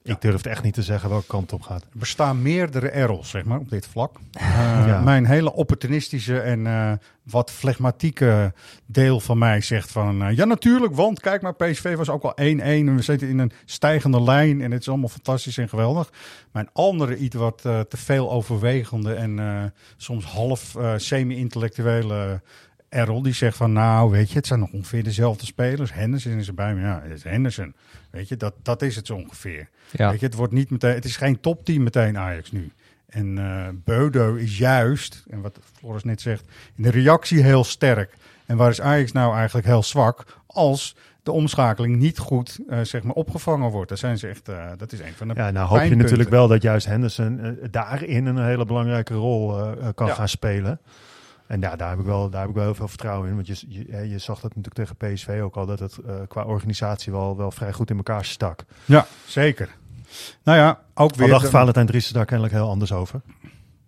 ik 0.06 0.22
durf 0.22 0.36
het 0.36 0.46
echt 0.46 0.64
niet 0.64 0.74
te 0.74 0.84
zeggen 0.84 1.10
welke 1.10 1.28
kant 1.28 1.54
op 1.54 1.62
gaat. 1.62 1.82
Er 1.82 1.88
bestaan 2.00 2.42
meerdere 2.42 2.90
errors, 2.90 3.30
zeg 3.30 3.44
maar, 3.44 3.60
op 3.60 3.70
dit 3.70 3.88
vlak. 3.88 4.18
Eh. 4.86 5.04
Mijn 5.04 5.26
hele 5.26 5.54
opportunistische 5.54 6.40
en 6.40 6.68
eh, 6.68 6.92
wat 7.24 7.52
flegmatieke 7.52 8.54
deel 8.86 9.20
van 9.20 9.38
mij 9.38 9.62
zegt 9.62 9.92
van... 9.92 10.36
ja, 10.36 10.46
natuurlijk, 10.46 10.96
want 10.96 11.20
kijk 11.20 11.42
maar, 11.42 11.56
PSV 11.56 11.96
was 11.96 12.10
ook 12.10 12.24
al 12.24 12.32
1-1 12.32 12.36
en 12.36 12.96
we 12.96 13.02
zitten 13.02 13.28
in 13.28 13.40
een 13.40 13.52
stijgende 13.66 14.22
lijn 14.22 14.62
en 14.62 14.72
het 14.72 14.82
is 14.82 14.90
allemaal 14.90 15.10
fantastisch 15.10 15.58
en 15.58 15.70
geweldig. 15.70 16.10
Mijn 16.52 16.70
andere, 16.74 17.18
iets 17.18 17.36
wat 17.36 17.62
te 17.62 17.86
veel 17.90 18.32
overwegende 18.32 19.14
en 19.14 19.74
soms 19.98 20.26
half 20.26 20.76
semi-intellectuele 20.98 22.42
Errol, 22.89 23.21
die 23.21 23.34
zegt 23.34 23.58
van 23.58 23.74
nou, 23.74 24.12
weet 24.12 24.30
je, 24.30 24.36
het 24.38 24.48
zijn 24.48 24.60
nog 24.60 24.71
ongeveer 24.71 25.04
dezelfde 25.04 25.45
spelers. 25.45 25.93
Henderson 25.93 26.32
is 26.32 26.48
erbij, 26.48 26.74
maar 26.74 26.84
ja, 26.84 27.02
het 27.04 27.12
is 27.12 27.24
Henderson. 27.24 27.76
Weet 28.12 28.28
je, 28.28 28.38
dat, 28.38 28.54
dat 28.62 28.82
is 28.82 28.95
het 28.95 29.06
zo 29.08 29.15
ongeveer. 29.15 29.69
Ja. 29.91 30.10
Weet 30.10 30.19
je, 30.19 30.26
het, 30.26 30.36
wordt 30.36 30.54
niet 30.54 30.69
meteen, 30.69 30.93
het 30.93 31.06
is 31.06 31.17
geen 31.17 31.39
topteam 31.39 31.84
meteen 31.84 32.17
Ajax 32.17 32.52
nu. 32.52 32.71
En 33.10 33.38
eh 33.38 33.67
Beudo 33.84 34.34
is 34.36 34.58
juist, 34.58 35.24
en 35.30 35.41
wat 35.41 35.60
Floris 35.74 36.04
net 36.04 36.21
zegt, 36.21 36.45
in 36.76 36.84
de 36.84 36.89
reactie 36.89 37.43
heel 37.43 37.63
sterk. 37.63 38.13
En 38.45 38.58
waar 38.58 38.69
is 38.69 38.82
Ajax 38.82 39.12
nou 39.12 39.36
eigenlijk 39.36 39.67
heel 39.67 39.84
zwak? 39.84 40.26
Als 40.48 40.95
de 41.24 41.32
omschakeling 41.32 41.95
niet 41.95 42.17
goed 42.17 42.60
eh, 42.69 42.80
zeg 42.82 43.04
maar 43.04 43.15
opgevangen 43.15 43.69
wordt. 43.71 43.89
Daar 43.89 43.98
zijn 43.98 44.17
ze 44.17 44.28
echt, 44.28 44.50
eh, 44.50 44.71
dat 44.78 44.91
is 44.91 45.00
een 45.00 45.13
van 45.15 45.28
de 45.28 45.34
Ja, 45.36 45.52
nou 45.52 45.67
hoop 45.67 45.82
je 45.82 45.95
natuurlijk 45.95 46.30
wel 46.30 46.48
dat 46.48 46.62
juist 46.62 46.86
Henderson 46.86 47.58
daarin 47.71 48.26
een 48.26 48.45
hele 48.45 48.65
belangrijke 48.65 49.13
rol 49.13 49.56
kan 49.93 50.08
Ja. 50.08 50.13
gaan 50.13 50.30
spelen. 50.30 50.80
En 51.48 51.62
ja, 51.62 51.76
daar 51.76 51.90
heb, 51.90 52.00
ik 52.00 52.06
wel, 52.06 52.30
daar 52.30 52.40
heb 52.42 52.50
ik 52.50 52.56
wel 52.56 52.64
heel 52.64 52.76
veel 52.76 52.88
vertrouwen 52.88 53.30
in. 53.30 53.36
Want 53.36 53.48
je, 53.48 53.56
je, 53.68 54.10
je 54.10 54.18
zag 54.18 54.40
dat 54.40 54.56
natuurlijk 54.56 54.76
tegen 54.96 55.14
PSV 55.14 55.40
ook 55.44 55.56
al, 55.56 55.66
dat 55.66 55.80
het 55.80 55.98
eh, 55.98 56.16
qua 56.28 56.44
organisatie 56.44 57.12
wel, 57.12 57.38
wel 57.38 57.52
vrij 57.52 57.74
goed 57.74 57.90
in 57.90 57.98
elkaar 57.98 58.26
stak. 58.26 58.66
Ja, 58.86 59.06
zeker. 59.28 59.76
Nou 60.44 60.58
ja, 60.58 60.80
ook 60.94 61.12
Al 61.12 61.18
weer... 61.18 61.28
dacht 61.28 61.44
de- 61.44 61.50
Valentijn 61.50 61.86
Driessen 61.86 62.14
daar 62.14 62.26
kennelijk 62.26 62.54
heel 62.56 62.70
anders 62.70 62.92
over. 62.92 63.22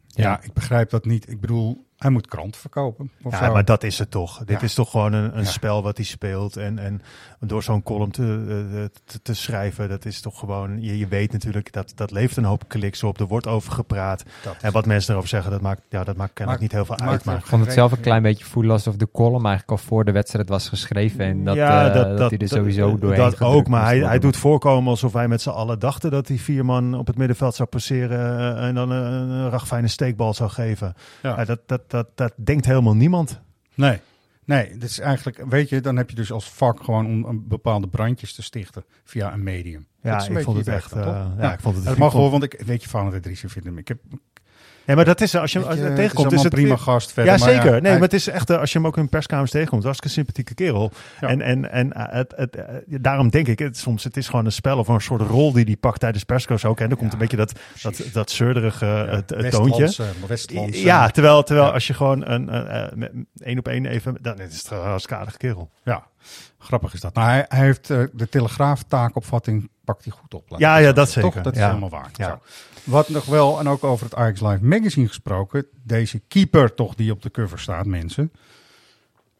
ja, 0.07 0.41
ik 0.43 0.53
begrijp 0.53 0.89
dat 0.89 1.05
niet. 1.05 1.29
Ik 1.29 1.39
bedoel, 1.41 1.86
hij 1.97 2.09
moet 2.11 2.27
kranten 2.27 2.61
verkopen. 2.61 3.11
Of 3.23 3.31
Ja, 3.39 3.45
zo. 3.45 3.53
maar 3.53 3.65
dat 3.65 3.83
is 3.83 3.99
het 3.99 4.11
toch. 4.11 4.37
Dit 4.37 4.59
Ja. 4.59 4.61
is 4.65 4.73
toch 4.73 4.91
gewoon 4.91 5.13
een, 5.13 5.37
een 5.37 5.43
Ja. 5.43 5.49
spel 5.49 5.83
wat 5.83 5.97
hij 5.97 6.05
speelt. 6.05 6.57
En, 6.57 6.79
en 6.79 7.01
door 7.39 7.63
zo'n 7.63 7.83
column 7.83 8.11
te, 8.11 8.45
eh, 8.73 8.83
te, 9.05 9.21
te 9.21 9.33
schrijven, 9.33 9.89
dat 9.89 10.05
is 10.05 10.21
toch 10.21 10.39
gewoon... 10.39 10.81
Je, 10.81 10.97
je 10.97 11.07
weet 11.07 11.31
natuurlijk, 11.31 11.71
dat, 11.73 11.91
dat 11.95 12.11
leeft 12.11 12.37
een 12.37 12.43
hoop 12.43 12.63
kliks 12.67 13.03
op. 13.03 13.19
Er 13.19 13.25
wordt 13.27 13.47
over 13.47 13.71
gepraat. 13.71 14.23
Dat 14.43 14.55
En 14.61 14.71
wat 14.71 14.85
mensen 14.85 15.11
erover 15.11 15.29
zeggen, 15.29 15.51
dat 15.51 15.61
maakt, 15.61 15.81
ja, 15.89 16.03
dat 16.03 16.15
maakt 16.15 16.33
kennelijk 16.33 16.63
niet 16.63 16.71
heel 16.71 16.85
veel 16.85 16.99
uit. 16.99 17.23
Maar 17.25 17.37
Ik 17.37 17.45
vond 17.45 17.63
het 17.65 17.73
zelf 17.73 17.91
een 17.91 17.99
klein 17.99 18.21
beetje 18.21 18.45
voelen 18.45 18.71
alsof 18.71 18.95
de 18.95 19.09
column 19.11 19.45
eigenlijk 19.45 19.71
al 19.81 19.87
voor 19.87 20.05
de 20.05 20.11
wedstrijd 20.11 20.49
was 20.49 20.69
geschreven. 20.69 21.25
En 21.25 21.43
dat, 21.43 21.55
ja, 21.55 21.87
eh, 21.87 22.17
dat, 22.17 22.29
hij 22.29 22.39
er 22.39 22.47
sowieso 22.47 22.89
dat- 22.91 23.01
doorheen 23.01 23.19
Dat 23.29 23.41
ook, 23.41 23.67
maar 23.67 23.83
hij, 23.83 23.99
hij 23.99 24.19
doet 24.19 24.37
voorkomen 24.37 24.89
alsof 24.89 25.11
wij 25.13 25.27
met 25.27 25.41
z'n 25.41 25.49
allen 25.49 25.79
dachten 25.79 26.11
dat 26.11 26.27
hij 26.27 26.37
vier 26.37 26.65
man 26.65 26.93
op 26.93 27.07
het 27.07 27.17
middenveld 27.17 27.55
zou 27.55 27.69
passeren 27.69 28.37
eh, 28.57 28.67
en 28.67 28.75
dan 28.75 28.89
een, 28.89 29.29
een 29.29 29.49
ragfijne 29.49 29.87
steekbal 29.87 30.33
zou 30.33 30.49
geven. 30.49 30.93
Ja. 31.21 31.35
Ja, 31.37 31.45
dat, 31.45 31.59
dat, 31.65 31.81
dat, 31.87 32.07
dat 32.15 32.33
denkt 32.35 32.65
helemaal 32.65 32.95
niemand. 32.95 33.39
Nee. 33.73 33.99
Nee, 34.45 34.77
dat 34.77 34.89
is 34.89 34.99
eigenlijk, 34.99 35.43
weet 35.49 35.69
je, 35.69 35.81
dan 35.81 35.95
heb 35.97 36.09
je 36.09 36.15
dus 36.15 36.31
als 36.31 36.49
vak 36.49 36.83
gewoon 36.83 37.05
om 37.05 37.25
een 37.25 37.47
bepaalde 37.47 37.87
brandjes 37.87 38.33
te 38.33 38.41
stichten 38.43 38.85
via 39.03 39.33
een 39.33 39.43
medium. 39.43 39.87
Ja, 40.01 40.11
Dat 40.11 40.21
is 40.21 40.27
een 40.27 40.37
ik 40.37 40.43
vond 40.43 40.57
het 40.57 40.67
echt, 40.67 40.91
eh, 40.91 41.27
ja, 41.39 41.53
ik 41.53 41.59
vond 41.59 41.75
het- 41.75 41.83
Dat 41.83 41.93
ik 41.93 41.99
mag 41.99 42.13
wel, 42.13 42.31
want 42.31 42.43
ik 42.43 42.61
weet 42.65 42.83
je 42.83 42.89
van 42.89 43.13
het 43.13 43.23
Driessen 43.23 43.49
vindt 43.49 43.67
hem. 43.67 43.77
Ik 43.77 43.87
heb 43.87 43.99
Ja, 44.87 44.95
maar 44.95 45.05
dat 45.05 45.21
is 45.21 45.35
als 45.35 45.51
je, 45.51 45.59
als 45.59 45.67
je, 45.75 45.79
je 45.81 45.85
het 45.87 45.95
tegenkomt, 45.95 46.31
is 46.31 46.43
het 46.43 46.53
prima 46.53 46.75
gast 46.75 47.11
verder. 47.13 47.33
Ja, 47.33 47.39
maar 47.39 47.49
zeker. 47.49 47.71
nee, 47.71 47.81
hij- 47.81 47.91
maar 47.91 48.01
het 48.01 48.13
is 48.13 48.27
echt, 48.27 48.49
eh, 48.49 48.57
als 48.59 48.71
je 48.71 48.77
hem 48.77 48.87
ook 48.87 48.97
in 48.97 49.09
perskamers 49.09 49.51
tegenkomt, 49.51 49.83
hartstikke 49.83 50.13
sympathieke 50.15 50.53
kerel. 50.53 50.91
Ja. 51.21 51.27
En, 51.27 51.41
en, 51.41 51.71
en 51.71 51.93
eh, 51.93 52.03
het, 52.09 52.33
het, 52.35 52.55
eh, 52.55 52.63
daarom 52.87 53.29
denk 53.29 53.47
ik, 53.47 53.59
het, 53.59 53.77
soms 53.77 54.03
het 54.03 54.17
is 54.17 54.27
gewoon 54.29 54.45
een 54.45 54.51
spel 54.51 54.77
of 54.77 54.87
een 54.87 55.01
soort 55.01 55.21
rol 55.21 55.51
die 55.51 55.63
hij 55.65 55.75
pakt 55.75 55.99
tijdens 55.99 56.23
persco's 56.23 56.65
ook. 56.65 56.79
En 56.79 56.89
dan 56.89 56.97
komt 56.97 57.13
een 57.13 57.19
beetje 57.19 57.37
dat, 57.37 57.59
dat, 57.81 58.01
dat 58.13 58.31
zeurderige 58.31 58.85
toontje. 59.51 59.81
Westlandse- 60.27 60.81
Ja, 60.83 61.09
terwijl, 61.09 61.43
terwijl 61.43 61.71
als 61.73 61.87
je 61.87 61.93
gewoon 61.93 62.27
een, 62.27 62.47
één 63.37 63.57
op 63.59 63.67
één 63.67 63.85
even, 63.85 64.17
dan 64.21 64.39
is 64.39 64.57
het 64.57 64.71
een 64.71 65.17
aardige 65.17 65.37
kerel. 65.37 65.69
Ja, 65.83 66.03
grappig 66.59 66.93
is 66.93 66.99
dat. 67.01 67.13
Nou, 67.13 67.27
hij, 67.29 67.45
hij 67.47 67.65
heeft 67.65 67.87
de 67.87 68.27
Telegraaf 68.29 68.83
taakopvatting, 68.83 69.69
pakt 69.87 70.03
hij 70.03 70.13
goed 70.13 70.33
op. 70.33 70.49
laat 70.49 70.59
Ja, 70.59 70.77
ja, 70.77 70.91
dat 70.91 71.09
zeker. 71.09 71.31
Toch? 71.31 71.43
Dat 71.43 71.53
is 71.53 71.59
Ja. 71.59 71.67
helemaal 71.67 71.89
waar. 71.89 72.09
Ja. 72.13 72.27
Zo. 72.27 72.39
Wat 72.91 73.09
nog 73.09 73.25
wel, 73.25 73.59
en 73.59 73.67
ook 73.69 73.83
over 73.83 74.05
het 74.05 74.15
Ajax 74.15 74.41
Live 74.41 74.63
magazine 74.65 75.07
gesproken, 75.07 75.65
deze 75.83 76.19
keeper 76.19 76.73
toch 76.73 76.95
die 76.95 77.11
op 77.11 77.21
de 77.21 77.31
cover 77.31 77.59
staat, 77.59 77.85
mensen. 77.85 78.31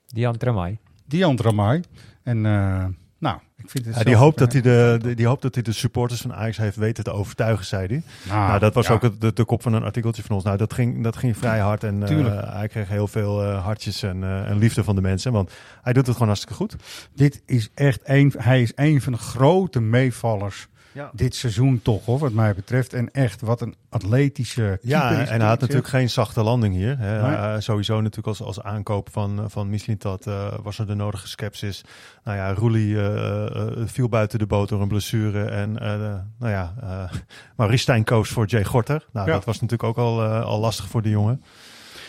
Dian 0.08 0.38
Tramai. 0.38 0.78
Dian 1.06 1.38
Ramai. 1.42 1.82
En 2.24 2.46
eh, 2.46 2.86
nou, 3.18 3.40
vind 3.70 3.86
het 3.86 3.96
Ja, 3.96 4.04
die, 4.04 4.16
hoopt 4.16 4.38
dat 4.38 4.52
hij 4.52 4.62
de, 4.62 4.98
de- 5.02 5.14
die 5.16 5.28
hoopt 5.28 5.42
dat 5.42 5.54
hij 5.54 5.64
de 5.64 5.72
supporters 5.72 6.22
van 6.22 6.34
Ajax 6.34 6.58
heeft 6.58 6.76
weten 6.76 7.04
te 7.04 7.12
overtuigen, 7.12 7.66
zei 7.66 7.88
hij. 7.88 8.02
Nou, 8.28 8.48
nou, 8.48 8.60
dat 8.60 8.74
was 8.74 8.88
ja. 8.88 8.94
ook 8.94 9.02
het- 9.02 9.22
de, 9.22 9.34
de 9.34 9.46
kop 9.46 9.62
van 9.62 9.74
een 9.74 9.84
artikeltje 9.84 10.24
van 10.24 10.36
ons. 10.36 10.44
Nou, 10.46 10.58
dat 10.58 10.74
ging, 10.74 11.04
dat 11.04 11.18
ging 11.18 11.38
vrij 11.38 11.60
hard 11.60 11.84
en 11.84 12.02
eh, 12.02 12.08
Tuurlijk. 12.08 12.46
hij 12.52 12.68
kreeg 12.68 12.88
heel 12.88 13.08
veel 13.08 13.44
eh, 13.44 13.64
hartjes 13.64 14.04
en, 14.04 14.24
eh, 14.24 14.50
en 14.50 14.58
liefde 14.58 14.84
van 14.84 14.96
de 14.96 15.02
mensen. 15.02 15.32
Want 15.32 15.52
hij 15.82 15.94
doet 15.94 16.04
het 16.06 16.12
gewoon 16.14 16.28
hartstikke 16.28 16.56
goed. 16.58 16.76
Dit 17.16 17.42
is 17.46 17.70
echt 17.74 18.00
een, 18.04 18.34
hij 18.38 18.62
is 18.62 18.72
een 18.76 19.02
van 19.02 19.14
de 19.14 19.20
grote 19.20 19.80
meevallers 19.82 20.68
Ja. 20.98 21.10
dit 21.14 21.36
seizoen 21.36 21.82
toch, 21.82 22.06
hoor, 22.06 22.20
wat 22.20 22.32
mij 22.32 22.54
betreft. 22.56 22.94
En 22.94 23.12
echt, 23.12 23.42
wat 23.42 23.62
een 23.62 23.76
atletische 23.90 24.62
keeper 24.62 24.90
Ja, 24.90 25.12
is 25.22 25.30
en 25.30 25.40
hij 25.40 25.50
had 25.50 25.60
natuurlijk 25.60 25.88
geen 25.88 26.10
zachte 26.10 26.44
landing 26.44 26.74
hier. 26.76 26.98
Hè. 26.98 27.22
Nee. 27.22 27.36
Eh, 27.36 27.56
sowieso 27.60 27.96
natuurlijk 28.02 28.28
als, 28.28 28.42
als 28.42 28.62
aankoop 28.62 29.10
van, 29.12 29.46
van 29.50 29.70
Mislintat 29.70 30.28
eh 30.28 30.54
was 30.64 30.80
er 30.80 30.88
de 30.88 30.94
nodige 30.96 31.28
sceptisch. 31.28 31.84
Nou 32.24 32.38
ja, 32.38 32.54
Roelie 32.54 32.98
eh, 32.98 33.46
eh, 33.46 33.88
viel 33.88 34.10
buiten 34.10 34.40
de 34.40 34.46
boot 34.48 34.70
door 34.70 34.82
een 34.82 34.88
blessure. 34.88 35.46
En 35.46 35.80
eh, 35.80 36.00
nou 36.40 36.52
ja, 36.52 36.74
eh 36.82 37.12
Maurice 37.58 37.82
Stijn 37.82 38.04
koos 38.04 38.30
voor 38.30 38.46
Jay 38.46 38.64
Gorter. 38.64 39.06
Nou, 39.12 39.28
Ja. 39.28 39.34
dat 39.34 39.46
was 39.46 39.60
natuurlijk 39.62 39.90
ook 39.90 39.98
al, 40.06 40.24
eh, 40.24 40.44
al 40.44 40.60
lastig 40.60 40.88
voor 40.88 41.02
de 41.02 41.10
jongen. 41.10 41.44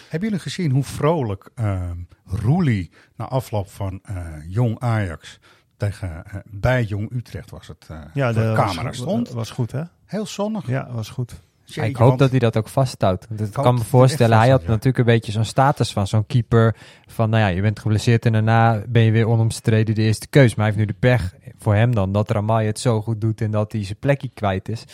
Hebben 0.09 0.29
jullie 0.29 0.43
gezien 0.45 0.71
hoe 0.71 0.85
vrolijk 0.85 1.51
uh, 1.61 1.81
Roelie 2.25 2.91
na 3.17 3.25
afloop 3.29 3.71
van 3.71 4.01
uh, 4.11 4.17
Jong 4.47 4.79
Ajax 4.79 5.39
tegen 5.79 6.09
uh, 6.27 6.35
bij 6.45 6.83
Jong 6.83 7.13
Utrecht 7.13 7.51
was 7.51 7.67
het 7.67 7.89
uh, 7.91 7.99
ja, 8.15 8.33
de, 8.33 8.41
de 8.41 8.53
camera 8.55 8.83
was, 8.83 8.97
stond? 8.97 9.31
Was 9.31 9.51
goed, 9.51 9.73
hè? 9.73 9.83
Heel 10.05 10.27
zonnig. 10.27 10.67
Ja, 10.67 10.89
was 10.93 11.09
goed. 11.09 11.41
Ja, 11.75 11.83
ik 11.83 11.97
hoop 11.97 12.19
dat 12.19 12.31
hij 12.31 12.39
dat 12.39 12.57
ook 12.57 12.69
vasthoudt. 12.69 13.27
Want 13.29 13.41
ik 13.41 13.53
kan 13.53 13.75
me 13.75 13.81
voorstellen, 13.81 14.39
hij 14.39 14.49
had 14.49 14.63
ja. 14.63 14.69
natuurlijk 14.69 14.99
een 14.99 15.05
beetje 15.05 15.33
zo'n 15.33 15.45
status 15.45 15.93
van 15.93 16.07
zo'n 16.07 16.27
keeper. 16.27 16.77
Van 17.07 17.31
nou 17.31 17.43
ja, 17.43 17.49
je 17.49 17.61
bent 17.61 17.79
geblesseerd 17.79 18.27
en 18.27 18.33
daarna 18.33 18.83
ben 18.89 19.03
je 19.03 19.11
weer 19.11 19.29
onomstreden 19.29 19.95
de 19.95 20.03
eerste 20.03 20.29
keus. 20.29 20.55
Maar 20.55 20.67
hij 20.67 20.75
heeft 20.75 20.87
nu 20.87 20.95
de 20.95 20.99
pech 21.09 21.35
voor 21.59 21.75
hem 21.75 21.95
dan 21.95 22.13
dat 22.13 22.31
Ramai 22.31 22.67
het 22.67 22.79
zo 22.79 23.03
goed 23.03 23.21
doet 23.21 23.41
en 23.41 23.51
dat 23.51 23.73
hij 23.73 23.85
zijn 23.85 23.99
plekje 23.99 24.31
kwijt 24.35 24.69
is. 24.69 24.85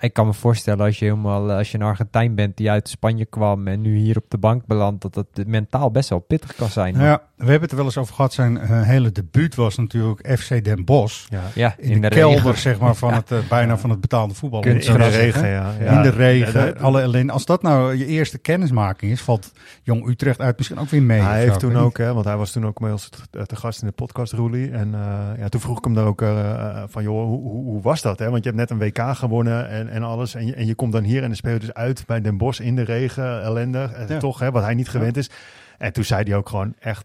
Ik 0.00 0.12
kan 0.12 0.26
me 0.26 0.32
voorstellen 0.32 0.84
als 0.84 0.98
je 0.98 1.04
helemaal 1.04 1.50
als 1.52 1.70
je 1.70 1.78
een 1.78 1.84
Argentijn 1.84 2.34
bent 2.34 2.56
die 2.56 2.70
uit 2.70 2.88
Spanje 2.88 3.24
kwam 3.24 3.68
en 3.68 3.80
nu 3.80 3.96
hier 3.96 4.16
op 4.16 4.24
de 4.28 4.38
bank 4.38 4.66
belandt, 4.66 5.02
dat 5.02 5.14
dat 5.14 5.46
mentaal 5.46 5.90
best 5.90 6.08
wel 6.08 6.18
pittig 6.18 6.54
kan 6.54 6.68
zijn. 6.68 6.94
Nou 6.94 7.04
ja, 7.04 7.22
we 7.36 7.44
hebben 7.44 7.62
het 7.62 7.70
er 7.70 7.76
wel 7.76 7.86
eens 7.86 7.96
over 7.96 8.14
gehad. 8.14 8.32
Zijn 8.32 8.56
uh, 8.56 8.82
hele 8.82 9.12
debuut 9.12 9.54
was 9.54 9.76
natuurlijk 9.76 10.38
FC 10.38 10.64
Den 10.64 10.84
Bosch. 10.84 11.26
Ja, 11.28 11.42
ja 11.54 11.74
in, 11.78 11.90
in, 11.90 12.00
de, 12.00 12.08
de, 12.08 12.14
kelder 12.14 12.42
regen. 12.42 12.58
zeg 12.68 12.78
maar 12.78 12.94
van 12.94 13.12
het 13.12 13.30
uh, 13.30 13.38
bijna 13.48 13.78
van 13.78 13.90
het 13.90 14.00
betaalde 14.00 14.34
voetbal. 14.34 14.64
In, 14.64 14.80
in 14.80 14.92
de 14.92 15.08
regen, 15.08 15.48
ja. 15.48 15.72
ja. 15.80 15.96
In 15.96 16.02
de 16.02 16.10
regen, 16.10 16.66
ja, 16.66 16.72
alle 16.80 17.00
ellende. 17.00 17.32
Als 17.32 17.44
dat 17.44 17.62
nou 17.62 17.96
je 17.96 18.06
eerste 18.06 18.38
kennismaking 18.38 19.12
is, 19.12 19.20
valt 19.20 19.52
Jong 19.82 20.08
Utrecht 20.08 20.40
uit 20.40 20.56
misschien 20.56 20.78
ook 20.78 20.88
weer 20.88 21.02
mee. 21.02 21.20
Hij 21.20 21.40
heeft 21.40 21.58
toen 21.58 21.76
ook, 21.76 21.98
hè, 21.98 22.14
want 22.14 22.24
hij 22.24 22.36
was 22.36 22.50
toen 22.50 22.66
ook 22.66 22.80
bij 22.80 22.90
ons 22.90 23.08
te, 23.30 23.46
te 23.46 23.56
gast 23.56 23.80
in 23.80 23.86
de 23.86 23.92
podcast 23.92 24.32
Roelie. 24.32 24.70
En 24.70 24.88
uh, 24.88 25.38
ja, 25.38 25.48
toen 25.48 25.60
vroeg 25.60 25.78
ik 25.78 25.84
hem 25.84 25.94
daar 25.94 26.06
ook 26.06 26.22
uh, 26.22 26.82
van, 26.88 27.02
joh, 27.02 27.24
hoe, 27.26 27.42
hoe, 27.42 27.64
hoe, 27.64 27.82
was 27.82 28.02
dat? 28.02 28.18
Hè? 28.18 28.30
Want 28.30 28.44
je 28.44 28.50
hebt 28.50 28.60
net 28.60 28.70
een 28.70 28.78
WK 28.78 29.16
gewonnen 29.16 29.68
en 29.68 29.85
en, 29.88 29.94
en 29.94 30.02
alles. 30.02 30.34
En 30.34 30.46
je, 30.46 30.54
en 30.54 30.66
je 30.66 30.74
komt 30.74 30.92
dan 30.92 31.02
hier 31.04 31.20
en 31.22 31.26
dan 31.28 31.36
speel 31.36 31.52
je 31.52 31.58
dus 31.58 31.74
uit 31.74 32.06
bij 32.06 32.20
Den 32.20 32.36
Bosch 32.36 32.60
in 32.60 32.76
de 32.76 32.82
regen, 32.82 33.42
ellendig. 33.42 33.92
Eh, 33.92 34.08
Ja. 34.08 34.18
Toch, 34.18 34.38
hè, 34.38 34.50
wat 34.50 34.62
hij 34.62 34.74
niet 34.74 34.88
gewend 34.88 35.16
is. 35.16 35.30
En 35.78 35.92
toen 35.92 36.04
zei 36.04 36.22
hij 36.22 36.36
ook 36.36 36.48
gewoon 36.48 36.74
echt, 36.78 37.04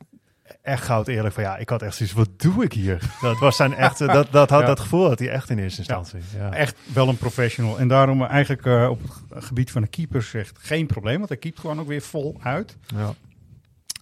echt 0.61 0.83
goud 0.83 1.07
eerlijk 1.07 1.33
van 1.33 1.43
ja, 1.43 1.57
ik 1.57 1.69
had 1.69 1.81
echt 1.81 1.95
zoiets, 1.95 2.15
wat 2.15 2.29
doe 2.37 2.63
ik 2.63 2.73
hier? 2.73 2.99
Dat 3.21 3.39
was 3.39 3.55
zijn 3.55 3.73
echt, 3.75 3.97
dat, 3.99 4.27
dat, 4.31 4.49
had, 4.49 4.59
Ja. 4.61 4.65
dat 4.67 4.79
gevoel 4.79 5.07
had 5.07 5.19
hij 5.19 5.29
echt 5.29 5.49
in 5.49 5.59
eerste 5.59 5.79
instantie. 5.79 6.19
Ja. 6.37 6.53
Echt 6.53 6.77
wel 6.93 7.07
een 7.09 7.17
professional. 7.17 7.79
En 7.79 7.87
daarom 7.87 8.23
eigenlijk 8.23 8.65
eh, 8.65 8.87
op 8.89 9.01
het 9.33 9.43
gebied 9.45 9.71
van 9.71 9.81
de 9.81 9.87
keepers 9.87 10.29
zegt 10.29 10.57
geen 10.61 10.85
probleem. 10.87 11.17
Want 11.17 11.29
hij 11.29 11.37
keept 11.37 11.59
gewoon 11.59 11.79
ook 11.79 11.87
weer 11.87 12.01
vol 12.01 12.37
uit. 12.43 12.77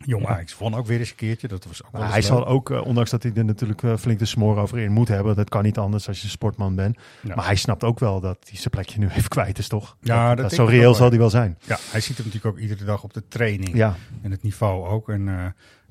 Jong 0.10 0.24
Ja. 0.24 0.30
Ajax 0.30 0.58
won 0.58 0.76
ook 0.76 0.86
weer 0.86 1.00
eens 1.00 1.10
een 1.10 1.15
keertje. 1.15 1.48
Dat 1.48 1.65
was 1.65 1.84
ook 1.86 1.91
wel 1.91 2.02
hij 2.02 2.12
leuk. 2.13 2.24
zal 2.24 2.48
ook, 2.48 2.72
eh, 2.72 2.86
ondanks 2.86 3.10
dat 3.10 3.24
hij 3.24 3.32
er 3.36 3.45
natuurlijk 3.45 3.84
eh, 3.84 3.98
flink 3.98 4.19
de 4.19 4.26
smoor 4.26 4.58
over 4.58 4.78
in 4.80 4.91
moet 4.91 5.08
hebben, 5.08 5.36
dat 5.36 5.50
kan 5.50 5.63
niet 5.63 5.78
anders 5.78 6.08
als 6.08 6.22
je 6.22 6.28
sportman 6.28 6.76
bent. 6.76 6.98
Ja. 7.22 7.36
Maar 7.36 7.45
hij 7.45 7.56
snapt 7.56 7.84
ook 7.84 8.00
wel 8.00 8.19
dat 8.19 8.38
hij 8.50 8.58
zijn 8.58 8.69
plekje 8.69 9.00
nu 9.00 9.08
even 9.17 9.30
kwijt 9.30 9.58
is, 9.58 9.67
toch? 9.67 9.98
Ja, 10.02 10.36
dat 10.36 10.50
dat 10.50 10.54
zo 10.54 10.65
reëel 10.65 10.93
zal 10.93 11.10
hij 11.10 11.17
wel 11.17 11.30
zijn. 11.30 11.58
Ja, 11.65 11.78
hij 11.91 12.00
ziet 12.02 12.17
hem 12.17 12.26
natuurlijk 12.26 12.56
ook 12.56 12.62
iedere 12.62 12.84
dag 12.84 13.04
op 13.04 13.13
de 13.13 13.28
training. 13.28 13.76
Ja, 13.76 13.95
En 14.22 14.32
het 14.32 14.43
niveau 14.43 14.88
ook. 14.88 15.10
En 15.10 15.28
eh, 15.28 15.36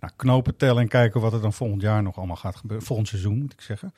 nou, 0.01 0.13
knopen 0.17 0.57
tellen 0.57 0.83
en 0.83 0.89
kijken 0.89 1.21
wat 1.21 1.33
er 1.33 1.41
dan 1.41 1.53
volgend 1.53 1.83
jaar 1.83 2.03
nog 2.03 2.17
allemaal 2.17 2.37
gaat 2.37 2.57
gebeuren. 2.57 2.87
Volgend 2.87 3.09
seizoen 3.09 3.39
moet 3.39 3.53
ik 3.53 3.61
zeggen. 3.61 3.93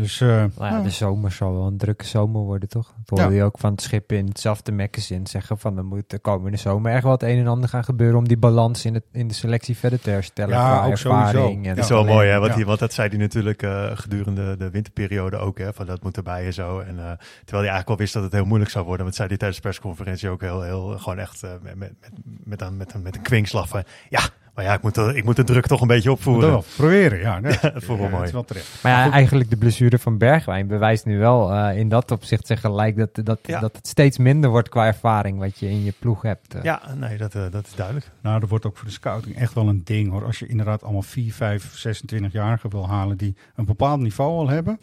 Dus 0.00 0.20
eh, 0.20 0.28
Nou 0.28 0.48
ja, 0.58 0.82
de 0.82 0.90
zomer 0.90 1.32
zal 1.32 1.52
wel 1.52 1.66
een 1.66 1.76
drukke 1.76 2.04
zomer 2.04 2.40
worden, 2.40 2.68
toch? 2.68 2.94
Dat 3.04 3.18
hoorde 3.18 3.34
je 3.34 3.42
ook 3.42 3.58
van 3.58 3.70
het 3.70 3.82
schip 3.82 4.12
in 4.12 4.26
hetzelfde 4.26 4.72
magazine 4.72 5.28
zeggen 5.28 5.58
van 5.58 5.76
er 5.76 5.84
moet 5.84 6.10
de 6.10 6.18
komende 6.18 6.56
zomer 6.56 6.92
echt 6.92 7.02
wel 7.02 7.12
het 7.12 7.22
een 7.22 7.38
en 7.38 7.46
ander 7.46 7.68
gaan 7.68 7.84
gebeuren 7.84 8.18
om 8.18 8.28
die 8.28 8.36
balans 8.36 8.84
in, 8.84 8.94
het, 8.94 9.04
in 9.12 9.28
de 9.28 9.34
selectie 9.34 9.76
verder 9.76 10.00
te 10.00 10.10
herstellen. 10.10 10.54
Ja, 10.54 10.86
ook 10.86 10.96
sowieso. 10.96 11.48
en 11.48 11.62
Ja. 11.62 11.74
dat 11.74 11.84
is 11.84 11.90
wel 11.90 12.04
mooi, 12.04 12.28
hè? 12.28 12.38
Want, 12.38 12.50
Ja. 12.50 12.56
hij, 12.56 12.64
want 12.64 12.78
dat 12.78 12.92
zei 12.92 13.08
hij 13.08 13.18
natuurlijk 13.18 13.62
eh, 13.62 13.90
gedurende 13.94 14.56
de 14.56 14.70
winterperiode 14.70 15.36
ook, 15.36 15.58
hè? 15.58 15.72
Van 15.72 15.86
dat 15.86 16.02
moet 16.02 16.16
erbij 16.16 16.44
en 16.44 16.52
zo. 16.52 16.78
En, 16.80 16.98
eh, 16.98 17.04
terwijl 17.04 17.18
hij 17.44 17.56
eigenlijk 17.56 17.88
wel 17.88 17.96
wist 17.96 18.12
dat 18.12 18.22
het 18.22 18.32
heel 18.32 18.44
moeilijk 18.44 18.70
zou 18.70 18.84
worden. 18.84 19.04
Want 19.04 19.16
zei 19.16 19.28
hij 19.28 19.36
tijdens 19.36 19.60
de 19.60 19.68
persconferentie 19.68 20.28
ook 20.28 20.40
heel, 20.40 20.62
heel 20.62 20.98
gewoon 20.98 21.18
echt 21.18 21.42
met, 21.42 21.62
met, 21.62 21.76
met, 21.78 22.10
met, 22.44 22.60
een, 22.60 22.76
met, 22.76 22.94
een, 22.94 23.02
met 23.02 23.16
een 23.16 23.22
kwinkslag 23.22 23.68
van 23.68 23.82
ja, 24.08 24.20
maar 24.54 24.64
ja, 24.64 24.74
ik 24.74 24.82
moet, 24.82 24.94
de, 24.94 25.12
ik 25.16 25.24
moet 25.24 25.36
de 25.36 25.44
druk 25.44 25.66
toch 25.66 25.80
een 25.80 25.86
beetje 25.86 26.10
opvoeren. 26.12 26.50
wel 26.50 26.64
proberen. 26.76 27.18
Ja, 27.18 27.40
nee. 27.40 27.52
Ja, 27.62 27.70
dat 27.70 27.86
wel 27.86 27.96
mooi. 27.96 28.14
Het 28.14 28.24
is 28.26 28.32
wel 28.32 28.44
terecht. 28.44 28.82
Maar 28.82 28.92
ja, 29.06 29.12
eigenlijk 29.12 29.50
de 29.50 29.56
blessure 29.56 29.98
van 29.98 30.18
Bergwijn 30.18 30.66
bewijst 30.66 31.04
nu 31.04 31.18
wel 31.18 31.52
eh, 31.52 31.78
in 31.78 31.88
dat 31.88 32.10
opzicht 32.10 32.46
zeg 32.46 32.60
gelijk 32.60 32.96
dat, 32.96 33.10
dat, 33.26 33.38
Ja. 33.42 33.60
dat 33.60 33.76
het 33.76 33.86
steeds 33.86 34.18
minder 34.18 34.50
wordt 34.50 34.68
qua 34.68 34.86
ervaring 34.86 35.38
wat 35.38 35.58
je 35.58 35.68
in 35.70 35.84
je 35.84 35.92
ploeg 35.98 36.22
hebt. 36.22 36.54
eh. 36.54 36.62
Ja, 36.62 36.82
nee, 36.94 37.16
dat, 37.16 37.34
eh, 37.34 37.42
dat 37.50 37.66
is 37.66 37.74
duidelijk. 37.74 38.10
Nou, 38.22 38.40
dat 38.40 38.48
wordt 38.48 38.66
ook 38.66 38.76
voor 38.76 38.86
de 38.86 38.92
scouting 38.92 39.36
echt 39.36 39.54
wel 39.54 39.68
een 39.68 39.80
ding 39.84 40.10
hoor. 40.10 40.24
Als 40.24 40.38
je 40.38 40.46
inderdaad 40.46 40.82
allemaal 40.82 41.02
4, 41.02 41.32
5, 41.32 41.86
26-jarigen 41.88 42.70
wil 42.70 42.88
halen 42.88 43.16
die 43.16 43.36
een 43.54 43.64
bepaald 43.64 44.00
niveau 44.00 44.38
al 44.38 44.48
hebben. 44.48 44.80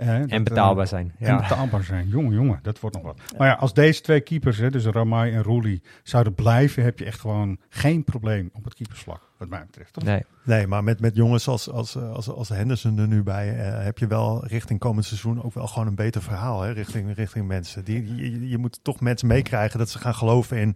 Eh, 0.00 0.32
En 0.32 0.44
betaalbaar 0.44 0.84
eh, 0.84 0.90
zijn. 0.90 1.12
En 1.18 1.26
Ja. 1.26 1.36
betaalbaar 1.36 1.84
zijn. 1.84 2.08
Jongen, 2.08 2.32
jongen, 2.32 2.58
dat 2.62 2.80
wordt 2.80 2.96
nog 2.96 3.04
wat. 3.04 3.18
Maar 3.38 3.48
ja, 3.48 3.54
als 3.54 3.74
deze 3.74 4.00
twee 4.00 4.20
keepers, 4.20 4.58
hè, 4.58 4.70
dus 4.70 4.84
Ramai 4.84 5.32
en 5.32 5.42
Roelie, 5.42 5.82
zouden 6.02 6.34
blijven, 6.34 6.82
heb 6.82 6.98
je 6.98 7.04
echt 7.04 7.20
gewoon 7.20 7.58
geen 7.68 8.04
probleem 8.04 8.50
op 8.52 8.64
het 8.64 8.74
keepersvlak, 8.74 9.20
wat 9.38 9.48
mij 9.48 9.64
betreft. 9.66 9.92
Toch? 9.92 10.04
Nee. 10.04 10.24
Nee, 10.42 10.66
maar 10.66 10.84
met, 10.84 11.00
met 11.00 11.16
jongens 11.16 11.48
als, 11.48 11.70
als, 11.70 11.96
als, 11.96 12.28
als 12.28 12.48
Henderson 12.48 12.98
er 12.98 13.06
nu 13.08 13.22
bij, 13.22 13.58
eh, 13.58 13.84
heb 13.84 13.98
je 13.98 14.06
wel 14.06 14.46
richting 14.46 14.78
komend 14.80 15.06
seizoen 15.06 15.42
ook 15.42 15.54
wel 15.54 15.66
gewoon 15.66 15.88
een 15.88 15.94
beter 15.94 16.22
verhaal. 16.22 16.60
Hè? 16.62 16.70
Richting, 16.70 17.14
richting 17.14 17.46
mensen. 17.46 17.84
Die, 17.84 18.14
je, 18.16 18.48
je 18.48 18.58
moet 18.58 18.78
toch 18.82 19.00
mensen 19.00 19.28
meekrijgen 19.28 19.78
dat 19.78 19.90
ze 19.90 19.98
gaan 19.98 20.14
geloven 20.14 20.56
in 20.56 20.68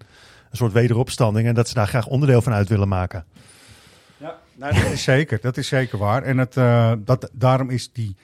een 0.50 0.56
soort 0.56 0.72
wederopstanding 0.72 1.48
en 1.48 1.54
dat 1.54 1.68
ze 1.68 1.74
daar 1.74 1.86
graag 1.86 2.06
onderdeel 2.06 2.42
van 2.42 2.52
uit 2.52 2.68
willen 2.68 2.88
maken. 2.88 3.24
Ja, 4.16 4.34
nou, 4.54 4.74
dat 4.74 4.92
is 4.92 5.02
zeker. 5.02 5.38
Dat 5.40 5.56
is 5.56 5.68
zeker 5.68 5.98
waar. 5.98 6.22
En 6.22 6.38
het, 6.38 6.56
eh, 6.56 6.92
dat, 6.98 7.30
daarom 7.32 7.70
is 7.70 7.92
die 7.92 8.16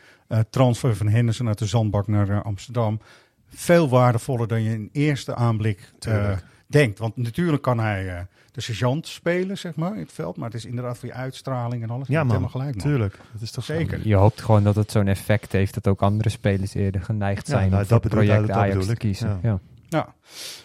transfer 0.51 0.97
van 0.97 1.09
Henderson 1.09 1.49
uit 1.49 1.59
de 1.59 1.67
Zandbak 1.67 2.07
naar 2.07 2.29
eh, 2.29 2.43
Amsterdam 2.43 3.01
veel 3.49 3.89
waardevoller 3.89 4.49
dan 4.49 4.63
je 4.63 4.71
in 4.73 4.89
eerste 4.93 5.35
aanblik 5.35 5.93
eh, 6.01 6.31
denkt. 6.67 6.99
Want 6.99 7.17
natuurlijk 7.17 7.63
kan 7.63 7.79
hij 7.79 8.09
eh, 8.17 8.21
de 8.53 8.61
sergeant 8.61 9.07
spelen, 9.07 9.59
zeg 9.59 9.75
maar, 9.75 9.93
in 9.95 10.01
het 10.01 10.13
veld. 10.13 10.37
Maar 10.37 10.47
het 10.49 10.57
is 10.57 10.65
inderdaad 10.65 10.99
voor 10.99 11.09
je 11.09 11.15
uitstraling 11.15 11.83
en 11.83 11.91
alles. 11.91 12.07
Je 12.07 12.13
Ja, 12.13 12.19
man. 12.19 12.29
helemaal 12.29 12.51
gelijk, 12.51 12.77
man. 12.77 12.87
Tuurlijk. 12.87 13.19
Dat 13.33 13.43
is 13.43 13.51
toch. 13.51 13.65
Zeker. 13.65 14.01
Je 14.09 14.15
hoopt 14.15 14.41
gewoon 14.41 14.65
dat 14.65 14.75
het 14.75 14.91
zo'n 14.91 15.07
effect 15.07 15.53
heeft 15.53 15.75
dat 15.75 15.87
ook 15.89 16.03
andere 16.03 16.29
spelers 16.29 16.75
eerder 16.75 17.03
geneigd 17.03 17.47
Ja, 17.47 17.53
zijn 17.53 17.71
nou, 17.71 17.83
om 17.83 17.89
dat 17.89 18.03
bedoel- 18.03 18.19
project 18.19 18.39
dat- 18.39 18.49
dat 18.49 18.57
Ajax 18.57 18.87
te 18.87 18.97
kiezen. 18.97 19.29
Ja. 19.43 19.49
Ja. 19.49 19.59
Ja, 19.89 20.15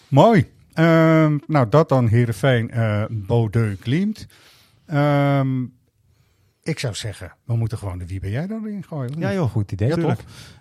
mooi. 0.08 0.50
Ehm, 0.72 1.38
nou, 1.46 1.68
dat 1.68 1.88
dan 1.88 2.06
Heerenveen, 2.08 2.70
eh 2.70 3.04
Bodeu 3.10 3.76
Glimt. 3.80 4.26
Ehm, 4.86 5.64
ik 6.66 6.78
zou 6.78 6.94
zeggen, 6.94 7.32
we 7.44 7.56
moeten 7.56 7.78
gewoon 7.78 7.98
de 7.98 8.06
wie 8.06 8.20
ben 8.20 8.30
jij 8.30 8.46
dan 8.46 8.66
erin 8.66 8.84
gooien? 8.84 9.18
Ja 9.18 9.32
joh. 9.32 9.50
Goed 9.50 9.72
idee. 9.72 9.88
Ja, 9.88 9.94
toch? 9.94 10.16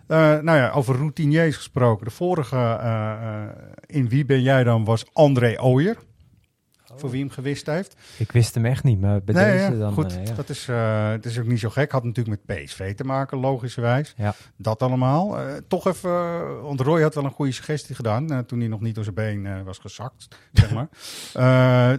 Eh, 0.08 0.18
nou 0.18 0.58
ja, 0.58 0.72
over 0.72 0.96
routiniers 0.96 1.56
gesproken. 1.56 2.06
De 2.06 2.12
vorige 2.12 2.56
eh, 2.56 3.12
eh, 3.12 3.50
in 3.86 4.10
Wie 4.10 4.26
ben 4.26 4.42
jij 4.42 4.64
dan 4.64 4.86
was 4.86 5.06
André 5.14 5.62
Ooyer. 5.62 5.98
Voor 6.96 7.10
wie 7.10 7.20
hem 7.20 7.30
gewist 7.30 7.66
heeft. 7.66 7.96
Ik 8.18 8.32
wist 8.32 8.56
hem 8.56 8.66
echt 8.66 8.84
niet, 8.84 9.02
maar 9.02 9.22
bij 9.24 9.36
Nee, 9.36 9.52
deze 9.52 9.72
ja, 9.72 9.80
dan... 9.80 9.94
goed, 9.94 10.16
eh, 10.18 10.26
ja. 10.26 10.34
dat 10.34 10.50
is, 10.50 10.68
eh, 10.68 11.10
het 11.10 11.26
is 11.26 11.40
ook 11.40 11.46
niet 11.46 11.60
zo 11.60 11.70
gek. 11.70 11.92
Had 11.92 12.04
natuurlijk 12.04 12.46
met 12.48 12.58
PSV 12.66 12.96
te 12.96 13.04
maken, 13.04 13.38
logischerwijs. 13.38 14.14
Ja. 14.18 14.34
Dat 14.56 14.82
allemaal. 14.82 15.40
Eh, 15.40 15.54
toch 15.68 15.88
even, 15.88 16.12
want 16.62 16.80
Roy 16.80 17.02
had 17.02 17.16
wel 17.16 17.24
een 17.24 17.32
goede 17.32 17.52
suggestie 17.52 17.96
gedaan. 17.96 18.46
toen 18.46 18.60
hij 18.60 18.68
nog 18.68 18.80
niet 18.82 18.96
door 18.96 19.04
zijn 19.04 19.16
been 19.16 19.64
was 19.64 19.78
gezakt, 19.78 20.28
zeg 20.54 20.72
maar. 20.74 20.88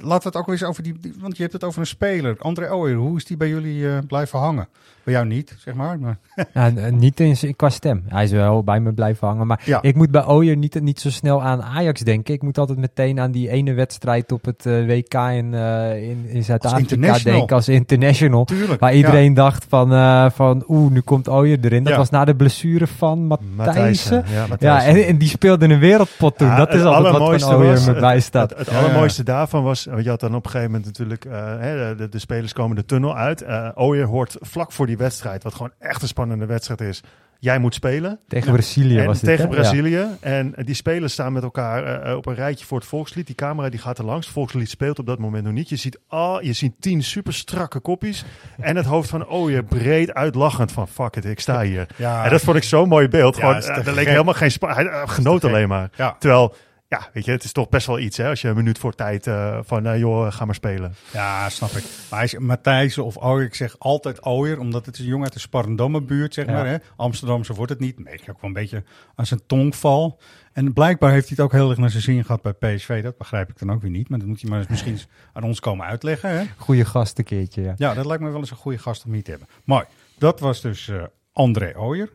Laten 0.02 0.22
we 0.22 0.28
het 0.28 0.36
ook 0.36 0.46
weer 0.46 0.54
eens 0.54 0.64
over 0.64 0.82
die, 0.82 0.98
die- 1.00 1.14
Want 1.18 1.36
je 1.36 1.42
hebt 1.42 1.54
het 1.54 1.64
over 1.64 1.80
een 1.80 1.86
speler. 1.86 2.36
André 2.38 2.72
Ooyer, 2.74 2.96
hoe 2.96 3.16
is 3.16 3.24
die 3.24 3.36
bij 3.36 3.48
jullie 3.48 4.06
blijven 4.06 4.38
hangen? 4.38 4.68
Bij 5.06 5.14
jou 5.14 5.26
niet, 5.26 5.54
zeg 5.58 5.74
maar. 5.74 5.98
maar 5.98 6.18
Ja, 6.54 6.90
niet 6.90 7.20
in, 7.20 7.56
qua 7.56 7.70
stem. 7.70 8.02
Hij 8.08 8.24
is 8.24 8.30
wel 8.30 8.62
bij 8.64 8.80
me 8.80 8.92
blijven 8.92 9.26
hangen. 9.28 9.46
Maar 9.46 9.60
Ja. 9.64 9.82
ik 9.82 9.94
moet 9.94 10.10
bij 10.10 10.26
Ooyer 10.26 10.56
niet, 10.56 10.80
niet 10.80 11.00
zo 11.00 11.10
snel 11.10 11.42
aan 11.42 11.62
Ajax 11.62 12.00
denken. 12.00 12.34
Ik 12.34 12.42
moet 12.42 12.58
altijd 12.58 12.78
meteen 12.78 13.20
aan 13.20 13.30
die 13.30 13.48
ene 13.50 13.72
wedstrijd 13.72 14.32
op 14.32 14.44
het 14.44 14.66
eh, 14.66 14.86
WK 14.86 15.14
in, 15.14 15.54
eh, 15.54 16.08
in, 16.08 16.26
in 16.28 16.44
Zuid-Afrika 16.44 17.18
denken. 17.18 17.56
Als 17.56 17.68
international. 17.68 18.44
tuurlijk. 18.44 18.80
Waar 18.80 18.94
iedereen 18.94 19.34
dacht 19.34 19.66
van, 19.68 19.92
eh, 19.92 20.30
van 20.30 20.64
oeh, 20.68 20.90
nu 20.92 21.00
komt 21.00 21.28
Ooyer 21.28 21.58
erin. 21.60 21.84
Dat 21.84 21.96
was 21.96 22.10
na 22.10 22.24
de 22.24 22.36
blessure 22.36 22.86
van 22.86 23.38
Matthijssen. 23.56 24.24
Ja, 24.58 24.84
en, 24.84 25.06
en 25.06 25.18
die 25.18 25.28
speelde 25.28 25.68
een 25.68 25.78
wereldpot 25.78 26.38
toen. 26.38 26.56
Dat 26.56 26.74
is 26.74 26.82
altijd 26.82 27.18
wat 27.18 27.42
van 27.42 27.54
Ooyer 27.54 27.82
me 27.86 28.00
bijstaat. 28.00 28.50
Het, 28.50 28.58
het 28.58 28.68
allermooiste 28.76 29.22
daarvan 29.22 29.62
was, 29.62 29.84
want 29.84 30.04
je 30.04 30.10
had 30.10 30.20
dan 30.20 30.34
op 30.34 30.44
een 30.44 30.50
gegeven 30.50 30.72
moment 30.72 30.98
natuurlijk, 30.98 31.24
hè, 31.60 31.96
de, 31.96 32.08
de 32.08 32.18
spelers 32.18 32.52
komen 32.52 32.76
de 32.76 32.84
tunnel 32.84 33.16
uit. 33.16 33.44
Ooyer 33.74 34.06
hoort 34.06 34.36
vlak 34.40 34.72
voor 34.72 34.86
die 34.86 34.95
wedstrijd, 34.96 35.42
wat 35.42 35.54
gewoon 35.54 35.72
echt 35.78 36.02
een 36.02 36.08
spannende 36.08 36.46
wedstrijd 36.46 36.80
is. 36.80 37.02
Jij 37.38 37.58
moet 37.58 37.74
spelen. 37.74 38.18
Tegen 38.28 38.52
Brazilië 38.52 38.98
En 38.98 39.06
was 39.06 39.20
dit, 39.20 39.28
tegen 39.28 39.48
hè? 39.48 39.54
Ja. 39.54 39.60
Brazilië. 39.60 40.06
En 40.20 40.54
die 40.56 40.74
spelers 40.74 41.12
staan 41.12 41.32
met 41.32 41.42
elkaar 41.42 42.02
eh, 42.02 42.16
op 42.16 42.26
een 42.26 42.34
rijtje 42.34 42.66
voor 42.66 42.78
het 42.78 42.86
volkslied. 42.86 43.26
Die 43.26 43.34
camera 43.34 43.68
die 43.68 43.80
gaat 43.80 43.98
er 43.98 44.04
langs. 44.04 44.26
Het 44.26 44.34
volkslied 44.34 44.70
speelt 44.70 44.98
op 44.98 45.06
dat 45.06 45.18
moment 45.18 45.44
nog 45.44 45.52
niet. 45.52 45.68
Je 45.68 45.76
ziet, 45.76 45.98
al, 46.08 46.42
je 46.42 46.52
ziet 46.52 46.72
tien 46.80 47.02
super 47.02 47.34
strakke 47.34 47.80
koppies. 47.80 48.24
en 48.58 48.76
het 48.76 48.86
hoofd 48.86 49.08
van 49.08 49.26
Ooyer 49.28 49.64
breed 49.64 50.14
uitlachend 50.14 50.72
van 50.72 50.88
fuck 50.88 51.16
it, 51.16 51.24
ik 51.24 51.40
sta 51.40 51.62
hier. 51.62 51.86
Ja, 51.96 52.24
En 52.24 52.30
dat 52.30 52.40
vond 52.40 52.56
ik 52.56 52.62
zo'n 52.62 52.88
mooi 52.88 53.08
beeld. 53.08 53.36
Gewoon, 53.36 53.56
eh, 53.56 53.86
er 53.86 53.94
leek 53.94 54.06
helemaal 54.06 54.34
geen. 54.34 54.50
Hij 54.60 54.86
eh, 54.86 55.02
genoot 55.08 55.44
alleen 55.44 55.68
maar. 55.68 55.90
ja. 55.96 56.16
Terwijl, 56.18 56.54
ja, 56.88 57.08
weet 57.12 57.24
je, 57.24 57.30
het 57.30 57.44
is 57.44 57.52
toch 57.52 57.68
best 57.68 57.86
wel 57.86 57.98
iets 57.98 58.16
hè. 58.16 58.28
Als 58.28 58.40
je 58.40 58.48
een 58.48 58.56
minuut 58.56 58.78
voor 58.78 58.94
tijd 58.94 59.26
eh, 59.26 59.58
van, 59.62 59.86
eh, 59.86 59.98
joh, 59.98 60.32
ga 60.32 60.44
maar 60.44 60.54
spelen. 60.54 60.94
Ja, 61.12 61.48
snap 61.48 61.70
ik. 61.70 61.84
Maar 62.10 62.34
Matthijssen 62.38 63.04
of 63.04 63.16
Ooyer, 63.16 63.46
ik 63.46 63.54
zeg 63.54 63.78
altijd 63.78 64.24
Ooyer, 64.24 64.58
omdat 64.58 64.86
het 64.86 64.94
is 64.94 65.00
een 65.00 65.06
jongen 65.06 65.24
uit 65.24 65.32
de 65.32 65.38
Sparrendamme 65.38 66.02
buurt, 66.02 66.34
zeg 66.34 66.46
Ja. 66.46 66.52
maar. 66.52 66.66
Hè? 66.66 66.76
Amsterdamse 66.96 67.54
wordt 67.54 67.70
het 67.72 67.80
niet. 67.80 67.98
Merk 67.98 68.24
je 68.24 68.30
ook 68.30 68.40
wel 68.40 68.50
een 68.50 68.56
beetje 68.56 68.84
aan 69.14 69.26
zijn 69.26 69.40
tongval. 69.46 70.20
En 70.52 70.72
blijkbaar 70.72 71.10
heeft 71.10 71.28
hij 71.28 71.36
het 71.36 71.46
ook 71.46 71.52
heel 71.52 71.68
erg 71.70 71.78
naar 71.78 71.90
zijn 71.90 72.02
zin 72.02 72.24
gehad 72.24 72.42
bij 72.42 72.52
PSV. 72.52 73.02
Dat 73.02 73.16
begrijp 73.18 73.50
ik 73.50 73.58
dan 73.58 73.72
ook 73.72 73.82
weer 73.82 73.90
niet. 73.90 74.08
Maar 74.08 74.18
dat 74.18 74.28
moet 74.28 74.40
hij 74.40 74.50
maar 74.50 74.58
eens 74.58 74.68
misschien 74.68 74.92
eens 74.92 75.06
aan 75.32 75.42
ons 75.42 75.60
komen 75.60 75.86
uitleggen. 75.86 76.30
Hè? 76.30 76.44
Goeie 76.56 76.84
gast 76.84 77.18
een 77.18 77.24
keertje, 77.24 77.62
ja. 77.62 77.74
Ja, 77.76 77.94
dat 77.94 78.06
lijkt 78.06 78.22
me 78.22 78.30
wel 78.30 78.38
eens 78.40 78.50
een 78.50 78.56
goede 78.56 78.78
gast 78.78 79.04
om 79.04 79.12
hier 79.12 79.22
te 79.22 79.30
hebben. 79.30 79.48
Mooi. 79.64 79.84
Dat 80.18 80.40
was 80.40 80.60
dus 80.60 80.88
eh, 80.88 81.02
André 81.32 81.72
Ooyer. 81.78 82.10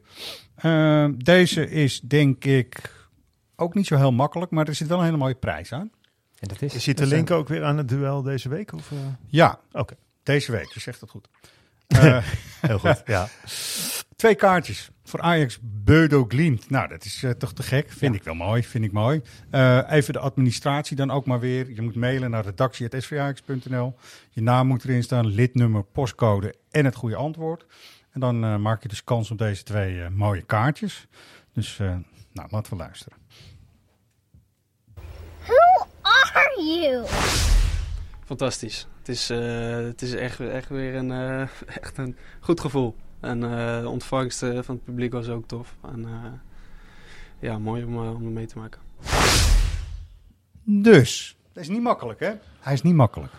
Deze 1.18 1.70
is 1.70 2.00
denk 2.02 2.46
ik 2.46 3.00
ook 3.62 3.74
niet 3.74 3.88
zo 3.88 3.96
heel 3.96 4.12
makkelijk, 4.12 4.52
maar 4.52 4.68
er 4.68 4.76
zit 4.76 4.88
wel 4.88 4.98
een 4.98 5.06
hele 5.06 5.18
mooie 5.18 5.36
prijs 5.36 5.74
aan. 5.74 5.92
En 6.40 6.48
dat 6.48 6.62
is... 6.62 6.74
Je 6.74 6.80
ziet 6.80 6.98
de 6.98 7.04
dat 7.04 7.12
link 7.12 7.32
ook 7.32 7.48
weer 7.48 7.64
aan 7.64 7.78
het 7.78 7.90
duel 7.90 8.22
deze 8.22 8.50
week? 8.50 8.74
Of, 8.74 8.92
eh? 8.92 8.98
Ja, 9.28 9.60
Oké, 9.72 9.96
deze 10.24 10.52
week. 10.52 10.72
Je 10.74 10.80
zegt 10.80 11.02
het 11.02 11.10
goed. 11.10 11.28
Eh, 11.92 12.26
heel 12.62 12.80
goed. 12.80 13.02
ja. 13.06 13.28
Twee 14.16 14.36
kaartjes 14.36 14.90
voor 15.04 15.22
Ajax 15.22 15.58
Beudo 15.62 16.26
Glimt. 16.28 16.70
Nou, 16.70 16.88
dat 16.88 17.06
is 17.06 17.24
eh, 17.24 17.32
toch 17.32 17.54
te 17.54 17.64
gek. 17.64 17.92
Vind 17.92 18.16
ik 18.16 18.24
wel 18.24 18.34
mooi. 18.34 18.64
Vind 18.64 18.84
ik 18.84 18.92
mooi. 18.92 19.22
Eh, 19.50 19.82
even 19.90 20.14
de 20.14 20.20
administratie 20.20 20.96
dan 20.96 21.12
ook 21.12 21.26
maar 21.26 21.40
weer. 21.40 21.72
Je 21.74 21.82
moet 21.82 21.96
mailen 21.96 22.32
naar 22.32 22.44
redactie.svajax.nl. 22.44 23.96
Je 24.30 24.42
naam 24.42 24.68
moet 24.68 24.84
erin 24.84 25.04
staan, 25.04 25.28
lidnummer, 25.28 25.84
postcode 25.84 26.56
en 26.72 26.86
het 26.86 26.96
goede 26.96 27.16
antwoord. 27.16 27.66
En 28.12 28.20
dan 28.20 28.44
eh, 28.44 28.58
maak 28.58 28.82
je 28.82 28.88
dus 28.88 29.04
kans 29.04 29.32
op 29.32 29.38
deze 29.38 29.64
twee 29.64 30.02
eh, 30.02 30.10
mooie 30.10 30.42
kaartjes. 30.42 31.08
Dus, 31.54 31.80
eh, 31.80 31.96
nou, 32.34 32.48
laten 32.52 32.72
we 32.72 32.78
luisteren. 32.78 33.18
Are 36.34 36.64
you? 36.64 37.06
Fantastisch. 38.26 38.88
Het 39.00 39.10
is, 39.10 39.30
eh, 39.30 39.76
het 39.76 40.02
is 40.02 40.14
echt, 40.14 40.40
echt 40.40 40.70
weer 40.70 40.96
een, 40.96 41.12
eh, 41.12 41.42
echt 41.82 41.98
een 41.98 42.16
goed 42.40 42.60
gevoel. 42.60 42.96
En 43.20 43.44
eh, 43.44 43.82
de 43.82 43.90
ontvangst 43.90 44.44
eh, 44.44 44.50
van 44.62 44.76
het 44.76 44.84
publiek 44.84 45.12
was 45.12 45.28
ook 45.28 45.48
tof. 45.48 45.76
En, 45.94 46.06
eh, 46.06 46.32
ja, 47.40 47.58
mooi 47.60 47.84
om, 47.84 47.98
om 47.98 48.34
mee 48.34 48.46
te 48.46 48.58
maken. 48.58 48.82
Dus, 50.64 51.38
dat 51.54 51.64
is 51.64 51.70
niet 51.70 51.82
makkelijk 51.82 52.20
hè? 52.20 52.32
Hij 52.60 52.74
is 52.74 52.82
niet 52.82 52.94
makkelijk. 52.96 53.34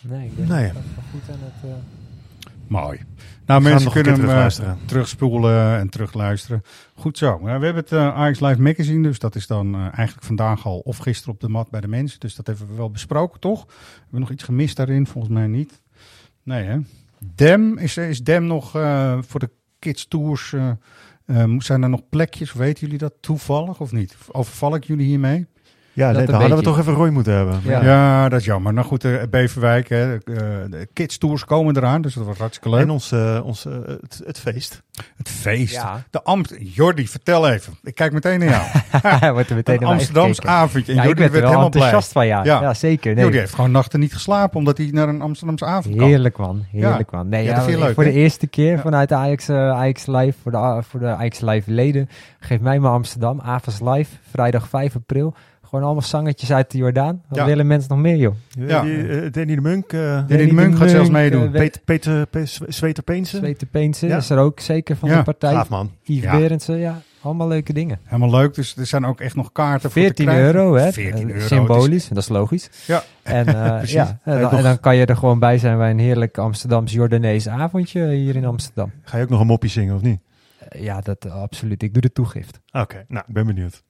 Nee, 0.00 0.26
ik 0.26 0.36
denk 0.36 0.48
Nee. 0.48 0.72
dat 0.72 0.82
we 0.82 1.00
goed 1.10 1.34
aan 1.34 1.38
het... 1.40 1.70
Mooi. 2.68 3.00
Nou, 3.46 3.62
mensen 3.62 3.90
kunnen 3.90 4.28
hem 4.28 4.48
eh, 4.50 4.72
terugspoelen 4.84 5.78
en 5.78 5.88
terugluisteren. 5.88 6.62
Goed 6.94 7.18
zo. 7.18 7.40
We 7.42 7.50
hebben 7.50 7.74
het 7.74 7.92
eh 7.92 8.14
Ajax 8.14 8.40
Live 8.40 8.62
Magazine, 8.62 9.02
dus 9.02 9.18
dat 9.18 9.34
is 9.34 9.46
dan 9.46 9.74
eh, 9.74 9.80
eigenlijk 9.80 10.26
vandaag 10.26 10.66
al 10.66 10.78
of 10.78 10.96
gisteren 10.96 11.34
op 11.34 11.40
de 11.40 11.48
mat 11.48 11.70
bij 11.70 11.80
de 11.80 11.88
mensen. 11.88 12.20
Dus 12.20 12.34
dat 12.34 12.46
hebben 12.46 12.68
we 12.68 12.74
wel 12.74 12.90
besproken, 12.90 13.40
toch? 13.40 13.58
Hebben 13.58 14.10
we 14.10 14.18
nog 14.18 14.30
iets 14.30 14.42
gemist 14.42 14.76
daarin? 14.76 15.06
Volgens 15.06 15.34
mij 15.34 15.46
niet. 15.46 15.82
Nee, 16.42 16.64
hè? 16.64 16.78
Dem, 17.34 17.78
is, 17.78 17.96
is 17.96 18.24
Dem 18.24 18.46
nog 18.46 18.70
voor 19.20 19.40
de 19.40 19.50
Kids 19.78 20.08
Tours? 20.08 20.54
zijn 21.58 21.82
er 21.82 21.88
nog 21.88 22.08
plekjes? 22.08 22.52
Weten 22.52 22.80
jullie 22.80 22.98
dat 22.98 23.14
toevallig 23.20 23.80
of 23.80 23.92
niet? 23.92 24.16
Overval 24.32 24.74
ik 24.74 24.84
jullie 24.84 25.06
hiermee? 25.06 25.46
Ja, 25.94 26.06
Dat 26.06 26.12
nee, 26.16 26.20
een 26.26 26.30
dan 26.32 26.40
hadden 26.40 26.58
we 26.58 26.64
toch 26.64 26.78
even 26.78 26.92
Roy 26.92 27.08
moeten 27.08 27.34
hebben. 27.34 27.60
Ja. 27.64 27.84
Ja, 27.84 28.28
dat 28.28 28.40
is 28.40 28.44
jammer. 28.46 28.72
Nou 28.72 28.86
goed, 28.86 29.04
eh, 29.04 29.12
Beverwijk, 29.30 29.88
hè, 29.88 30.14
eh, 30.14 30.20
de 30.70 30.88
Kids 30.92 31.18
Tours 31.18 31.44
komen 31.44 31.76
eraan, 31.76 32.02
dus 32.02 32.14
dat 32.14 32.24
wordt 32.24 32.38
hartstikke 32.38 32.70
leuk. 32.76 32.80
En 32.84 32.90
ons, 32.90 33.12
eh, 33.12 33.40
ons, 33.44 33.64
het, 33.64 34.22
het 34.26 34.38
feest. 34.38 34.82
Het 35.16 35.28
feest. 35.28 35.74
Ja. 35.74 36.02
De 36.10 36.22
Amst 36.22 36.54
Jordi, 36.58 37.08
vertel 37.08 37.48
even. 37.48 37.72
Ik 37.82 37.94
kijk 37.94 38.12
meteen 38.12 38.38
naar 38.38 38.48
jou. 38.48 38.62
Hij 39.20 39.32
wordt 39.32 39.48
er 39.50 39.54
meteen 39.56 39.82
een 39.82 39.88
Amsterdams 39.88 40.40
avondje. 40.40 40.92
En 40.92 40.98
Ja, 40.98 41.04
Jordi 41.04 41.20
werd 41.20 41.34
er 41.34 41.42
helemaal 41.42 41.68
blij. 41.68 41.82
enthousiast 41.82 42.12
van, 42.12 42.26
ja. 42.26 42.44
Ja. 42.44 42.60
Ja, 42.60 42.74
zeker. 42.74 43.14
Nee. 43.14 43.22
Jordi 43.22 43.38
heeft 43.38 43.54
gewoon 43.54 43.70
nachten 43.70 44.00
niet 44.00 44.12
geslapen 44.12 44.58
omdat 44.58 44.78
hij 44.78 44.88
naar 44.92 45.08
een 45.08 45.20
Amsterdamse 45.22 45.64
avond 45.64 45.96
kan. 45.96 46.06
Heerlijk 46.06 46.36
man, 46.36 46.64
heerlijk 46.70 47.10
man. 47.10 47.28
Nee, 47.28 47.42
Ja, 47.42 47.48
ja, 47.48 47.54
dat 47.54 47.64
vind 47.64 47.78
je 47.78 47.84
leuk, 47.84 47.94
voor 47.94 48.04
de 48.04 48.12
eerste 48.12 48.46
keer 48.46 48.72
Ja. 48.76 48.80
vanuit 48.80 49.12
Ajax, 49.12 49.50
Ajax 49.50 50.06
Live, 50.06 50.34
voor 50.42 50.50
de, 50.52 50.82
voor 50.88 51.00
de 51.00 51.06
Ajax 51.06 51.40
Live 51.40 51.70
leden, 51.70 52.08
geef 52.40 52.60
mij 52.60 52.78
maar 52.78 52.90
Amsterdam, 52.92 53.40
Avas 53.40 53.80
Live, 53.80 54.10
vrijdag 54.30 54.68
5 54.68 54.96
april. 54.96 55.34
Gewoon 55.72 55.86
allemaal 55.86 56.08
zangetjes 56.08 56.52
uit 56.52 56.70
de 56.70 56.78
Jordaan. 56.78 57.22
Wat 57.28 57.38
Ja. 57.38 57.44
willen 57.46 57.66
mensen 57.66 57.90
nog 57.90 57.98
meer, 57.98 58.16
joh? 58.16 58.34
Ja. 58.58 58.82
Die, 58.82 59.08
eh, 59.08 59.32
Danny 59.32 59.54
de 59.54 59.60
Munk. 59.60 59.92
eh, 59.92 60.00
Danny 60.00 60.46
de 60.46 60.52
Munk 60.52 60.76
gaat 60.76 60.90
zelfs 60.90 61.10
meedoen. 61.10 61.44
eh, 61.44 61.50
Peter, 61.52 61.80
Peter, 61.84 62.26
Peter 62.26 62.72
Zweter 62.72 63.02
Peense. 63.70 64.06
Ja. 64.06 64.16
is 64.16 64.30
er 64.30 64.38
ook 64.38 64.60
zeker 64.60 64.96
van 64.96 65.08
Ja, 65.08 65.16
de 65.16 65.22
partij. 65.22 65.52
Gaaf 65.54 65.68
man. 65.68 65.90
Yves 66.02 66.24
Ja. 66.24 66.38
Berendsen, 66.38 66.78
ja. 66.78 67.00
Allemaal 67.22 67.48
leuke 67.48 67.72
dingen. 67.72 67.98
Helemaal 68.04 68.30
leuk. 68.30 68.54
Dus 68.54 68.76
er 68.76 68.86
zijn 68.86 69.04
ook 69.04 69.20
echt 69.20 69.34
nog 69.36 69.52
kaarten 69.52 69.80
voor 69.80 70.00
te 70.00 70.06
14 70.06 70.24
krijgen. 70.26 70.44
euro, 70.54 70.74
hè? 70.74 70.92
14 70.92 71.28
Eh, 71.28 71.34
euro. 71.34 71.46
Symbolisch, 71.46 72.08
dat 72.08 72.18
is 72.18 72.28
logisch. 72.28 72.70
Ja. 72.86 73.02
En, 73.22 73.46
eh, 73.46 73.76
Precies. 73.76 73.92
ja, 73.92 74.18
en, 74.24 74.32
dan, 74.32 74.40
nog- 74.40 74.52
en 74.52 74.62
dan 74.62 74.80
kan 74.80 74.96
je 74.96 75.06
er 75.06 75.16
gewoon 75.16 75.38
bij 75.38 75.58
zijn 75.58 75.78
bij 75.78 75.90
een 75.90 75.98
heerlijk 75.98 76.38
Amsterdams 76.38 76.92
Jordanees 76.92 77.48
avondje 77.48 78.08
hier 78.08 78.36
in 78.36 78.44
Amsterdam. 78.44 78.90
Ga 79.02 79.16
je 79.16 79.22
ook 79.22 79.30
nog 79.30 79.40
een 79.40 79.46
moppie 79.46 79.70
zingen 79.70 79.94
of 79.94 80.02
niet? 80.02 80.20
Ja, 80.78 81.00
dat 81.00 81.30
absoluut. 81.30 81.82
Ik 81.82 81.92
doe 81.92 82.02
de 82.02 82.12
toegift. 82.12 82.60
Oké, 82.72 83.04
nou, 83.08 83.24
ik 83.28 83.34
ben 83.34 83.46
benieuwd. 83.46 83.82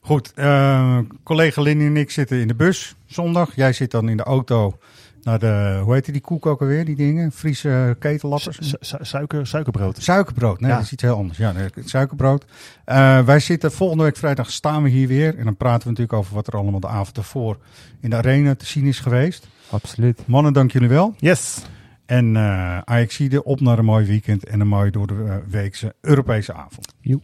Goed, 0.00 0.32
eh, 0.34 0.98
collega 1.22 1.62
Lindy 1.62 1.84
en 1.84 1.96
ik 1.96 2.10
zitten 2.10 2.40
in 2.40 2.48
de 2.48 2.54
bus 2.54 2.94
zondag. 3.06 3.54
Jij 3.56 3.72
zit 3.72 3.90
dan 3.90 4.08
in 4.08 4.16
de 4.16 4.22
auto 4.22 4.78
naar 5.22 5.38
de, 5.38 5.80
hoe 5.84 5.94
heet 5.94 6.12
die 6.12 6.20
koek 6.20 6.46
ook 6.46 6.60
alweer, 6.60 6.84
die 6.84 6.96
dingen? 6.96 7.32
Friese 7.32 7.96
ketellappers? 7.98 8.56
Su- 8.60 8.76
su- 8.80 8.96
suiker, 9.00 9.46
suikerbrood. 9.46 10.02
Suikerbrood, 10.02 10.60
nee, 10.60 10.70
Ja. 10.70 10.76
dat 10.76 10.84
is 10.86 10.92
iets 10.92 11.02
heel 11.02 11.16
anders. 11.16 11.38
Ja, 11.38 11.54
suikerbrood. 11.84 12.44
Eh, 12.84 13.24
wij 13.24 13.40
zitten 13.40 13.72
volgende 13.72 14.02
week 14.02 14.16
vrijdag 14.16 14.50
staan 14.50 14.82
we 14.82 14.88
hier 14.88 15.08
weer. 15.08 15.38
En 15.38 15.44
dan 15.44 15.56
praten 15.56 15.82
we 15.82 15.88
natuurlijk 15.88 16.18
over 16.18 16.34
wat 16.34 16.46
er 16.46 16.52
allemaal 16.56 16.80
de 16.80 16.86
avond 16.88 17.16
ervoor 17.16 17.56
in 18.00 18.10
de 18.10 18.16
arena 18.16 18.54
te 18.54 18.66
zien 18.66 18.84
is 18.84 19.00
geweest. 19.00 19.48
Absoluut. 19.70 20.26
Mannen, 20.26 20.52
dank 20.52 20.72
jullie 20.72 20.88
wel. 20.88 21.14
Yes. 21.18 21.58
En 22.06 22.36
eh 22.36 22.78
Ajaxide 22.78 23.44
op 23.44 23.60
naar 23.60 23.78
een 23.78 23.84
mooi 23.84 24.06
weekend 24.06 24.44
en 24.44 24.60
een 24.60 24.68
mooi 24.68 24.90
door 24.90 25.06
de 25.06 25.42
weekse 25.48 25.94
Europese 26.00 26.52
avond. 26.54 26.94
Joep. 27.00 27.22